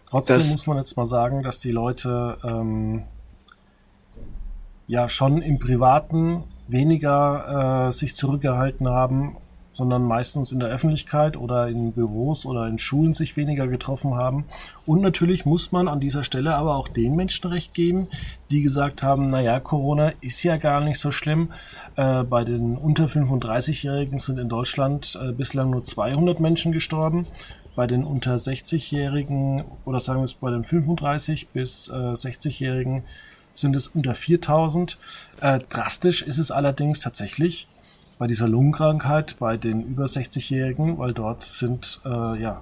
Trotzdem 0.10 0.38
muss 0.38 0.68
man 0.68 0.78
jetzt 0.78 0.95
mal 0.97 1.06
sagen, 1.06 1.43
dass 1.43 1.60
die 1.60 1.72
Leute 1.72 2.38
ähm, 2.43 3.03
ja 4.88 5.10
schon 5.10 5.41
im 5.41 5.60
Privaten 5.60 6.43
weniger 6.68 7.88
äh, 7.88 7.91
sich 7.91 8.16
zurückgehalten 8.16 8.88
haben 8.88 9.38
sondern 9.76 10.03
meistens 10.03 10.53
in 10.53 10.60
der 10.60 10.70
Öffentlichkeit 10.70 11.36
oder 11.36 11.68
in 11.68 11.91
Büros 11.91 12.45
oder 12.45 12.66
in 12.66 12.78
Schulen 12.78 13.12
sich 13.12 13.36
weniger 13.36 13.68
getroffen 13.68 14.16
haben. 14.16 14.45
Und 14.86 15.01
natürlich 15.01 15.45
muss 15.45 15.74
man 15.74 15.89
an 15.89 15.99
dieser 15.99 16.24
Stelle 16.24 16.56
aber 16.56 16.78
auch 16.78 16.88
den 16.88 17.18
Menschen 17.18 17.49
recht 17.49 17.74
geben, 17.74 18.08
die 18.51 18.62
gesagt 18.62 19.03
haben, 19.03 19.28
naja, 19.28 19.60
Corona 19.60 20.14
ist 20.22 20.41
ja 20.43 20.56
gar 20.56 20.80
nicht 20.80 20.97
so 20.97 21.12
schlimm. 21.12 21.51
Äh, 21.97 22.24
bei 22.24 22.45
den 22.45 22.78
unter 22.78 23.08
35-Jährigen 23.08 24.18
sind 24.18 24.39
in 24.39 24.47
Deutschland 24.47 25.20
äh, 25.22 25.34
bislang 25.34 25.72
nur 25.72 25.84
200 25.84 26.39
Menschen 26.39 26.72
gestorben. 26.72 27.28
Bei 27.76 27.88
den 27.88 28.03
unter 28.03 28.36
60-Jährigen 28.36 29.65
oder 29.84 29.99
sagen 29.99 30.19
wir 30.19 30.26
es 30.26 30.34
bei 30.34 30.49
den 30.51 30.63
35 30.63 31.49
bis 31.49 31.89
äh, 31.89 31.93
60-Jährigen 31.93 33.03
sind 33.51 33.76
es 33.76 33.88
unter 33.88 34.15
4000. 34.15 34.97
Äh, 35.41 35.59
drastisch 35.69 36.21
ist 36.21 36.38
es 36.38 36.51
allerdings 36.51 37.01
tatsächlich 37.01 37.67
bei 38.17 38.28
dieser 38.28 38.47
Lungenkrankheit 38.47 39.38
bei 39.39 39.57
den 39.57 39.82
über 39.82 40.05
60-Jährigen, 40.05 40.97
weil 40.97 41.13
dort 41.13 41.43
sind 41.43 42.01
äh, 42.05 42.41
ja 42.41 42.61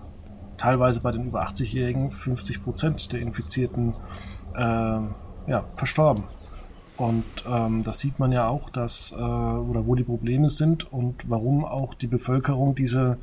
teilweise 0.57 1.01
bei 1.01 1.11
den 1.11 1.28
über 1.28 1.47
80-Jährigen 1.47 2.09
50 2.09 2.64
Prozent 2.64 3.14
der 3.14 3.22
Infizierten 3.22 3.93
äh, 4.55 4.59
ja, 4.59 5.66
verstorben. 5.76 6.24
Und 6.97 7.26
ähm, 7.49 7.84
das 7.84 7.99
sieht 7.99 8.20
man 8.20 8.32
ja 8.32 8.47
auch, 8.47 8.70
dass 8.70 9.11
äh, 9.11 9.16
oder 9.16 9.86
wo 9.86 9.95
die 9.95 10.03
Probleme 10.03 10.49
sind 10.49 10.91
und 10.91 11.30
warum 11.30 11.66
auch 11.66 11.95
die 11.95 12.07
Bevölkerung 12.07 12.76
diese 12.76 13.18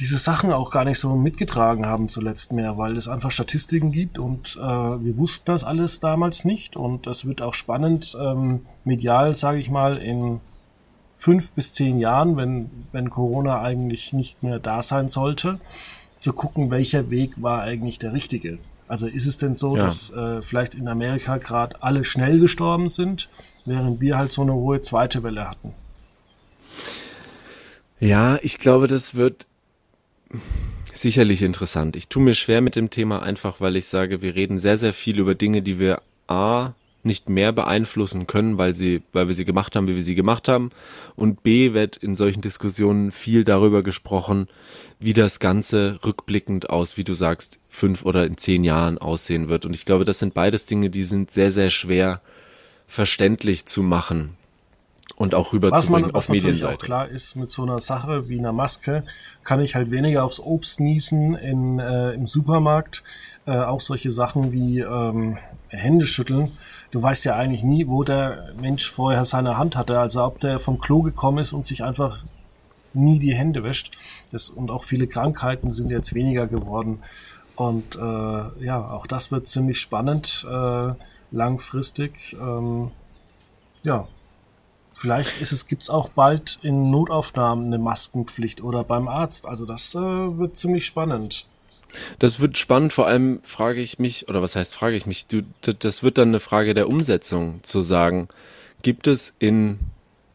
diese 0.00 0.16
Sachen 0.16 0.50
auch 0.50 0.70
gar 0.70 0.86
nicht 0.86 0.98
so 0.98 1.14
mitgetragen 1.14 1.84
haben 1.84 2.08
zuletzt 2.08 2.52
mehr, 2.52 2.78
weil 2.78 2.96
es 2.96 3.06
einfach 3.06 3.30
Statistiken 3.30 3.92
gibt 3.92 4.18
und 4.18 4.56
äh, 4.56 4.62
wir 4.62 5.18
wussten 5.18 5.52
das 5.52 5.62
alles 5.62 6.00
damals 6.00 6.46
nicht 6.46 6.74
und 6.74 7.06
es 7.06 7.26
wird 7.26 7.42
auch 7.42 7.52
spannend 7.52 8.16
ähm, 8.18 8.66
medial, 8.84 9.34
sage 9.34 9.58
ich 9.58 9.68
mal, 9.68 9.98
in 9.98 10.40
fünf 11.16 11.52
bis 11.52 11.74
zehn 11.74 11.98
Jahren, 11.98 12.38
wenn, 12.38 12.70
wenn 12.92 13.10
Corona 13.10 13.60
eigentlich 13.60 14.14
nicht 14.14 14.42
mehr 14.42 14.58
da 14.58 14.82
sein 14.82 15.10
sollte, 15.10 15.60
zu 16.18 16.32
gucken, 16.32 16.70
welcher 16.70 17.10
Weg 17.10 17.42
war 17.42 17.60
eigentlich 17.62 17.98
der 17.98 18.14
richtige. 18.14 18.58
Also 18.88 19.06
ist 19.06 19.26
es 19.26 19.36
denn 19.36 19.54
so, 19.54 19.76
ja. 19.76 19.84
dass 19.84 20.10
äh, 20.10 20.40
vielleicht 20.40 20.74
in 20.74 20.88
Amerika 20.88 21.36
gerade 21.36 21.82
alle 21.82 22.04
schnell 22.04 22.40
gestorben 22.40 22.88
sind, 22.88 23.28
während 23.66 24.00
wir 24.00 24.16
halt 24.16 24.32
so 24.32 24.40
eine 24.42 24.54
hohe 24.54 24.80
zweite 24.80 25.22
Welle 25.22 25.48
hatten? 25.48 25.74
Ja, 28.00 28.38
ich 28.40 28.58
glaube, 28.58 28.86
das 28.86 29.14
wird 29.14 29.46
sicherlich 30.92 31.42
interessant. 31.42 31.96
Ich 31.96 32.08
tue 32.08 32.22
mir 32.22 32.34
schwer 32.34 32.60
mit 32.60 32.76
dem 32.76 32.90
Thema 32.90 33.22
einfach, 33.22 33.60
weil 33.60 33.76
ich 33.76 33.86
sage, 33.86 34.22
wir 34.22 34.34
reden 34.34 34.58
sehr, 34.58 34.78
sehr 34.78 34.92
viel 34.92 35.18
über 35.18 35.34
Dinge, 35.34 35.62
die 35.62 35.78
wir 35.78 36.02
A 36.28 36.74
nicht 37.02 37.30
mehr 37.30 37.52
beeinflussen 37.52 38.26
können, 38.26 38.58
weil 38.58 38.74
sie, 38.74 39.02
weil 39.12 39.26
wir 39.28 39.34
sie 39.34 39.46
gemacht 39.46 39.74
haben, 39.74 39.88
wie 39.88 39.96
wir 39.96 40.02
sie 40.02 40.14
gemacht 40.14 40.48
haben. 40.48 40.70
Und 41.16 41.42
B 41.42 41.72
wird 41.72 41.96
in 41.96 42.14
solchen 42.14 42.42
Diskussionen 42.42 43.10
viel 43.10 43.42
darüber 43.42 43.82
gesprochen, 43.82 44.48
wie 44.98 45.14
das 45.14 45.40
Ganze 45.40 45.98
rückblickend 46.04 46.68
aus, 46.68 46.98
wie 46.98 47.04
du 47.04 47.14
sagst, 47.14 47.58
fünf 47.70 48.04
oder 48.04 48.26
in 48.26 48.36
zehn 48.36 48.64
Jahren 48.64 48.98
aussehen 48.98 49.48
wird. 49.48 49.64
Und 49.64 49.74
ich 49.74 49.86
glaube, 49.86 50.04
das 50.04 50.18
sind 50.18 50.34
beides 50.34 50.66
Dinge, 50.66 50.90
die 50.90 51.04
sind 51.04 51.30
sehr, 51.30 51.52
sehr 51.52 51.70
schwer 51.70 52.20
verständlich 52.86 53.64
zu 53.64 53.82
machen 53.82 54.36
und 55.20 55.34
auch 55.34 55.52
rüberzubringen 55.52 56.04
was 56.04 56.12
man, 56.12 56.14
auf 56.14 56.28
Medienseite. 56.28 56.74
auch 56.74 56.78
klar 56.78 57.08
ist, 57.08 57.36
mit 57.36 57.50
so 57.50 57.62
einer 57.62 57.78
Sache 57.78 58.28
wie 58.28 58.38
einer 58.38 58.52
Maske 58.52 59.04
kann 59.44 59.60
ich 59.60 59.74
halt 59.74 59.90
weniger 59.90 60.24
aufs 60.24 60.40
Obst 60.40 60.80
niesen 60.80 61.34
in, 61.34 61.78
äh, 61.78 62.12
im 62.12 62.26
Supermarkt. 62.26 63.04
Äh, 63.46 63.52
auch 63.52 63.80
solche 63.80 64.10
Sachen 64.10 64.52
wie 64.52 64.80
ähm, 64.80 65.38
Hände 65.68 66.06
schütteln 66.06 66.50
du 66.90 67.02
weißt 67.02 67.24
ja 67.24 67.36
eigentlich 67.36 67.62
nie, 67.62 67.88
wo 67.88 68.04
der 68.04 68.52
Mensch 68.60 68.90
vorher 68.90 69.24
seine 69.24 69.56
Hand 69.56 69.76
hatte. 69.76 69.98
Also 69.98 70.24
ob 70.24 70.40
der 70.40 70.58
vom 70.58 70.78
Klo 70.78 71.02
gekommen 71.02 71.38
ist 71.38 71.52
und 71.52 71.64
sich 71.64 71.84
einfach 71.84 72.22
nie 72.92 73.18
die 73.18 73.34
Hände 73.34 73.62
wäscht. 73.62 73.96
Das, 74.32 74.48
und 74.48 74.70
auch 74.70 74.84
viele 74.84 75.06
Krankheiten 75.06 75.70
sind 75.70 75.90
jetzt 75.90 76.14
weniger 76.14 76.46
geworden. 76.46 77.02
Und 77.56 77.96
äh, 77.96 78.64
ja, 78.64 78.90
auch 78.90 79.06
das 79.06 79.30
wird 79.30 79.46
ziemlich 79.46 79.80
spannend 79.80 80.46
äh, 80.50 80.92
langfristig. 81.30 82.36
Ähm, 82.40 82.90
ja, 83.82 84.08
vielleicht 85.00 85.40
ist 85.40 85.52
es 85.52 85.66
gibt's 85.66 85.88
auch 85.88 86.10
bald 86.10 86.58
in 86.62 86.90
Notaufnahmen 86.90 87.66
eine 87.66 87.78
Maskenpflicht 87.78 88.62
oder 88.62 88.84
beim 88.84 89.08
Arzt. 89.08 89.46
Also 89.46 89.64
das 89.64 89.94
äh, 89.94 89.98
wird 89.98 90.56
ziemlich 90.56 90.84
spannend. 90.84 91.46
Das 92.18 92.38
wird 92.38 92.58
spannend, 92.58 92.92
vor 92.92 93.06
allem 93.06 93.40
frage 93.42 93.80
ich 93.80 93.98
mich, 93.98 94.28
oder 94.28 94.42
was 94.42 94.54
heißt 94.54 94.74
frage 94.74 94.96
ich 94.96 95.06
mich, 95.06 95.26
du, 95.26 95.42
das 95.62 96.02
wird 96.02 96.18
dann 96.18 96.28
eine 96.28 96.38
Frage 96.38 96.74
der 96.74 96.88
Umsetzung, 96.88 97.60
zu 97.62 97.82
sagen, 97.82 98.28
gibt 98.82 99.06
es 99.08 99.34
in, 99.40 99.78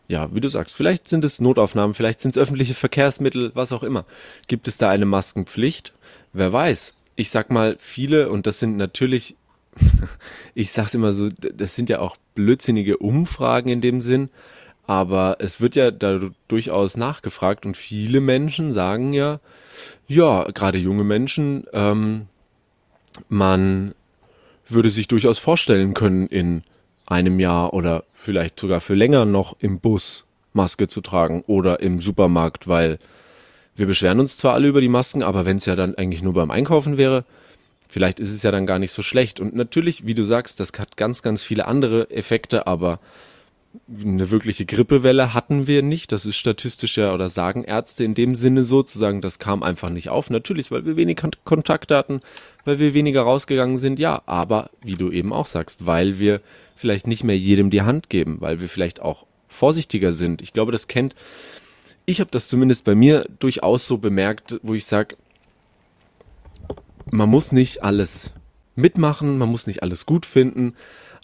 ja, 0.07 0.34
wie 0.34 0.41
du 0.41 0.49
sagst, 0.49 0.76
vielleicht 0.76 1.07
sind 1.07 1.24
es 1.24 1.39
Notaufnahmen, 1.39 1.93
vielleicht 1.93 2.20
sind 2.20 2.36
es 2.36 2.41
öffentliche 2.41 2.74
Verkehrsmittel, 2.74 3.51
was 3.53 3.72
auch 3.72 3.84
immer. 3.84 4.05
Gibt 4.47 4.68
es 4.68 4.78
da 4.78 4.89
eine 4.89 5.05
Maskenpflicht? 5.05 5.93
Wer 6.34 6.51
weiß. 6.51 6.93
Ich 7.16 7.30
sag 7.30 7.51
mal, 7.51 7.78
viele, 7.80 8.30
und 8.30 8.47
das 8.47 8.59
sind 8.59 8.76
natürlich, 8.76 9.38
ich 10.55 10.74
sag's 10.74 10.93
immer 10.93 11.13
so, 11.13 11.30
das 11.30 11.76
sind 11.76 11.89
ja 11.89 11.99
auch 11.99 12.18
blödsinnige 12.34 12.97
Umfragen 12.97 13.70
in 13.70 13.80
dem 13.80 14.01
Sinn, 14.01 14.30
aber 14.88 15.38
es 15.40 15.62
wird 15.62 15.76
ja 15.76 15.92
da 15.92 16.20
durchaus 16.48 16.98
nachgefragt 16.98 17.66
und 17.66 17.78
viele 17.78 18.22
Menschen 18.22 18.72
sagen 18.72 19.14
ja, 19.14 19.40
ja, 20.08 20.44
gerade 20.54 20.78
junge 20.78 21.04
Menschen, 21.04 21.66
ähm, 21.74 22.28
man 23.30 23.94
würde 24.68 24.90
sich 24.90 25.08
durchaus 25.08 25.40
vorstellen 25.40 25.94
können, 25.94 26.28
in 26.28 26.64
einem 27.06 27.40
Jahr 27.40 27.74
oder 27.74 28.04
vielleicht 28.14 28.60
sogar 28.60 28.82
für 28.82 28.96
länger 28.96 29.26
noch 29.26 29.56
im 29.60 29.80
Bus 29.80 30.26
Maske 30.54 30.88
zu 30.88 31.02
tragen 31.02 31.44
oder 31.48 31.82
im 31.82 32.00
Supermarkt, 32.00 32.68
weil 32.68 33.00
wir 33.76 33.88
beschweren 33.88 34.20
uns 34.20 34.38
zwar 34.38 34.54
alle 34.54 34.68
über 34.68 34.82
die 34.82 34.90
Masken, 34.90 35.22
aber 35.22 35.46
wenn 35.46 35.58
es 35.58 35.66
ja 35.66 35.76
dann 35.76 35.96
eigentlich 35.96 36.24
nur 36.24 36.34
beim 36.34 36.50
Einkaufen 36.50 36.98
wäre, 36.98 37.26
vielleicht 37.88 38.20
ist 38.20 38.32
es 38.32 38.42
ja 38.42 38.52
dann 38.52 38.66
gar 38.66 38.80
nicht 38.80 38.92
so 38.92 39.04
schlecht. 39.04 39.40
Und 39.40 39.54
natürlich, 39.54 40.06
wie 40.06 40.14
du 40.14 40.24
sagst, 40.24 40.60
das 40.60 40.72
hat 40.78 40.98
ganz, 40.98 41.22
ganz 41.22 41.44
viele 41.44 41.68
andere 41.68 42.10
Effekte, 42.10 42.68
aber 42.68 43.00
eine 43.88 44.32
wirkliche 44.32 44.65
Grippewelle 44.65 45.34
hatten 45.34 45.67
wir 45.67 45.82
nicht. 45.82 46.11
Das 46.11 46.26
ist 46.26 46.38
statistisch 46.38 46.97
ja 46.97 47.13
oder 47.13 47.30
sagen 47.30 47.63
Ärzte 47.63 48.03
in 48.03 48.13
dem 48.13 48.36
Sinne 48.36 48.63
sozusagen, 48.63 49.21
das 49.21 49.39
kam 49.39 49.63
einfach 49.63 49.89
nicht 49.89 50.09
auf. 50.09 50.30
Natürlich, 50.30 50.71
weil 50.71 50.86
wir 50.86 50.95
wenig 50.95 51.21
Kontakte 51.43 51.95
hatten, 51.95 52.19
weil 52.63 52.80
wir 52.80 52.93
weniger 52.93 53.21
rausgegangen 53.21 53.78
sind, 53.78 53.99
ja. 53.99 54.21
Aber 54.26 54.69
wie 54.84 54.95
du 54.95 55.11
eben 55.11 55.34
auch 55.34 55.45
sagst, 55.45 55.86
weil 55.86 56.19
wir 56.19 56.41
vielleicht 56.76 57.07
nicht 57.07 57.23
mehr 57.23 57.38
jedem 57.38 57.69
die 57.69 57.84
Hand 57.84 58.09
geben, 58.09 58.38
weil 58.41 58.59
wir 58.59 58.69
vielleicht 58.69 59.01
auch 59.01 59.26
vorsichtiger 59.47 60.11
sind. 60.11 60.41
Ich 60.41 60.53
glaube, 60.53 60.71
das 60.71 60.88
kennt, 60.88 61.15
ich 62.05 62.19
habe 62.19 62.30
das 62.32 62.49
zumindest 62.49 62.86
bei 62.86 62.95
mir 62.95 63.26
durchaus 63.39 63.88
so 63.88 63.97
bemerkt, 63.97 64.59
wo 64.61 64.73
ich 64.73 64.86
sage, 64.86 65.15
man 67.11 67.30
muss 67.30 67.51
nicht 67.51 67.84
alles 67.84 68.34
mitmachen, 68.76 69.38
man 69.38 69.49
muss 69.49 69.67
nicht 69.67 69.84
alles 69.84 70.05
gut 70.05 70.26
finden, 70.26 70.76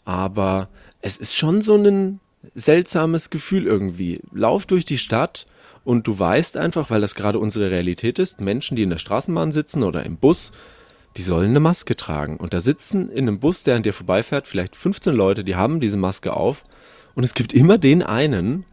aber 0.06 0.70
es 1.02 1.18
ist 1.18 1.36
schon 1.36 1.62
so 1.62 1.76
ein 1.76 2.21
seltsames 2.54 3.30
Gefühl 3.30 3.66
irgendwie. 3.66 4.22
Lauf 4.32 4.66
durch 4.66 4.86
die 4.86 4.98
Stadt 4.98 5.48
und 5.84 6.08
du 6.08 6.18
weißt 6.18 6.58
einfach, 6.58 6.90
weil 6.90 7.02
das 7.02 7.16
gerade 7.16 7.40
unsere 7.40 7.72
Realität 7.72 8.20
ist, 8.20 8.42
Menschen, 8.42 8.76
die 8.76 8.84
in 8.84 8.90
der 8.90 9.00
Straßenbahn 9.00 9.52
sitzen 9.52 9.84
oder 9.84 10.06
im 10.06 10.18
Bus, 10.18 10.52
die 11.18 11.24
sollen 11.24 11.50
eine 11.50 11.60
Maske 11.60 11.96
tragen. 11.96 12.38
Und 12.38 12.54
da 12.54 12.60
sitzen 12.60 13.10
in 13.10 13.28
einem 13.28 13.40
Bus, 13.40 13.64
der 13.64 13.76
an 13.76 13.84
dir 13.84 13.94
vorbeifährt, 13.94 14.48
vielleicht 14.48 14.76
15 14.76 15.14
Leute, 15.14 15.44
die 15.44 15.56
haben 15.56 15.80
diese 15.80 15.98
Maske 15.98 16.34
auf. 16.34 16.64
Und 17.16 17.24
es 17.24 17.34
gibt 17.34 17.54
immer 17.54 17.78
den 17.78 18.04
einen, 18.04 18.66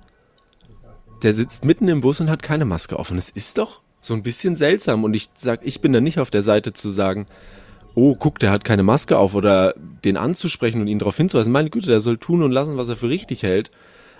der 1.22 1.32
sitzt 1.32 1.64
mitten 1.64 1.88
im 1.88 2.00
Bus 2.00 2.20
und 2.20 2.30
hat 2.30 2.42
keine 2.42 2.64
Maske 2.64 2.98
auf. 2.98 3.10
Und 3.10 3.18
es 3.18 3.30
ist 3.30 3.58
doch 3.58 3.80
so 4.00 4.14
ein 4.14 4.22
bisschen 4.22 4.54
seltsam. 4.54 5.02
Und 5.02 5.14
ich 5.14 5.30
sag, 5.34 5.60
ich 5.64 5.80
bin 5.80 5.92
da 5.92 6.00
nicht 6.00 6.20
auf 6.20 6.30
der 6.30 6.42
Seite 6.42 6.72
zu 6.72 6.90
sagen, 6.90 7.26
oh, 7.98 8.14
guck, 8.14 8.38
der 8.38 8.50
hat 8.50 8.64
keine 8.64 8.84
Maske 8.84 9.18
auf 9.18 9.34
oder 9.34 9.74
den 10.04 10.16
anzusprechen 10.16 10.80
und 10.80 10.86
ihn 10.86 11.00
darauf 11.00 11.16
hinzuweisen, 11.16 11.52
meine 11.52 11.70
Güte, 11.70 11.88
der 11.88 12.00
soll 12.00 12.16
tun 12.16 12.42
und 12.42 12.52
lassen, 12.52 12.76
was 12.76 12.88
er 12.88 12.96
für 12.96 13.08
richtig 13.08 13.42
hält. 13.42 13.70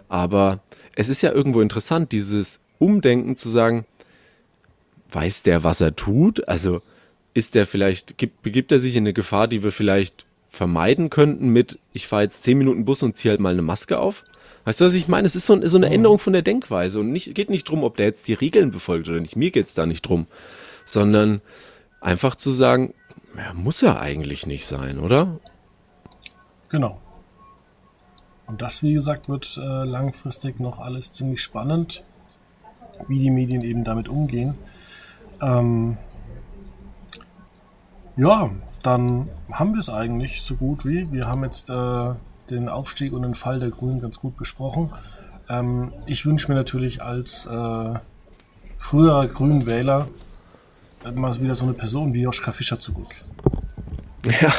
Aber 0.09 0.61
es 0.97 1.09
ist 1.09 1.23
ja 1.23 1.33
irgendwo 1.33 1.61
interessant, 1.61 2.13
dieses 2.13 2.61
Umdenken 2.79 3.37
zu 3.37 3.49
sagen, 3.49 3.87
weiß 5.13 5.45
der, 5.45 5.65
was 5.65 5.81
er 5.81 5.95
tut? 5.95 6.49
Also 6.49 6.83
ist 7.35 7.55
der 7.55 7.67
vielleicht, 7.67 8.19
gibt, 8.19 8.43
begibt 8.43 8.73
er 8.73 8.81
sich 8.81 8.97
in 8.97 9.05
eine 9.05 9.13
Gefahr, 9.13 9.47
die 9.47 9.63
wir 9.63 9.73
vielleicht 9.73 10.27
vermeiden 10.51 11.09
könnten 11.09 11.51
mit, 11.51 11.79
ich 11.93 12.09
fahre 12.09 12.25
jetzt 12.25 12.43
zehn 12.43 12.59
Minuten 12.59 12.85
Bus 12.85 13.03
und 13.03 13.17
ziehe 13.17 13.31
halt 13.31 13.41
mal 13.41 13.53
eine 13.53 13.63
Maske 13.63 13.99
auf? 13.99 14.25
Weißt 14.65 14.81
du, 14.81 14.87
was 14.87 14.95
ich 14.95 15.09
meine? 15.09 15.27
Es 15.27 15.37
ist 15.37 15.47
so, 15.47 15.67
so 15.67 15.77
eine 15.77 15.91
Änderung 15.91 16.19
von 16.19 16.33
der 16.33 16.43
Denkweise 16.43 17.01
und 17.01 17.13
nicht, 17.13 17.35
geht 17.35 17.49
nicht 17.49 17.69
drum, 17.69 17.85
ob 17.85 17.97
der 17.97 18.07
jetzt 18.07 18.27
die 18.29 18.35
Regeln 18.35 18.71
befolgt 18.71 19.09
oder 19.09 19.21
nicht. 19.21 19.37
Mir 19.37 19.51
geht's 19.51 19.75
da 19.75 19.87
nicht 19.87 20.03
drum, 20.03 20.27
sondern 20.85 21.41
einfach 22.01 22.35
zu 22.35 22.51
sagen, 22.51 22.93
ja, 23.39 23.55
muss 23.55 23.81
ja 23.81 23.99
eigentlich 23.99 24.47
nicht 24.47 24.67
sein, 24.67 24.99
oder? 24.99 25.39
Genau. 26.69 26.99
Und 28.47 28.63
das, 28.63 28.83
wie 28.83 28.95
gesagt, 28.95 29.29
wird 29.29 29.59
äh, 29.63 29.85
langfristig 29.85 30.59
noch 30.59 30.79
alles 30.79 31.13
ziemlich 31.13 31.43
spannend, 31.43 32.05
wie 33.07 33.19
die 33.19 33.31
Medien 33.31 33.63
eben 33.63 33.85
damit 33.85 34.09
umgehen. 34.09 34.55
Ähm, 35.41 35.99
ja, 38.17 38.51
dann 38.83 39.29
haben 39.53 39.75
wir 39.75 39.81
es 39.81 39.91
eigentlich 39.91 40.43
so 40.43 40.57
gut 40.57 40.85
wie. 40.85 41.11
Wir 41.13 41.29
haben 41.29 41.45
jetzt 41.45 41.71
äh, 41.71 42.15
den 42.51 42.69
Aufstieg 42.69 43.13
und 43.13 43.23
den 43.23 43.35
Fall 43.35 43.61
der 43.61 43.71
Grünen 43.71 44.01
ganz 44.01 44.19
gut 44.19 44.37
besprochen. 44.37 44.93
Ähm, 45.49 45.93
ich 46.07 46.27
wünsche 46.27 46.49
mir 46.51 46.57
natürlich 46.57 47.03
als 47.03 47.47
äh, 47.47 47.95
früherer 48.77 49.27
Grünwähler 49.29 50.09
äh, 50.09 50.28
mal 51.13 51.41
wieder 51.41 51.55
so 51.55 51.65
eine 51.65 51.75
Person 51.75 52.15
wie 52.15 52.23
Joschka 52.23 52.53
Fischer 52.53 52.79
zurück. 52.79 53.15
Ja, 54.41 54.53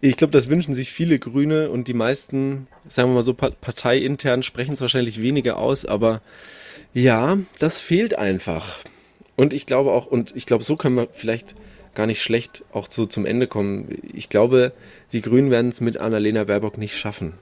ich 0.00 0.16
glaube, 0.16 0.32
das 0.32 0.48
wünschen 0.48 0.74
sich 0.74 0.90
viele 0.90 1.18
Grüne 1.18 1.70
und 1.70 1.88
die 1.88 1.94
meisten, 1.94 2.66
sagen 2.88 3.10
wir 3.10 3.16
mal 3.16 3.22
so, 3.22 3.34
parteiintern 3.34 4.42
sprechen 4.42 4.74
es 4.74 4.80
wahrscheinlich 4.80 5.20
weniger 5.20 5.58
aus, 5.58 5.84
aber 5.84 6.22
ja, 6.92 7.38
das 7.58 7.80
fehlt 7.80 8.18
einfach. 8.18 8.78
Und 9.36 9.52
ich 9.52 9.66
glaube 9.66 9.92
auch, 9.92 10.06
und 10.06 10.34
ich 10.34 10.46
glaube, 10.46 10.64
so 10.64 10.76
können 10.76 10.96
wir 10.96 11.08
vielleicht 11.12 11.54
gar 11.94 12.06
nicht 12.06 12.22
schlecht 12.22 12.64
auch 12.72 12.88
so 12.90 13.06
zum 13.06 13.26
Ende 13.26 13.46
kommen. 13.46 13.98
Ich 14.12 14.28
glaube, 14.28 14.72
die 15.12 15.22
Grünen 15.22 15.50
werden 15.50 15.70
es 15.70 15.80
mit 15.80 16.00
Annalena 16.00 16.44
Baerbock 16.44 16.78
nicht 16.78 16.96
schaffen. 16.96 17.34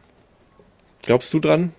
Glaubst 1.03 1.33
du 1.35 1.41
dran? 1.41 1.73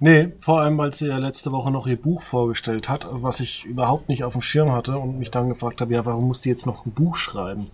Nee, 0.00 0.32
vor 0.38 0.60
allem, 0.60 0.78
weil 0.78 0.94
sie 0.94 1.08
ja 1.08 1.18
letzte 1.18 1.50
Woche 1.50 1.72
noch 1.72 1.88
ihr 1.88 2.00
Buch 2.00 2.22
vorgestellt 2.22 2.88
hat, 2.88 3.08
was 3.10 3.40
ich 3.40 3.64
überhaupt 3.64 4.08
nicht 4.08 4.22
auf 4.22 4.34
dem 4.34 4.42
Schirm 4.42 4.70
hatte 4.70 4.96
und 4.96 5.18
mich 5.18 5.32
dann 5.32 5.48
gefragt 5.48 5.80
habe, 5.80 5.92
ja, 5.92 6.06
warum 6.06 6.28
muss 6.28 6.40
die 6.40 6.50
jetzt 6.50 6.66
noch 6.66 6.86
ein 6.86 6.92
Buch 6.92 7.16
schreiben? 7.16 7.70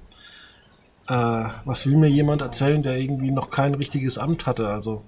Äh, 1.07 1.45
was 1.67 1.87
will 1.87 1.99
mir 1.99 2.09
jemand 2.09 2.41
erzählen, 2.41 2.83
der 2.83 2.97
irgendwie 2.97 3.31
noch 3.31 3.51
kein 3.51 3.75
richtiges 3.75 4.17
Amt 4.17 4.47
hatte? 4.47 4.69
Also 4.69 5.03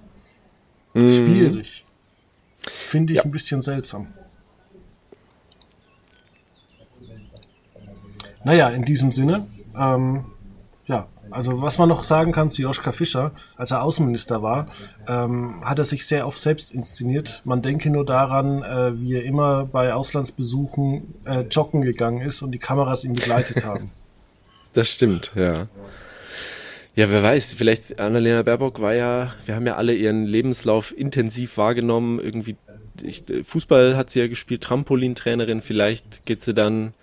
mm. 0.93 1.07
schwierig. 1.07 1.85
Finde 2.59 3.13
ich 3.13 3.17
ja. 3.17 3.23
ein 3.23 3.31
bisschen 3.31 3.63
seltsam. 3.63 4.13
Naja, 8.43 8.69
in 8.69 8.85
diesem 8.85 9.11
Sinne, 9.11 9.47
ähm, 9.75 10.25
ja, 10.85 11.07
also 11.31 11.61
was 11.61 11.77
man 11.77 11.89
noch 11.89 12.03
sagen 12.03 12.31
kann 12.31 12.49
zu 12.49 12.61
Joschka 12.61 12.91
Fischer, 12.91 13.31
als 13.55 13.71
er 13.71 13.83
Außenminister 13.83 14.41
war, 14.41 14.67
ähm, 15.07 15.61
hat 15.63 15.79
er 15.79 15.85
sich 15.85 16.05
sehr 16.05 16.27
oft 16.27 16.39
selbst 16.39 16.73
inszeniert. 16.73 17.41
Man 17.45 17.61
denke 17.61 17.89
nur 17.89 18.05
daran, 18.05 18.63
äh, 18.63 18.99
wie 18.99 19.15
er 19.15 19.23
immer 19.23 19.65
bei 19.65 19.93
Auslandsbesuchen 19.93 21.13
äh, 21.25 21.41
joggen 21.41 21.81
gegangen 21.81 22.21
ist 22.21 22.41
und 22.41 22.51
die 22.51 22.59
Kameras 22.59 23.03
ihn 23.03 23.13
begleitet 23.13 23.65
haben. 23.65 23.91
Das 24.73 24.89
stimmt, 24.89 25.31
ja. 25.33 25.67
Ja, 26.95 27.09
wer 27.09 27.23
weiß, 27.23 27.55
vielleicht 27.55 27.99
Annalena 27.99 28.43
Baerbock 28.43 28.79
war 28.79 28.93
ja, 28.93 29.33
wir 29.45 29.55
haben 29.55 29.65
ja 29.65 29.75
alle 29.75 29.95
ihren 29.95 30.25
Lebenslauf 30.25 30.95
intensiv 30.95 31.57
wahrgenommen, 31.57 32.19
irgendwie 32.19 32.57
ich, 33.01 33.23
Fußball 33.43 33.97
hat 33.97 34.09
sie 34.09 34.19
ja 34.19 34.27
gespielt, 34.27 34.61
Trampolintrainerin, 34.61 35.61
vielleicht 35.61 36.25
geht 36.25 36.41
sie 36.41 36.53
dann, 36.53 36.93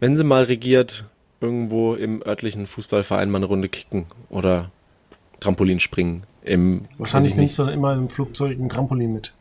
wenn 0.00 0.16
sie 0.16 0.24
mal 0.24 0.44
regiert, 0.44 1.04
irgendwo 1.42 1.94
im 1.94 2.22
örtlichen 2.24 2.66
Fußballverein 2.66 3.30
mal 3.30 3.38
eine 3.38 3.46
Runde 3.46 3.68
kicken 3.68 4.06
oder 4.30 4.70
Trampolin 5.40 5.80
springen. 5.80 6.22
Im, 6.44 6.82
Wahrscheinlich 6.98 7.34
nimmt 7.34 7.52
sie 7.52 7.70
immer 7.72 7.94
im 7.94 8.08
Flugzeug 8.08 8.58
ein 8.58 8.68
Trampolin 8.68 9.12
mit. 9.12 9.32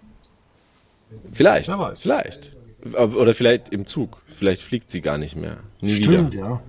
Vielleicht, 1.32 1.70
Wer 1.70 1.80
weiß. 1.80 2.02
vielleicht. 2.02 2.54
Oder 2.96 3.34
vielleicht 3.36 3.70
im 3.70 3.86
Zug. 3.86 4.22
Vielleicht 4.28 4.62
fliegt 4.62 4.90
sie 4.90 5.02
gar 5.02 5.18
nicht 5.18 5.36
mehr. 5.36 5.58
Nie 5.82 5.96
Stimmt, 5.96 6.34
wieder. 6.34 6.44
ja. 6.46 6.62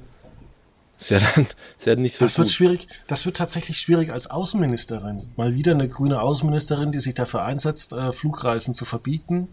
Ist 0.98 1.10
ja 1.10 1.18
dann 1.18 1.46
ist 1.78 1.86
ja 1.86 1.96
nicht 1.96 2.16
so 2.16 2.24
Das 2.26 2.34
gut. 2.34 2.44
wird 2.44 2.50
schwierig. 2.52 2.88
Das 3.08 3.26
wird 3.26 3.36
tatsächlich 3.36 3.78
schwierig 3.78 4.12
als 4.12 4.28
Außenministerin. 4.30 5.30
Mal 5.36 5.54
wieder 5.54 5.72
eine 5.72 5.88
grüne 5.88 6.20
Außenministerin, 6.20 6.92
die 6.92 7.00
sich 7.00 7.14
dafür 7.14 7.42
einsetzt, 7.44 7.92
äh, 7.92 8.12
Flugreisen 8.12 8.74
zu 8.74 8.84
verbieten. 8.84 9.48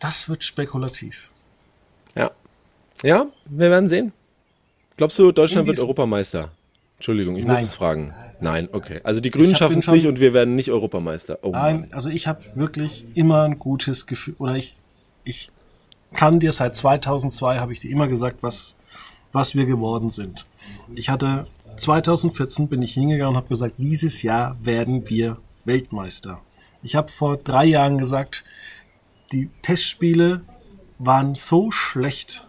Das 0.00 0.28
wird 0.28 0.44
spekulativ. 0.44 1.30
Ja. 2.14 2.30
Ja, 3.02 3.26
wir 3.46 3.70
werden 3.70 3.88
sehen. 3.88 4.12
Glaubst 4.98 5.16
du, 5.20 5.30
Deutschland 5.30 5.68
wird 5.68 5.78
Europameister? 5.78 6.50
Entschuldigung, 6.96 7.36
ich 7.36 7.44
Nein. 7.44 7.54
muss 7.54 7.62
es 7.62 7.74
fragen. 7.74 8.12
Nein, 8.40 8.68
okay. 8.72 9.00
Also 9.04 9.20
die 9.20 9.30
Grünen 9.30 9.54
schaffen 9.54 9.78
es 9.78 9.86
nicht 9.86 10.08
und 10.08 10.18
wir 10.18 10.34
werden 10.34 10.56
nicht 10.56 10.72
Europameister. 10.72 11.38
Oh 11.42 11.52
Nein, 11.52 11.80
Mann. 11.82 11.92
also 11.92 12.10
ich 12.10 12.26
habe 12.26 12.42
wirklich 12.56 13.06
immer 13.14 13.44
ein 13.44 13.60
gutes 13.60 14.08
Gefühl, 14.08 14.34
oder 14.38 14.56
ich, 14.56 14.74
ich 15.22 15.52
kann 16.14 16.40
dir 16.40 16.50
seit 16.50 16.74
2002, 16.74 17.58
habe 17.58 17.72
ich 17.72 17.78
dir 17.78 17.92
immer 17.92 18.08
gesagt, 18.08 18.42
was, 18.42 18.76
was 19.32 19.54
wir 19.54 19.66
geworden 19.66 20.10
sind. 20.10 20.46
Ich 20.96 21.10
hatte 21.10 21.46
2014 21.76 22.66
bin 22.66 22.82
ich 22.82 22.94
hingegangen 22.94 23.30
und 23.30 23.36
habe 23.36 23.48
gesagt, 23.48 23.74
dieses 23.78 24.22
Jahr 24.22 24.56
werden 24.64 25.08
wir 25.08 25.36
Weltmeister. 25.64 26.40
Ich 26.82 26.96
habe 26.96 27.06
vor 27.06 27.36
drei 27.36 27.66
Jahren 27.66 27.98
gesagt, 27.98 28.42
die 29.30 29.48
Testspiele 29.62 30.40
waren 30.98 31.36
so 31.36 31.70
schlecht, 31.70 32.47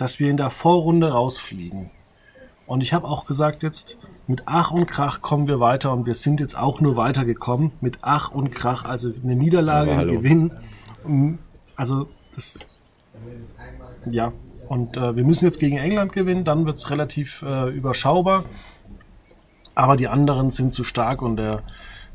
dass 0.00 0.18
wir 0.18 0.30
in 0.30 0.38
der 0.38 0.50
Vorrunde 0.50 1.12
rausfliegen. 1.12 1.90
Und 2.66 2.82
ich 2.82 2.94
habe 2.94 3.06
auch 3.06 3.26
gesagt, 3.26 3.62
jetzt 3.62 3.98
mit 4.26 4.44
Ach 4.46 4.70
und 4.70 4.86
Krach 4.86 5.20
kommen 5.20 5.46
wir 5.46 5.60
weiter 5.60 5.92
und 5.92 6.06
wir 6.06 6.14
sind 6.14 6.40
jetzt 6.40 6.56
auch 6.56 6.80
nur 6.80 6.96
weitergekommen 6.96 7.72
mit 7.80 7.98
Ach 8.00 8.30
und 8.30 8.50
Krach, 8.50 8.84
also 8.84 9.12
eine 9.22 9.34
Niederlage, 9.34 9.92
ein 9.92 10.08
Gewinn. 10.08 10.52
Also 11.76 12.08
das, 12.34 12.60
ja, 14.08 14.32
und 14.68 14.96
äh, 14.96 15.16
wir 15.16 15.24
müssen 15.24 15.44
jetzt 15.44 15.58
gegen 15.58 15.76
England 15.76 16.12
gewinnen, 16.12 16.44
dann 16.44 16.64
wird 16.64 16.78
es 16.78 16.90
relativ 16.90 17.42
äh, 17.42 17.68
überschaubar. 17.68 18.44
Aber 19.74 19.96
die 19.96 20.08
anderen 20.08 20.50
sind 20.50 20.72
zu 20.72 20.84
stark 20.84 21.22
und 21.22 21.36
der, 21.36 21.62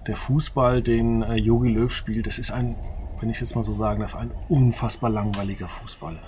der 0.08 0.16
Fußball, 0.16 0.82
den 0.82 1.22
äh, 1.22 1.36
Jogi 1.36 1.70
Löw 1.70 1.94
spielt, 1.94 2.28
das 2.28 2.40
ist 2.40 2.52
ein, 2.52 2.78
wenn 3.20 3.30
ich 3.30 3.38
es 3.38 3.42
jetzt 3.42 3.56
mal 3.56 3.64
so 3.64 3.74
sagen 3.74 4.02
darf, 4.02 4.16
ein 4.16 4.32
unfassbar 4.50 5.10
langweiliger 5.10 5.68
Fußball. 5.68 6.20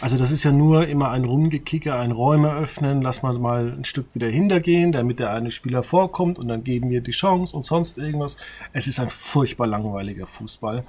Also 0.00 0.16
das 0.16 0.30
ist 0.30 0.44
ja 0.44 0.52
nur 0.52 0.86
immer 0.86 1.10
ein 1.10 1.24
Rumgekicke, 1.24 1.94
ein 1.94 2.12
Räume 2.12 2.54
öffnen, 2.54 3.02
lass 3.02 3.22
mal 3.22 3.38
mal 3.38 3.72
ein 3.72 3.84
Stück 3.84 4.14
wieder 4.14 4.28
hintergehen, 4.28 4.92
damit 4.92 5.18
der 5.18 5.30
eine 5.32 5.50
Spieler 5.50 5.82
vorkommt 5.82 6.38
und 6.38 6.48
dann 6.48 6.64
geben 6.64 6.90
wir 6.90 7.00
die 7.00 7.12
Chance 7.12 7.56
und 7.56 7.64
sonst 7.64 7.98
irgendwas. 7.98 8.36
Es 8.72 8.86
ist 8.86 9.00
ein 9.00 9.10
furchtbar 9.10 9.66
langweiliger 9.66 10.26
Fußball. 10.26 10.84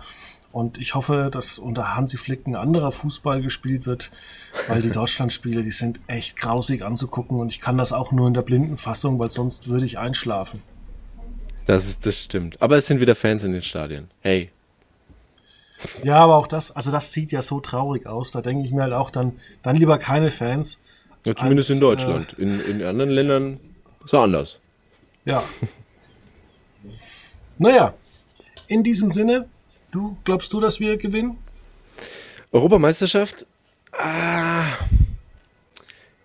Und 0.51 0.77
ich 0.77 0.95
hoffe, 0.95 1.29
dass 1.33 1.59
unter 1.59 1.97
Hansi 1.97 2.15
Flick 2.15 2.47
ein 2.47 2.55
anderer 2.55 2.93
Fußball 2.93 3.41
gespielt 3.41 3.85
wird, 3.85 4.11
weil 4.69 4.81
die 4.81 4.89
Deutschlandspiele, 4.93 5.63
die 5.63 5.71
sind 5.71 5.99
echt 6.07 6.37
grausig 6.37 6.81
anzugucken 6.81 7.39
und 7.39 7.49
ich 7.49 7.59
kann 7.59 7.77
das 7.77 7.91
auch 7.91 8.13
nur 8.13 8.27
in 8.27 8.33
der 8.33 8.41
blinden 8.41 8.77
Fassung, 8.77 9.19
weil 9.19 9.31
sonst 9.31 9.67
würde 9.67 9.85
ich 9.85 9.97
einschlafen. 9.97 10.61
Das 11.65 11.87
ist, 11.87 12.05
das 12.05 12.21
stimmt. 12.21 12.61
Aber 12.61 12.77
es 12.77 12.87
sind 12.87 13.01
wieder 13.01 13.15
Fans 13.15 13.43
in 13.43 13.51
den 13.51 13.63
Stadien. 13.63 14.07
Hey. 14.21 14.51
Ja, 16.03 16.17
aber 16.17 16.35
auch 16.37 16.47
das, 16.47 16.71
also 16.71 16.91
das 16.91 17.11
sieht 17.11 17.31
ja 17.31 17.41
so 17.41 17.59
traurig 17.59 18.07
aus. 18.07 18.31
Da 18.31 18.41
denke 18.41 18.65
ich 18.65 18.71
mir 18.71 18.83
halt 18.83 18.93
auch 18.93 19.09
dann, 19.09 19.39
dann 19.63 19.75
lieber 19.75 19.97
keine 19.97 20.31
Fans. 20.31 20.79
Ja, 21.25 21.35
zumindest 21.35 21.69
als, 21.69 21.75
in 21.75 21.81
Deutschland. 21.81 22.35
Äh, 22.37 22.41
in, 22.41 22.59
in 22.61 22.83
anderen 22.83 23.09
Ländern 23.09 23.53
ist 24.03 24.07
es 24.07 24.13
anders. 24.13 24.59
Ja. 25.25 25.43
naja, 27.57 27.93
in 28.67 28.83
diesem 28.83 29.11
Sinne, 29.11 29.47
Du, 29.95 30.17
glaubst 30.25 30.51
du, 30.51 30.59
dass 30.59 30.81
wir 30.81 30.97
gewinnen? 30.97 31.37
Europameisterschaft? 32.51 33.45
Ah, 33.93 34.65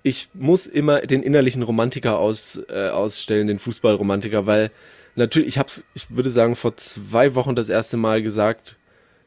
ich 0.02 0.28
muss 0.34 0.66
immer 0.66 1.02
den 1.02 1.22
innerlichen 1.22 1.62
Romantiker 1.62 2.18
aus, 2.18 2.60
äh, 2.68 2.88
ausstellen, 2.88 3.46
den 3.46 3.60
Fußballromantiker, 3.60 4.46
weil 4.46 4.72
natürlich, 5.14 5.50
ich 5.50 5.58
hab's, 5.58 5.84
ich 5.94 6.10
würde 6.10 6.32
sagen, 6.32 6.56
vor 6.56 6.76
zwei 6.78 7.36
Wochen 7.36 7.54
das 7.54 7.68
erste 7.68 7.96
Mal 7.96 8.22
gesagt, 8.22 8.76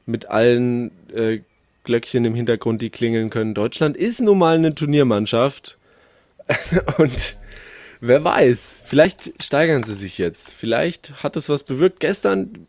mit 0.05 0.29
allen 0.29 0.91
äh, 1.13 1.39
Glöckchen 1.83 2.25
im 2.25 2.35
Hintergrund, 2.35 2.81
die 2.81 2.89
klingeln 2.89 3.29
können. 3.29 3.53
Deutschland 3.53 3.97
ist 3.97 4.21
nun 4.21 4.37
mal 4.37 4.55
eine 4.55 4.73
Turniermannschaft. 4.73 5.77
Und 6.97 7.37
wer 7.99 8.23
weiß, 8.23 8.77
vielleicht 8.85 9.43
steigern 9.43 9.83
sie 9.83 9.95
sich 9.95 10.17
jetzt. 10.17 10.53
Vielleicht 10.53 11.23
hat 11.23 11.35
es 11.35 11.49
was 11.49 11.63
bewirkt. 11.63 11.99
Gestern 11.99 12.67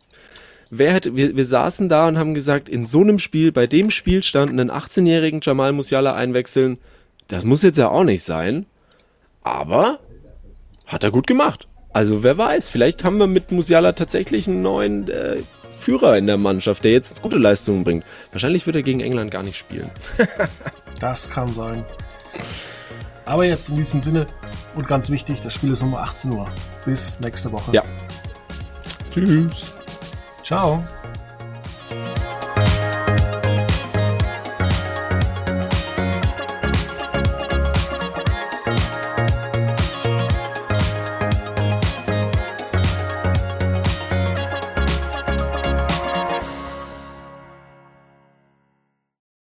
wer 0.69 0.93
hätte, 0.93 1.15
wir, 1.15 1.35
wir 1.35 1.45
saßen 1.45 1.89
da 1.89 2.07
und 2.07 2.17
haben 2.17 2.33
gesagt, 2.33 2.69
in 2.69 2.85
so 2.85 3.01
einem 3.01 3.19
Spiel, 3.19 3.51
bei 3.51 3.67
dem 3.67 3.91
Spielstand 3.91 4.51
einen 4.51 4.71
18-jährigen 4.71 5.41
Jamal 5.43 5.71
Musiala 5.73 6.13
einwechseln, 6.13 6.77
das 7.27 7.43
muss 7.43 7.63
jetzt 7.63 7.77
ja 7.77 7.89
auch 7.89 8.03
nicht 8.03 8.23
sein. 8.23 8.65
Aber 9.43 9.99
hat 10.85 11.03
er 11.03 11.11
gut 11.11 11.27
gemacht. 11.27 11.67
Also 11.93 12.23
wer 12.23 12.37
weiß, 12.37 12.69
vielleicht 12.69 13.03
haben 13.03 13.17
wir 13.17 13.27
mit 13.27 13.51
Musiala 13.51 13.93
tatsächlich 13.93 14.47
einen 14.47 14.61
neuen 14.61 15.09
äh, 15.09 15.37
Führer 15.85 16.17
in 16.17 16.25
der 16.25 16.37
Mannschaft, 16.37 16.83
der 16.83 16.93
jetzt 16.93 17.21
gute 17.21 17.37
Leistungen 17.37 17.83
bringt. 17.83 18.03
Wahrscheinlich 18.31 18.65
wird 18.65 18.75
er 18.75 18.81
gegen 18.81 19.01
England 19.01 19.29
gar 19.29 19.43
nicht 19.43 19.55
spielen. 19.55 19.91
das 20.99 21.29
kann 21.29 21.53
sein. 21.53 21.85
Aber 23.25 23.45
jetzt 23.45 23.69
in 23.69 23.75
diesem 23.75 24.01
Sinne 24.01 24.25
und 24.73 24.87
ganz 24.87 25.11
wichtig, 25.11 25.41
das 25.41 25.53
Spiel 25.53 25.71
ist 25.71 25.83
um 25.83 25.93
18 25.93 26.33
Uhr. 26.33 26.49
Bis 26.85 27.19
nächste 27.19 27.51
Woche. 27.51 27.71
Ja. 27.71 27.83
Tschüss. 29.13 29.73
Ciao. 30.43 30.83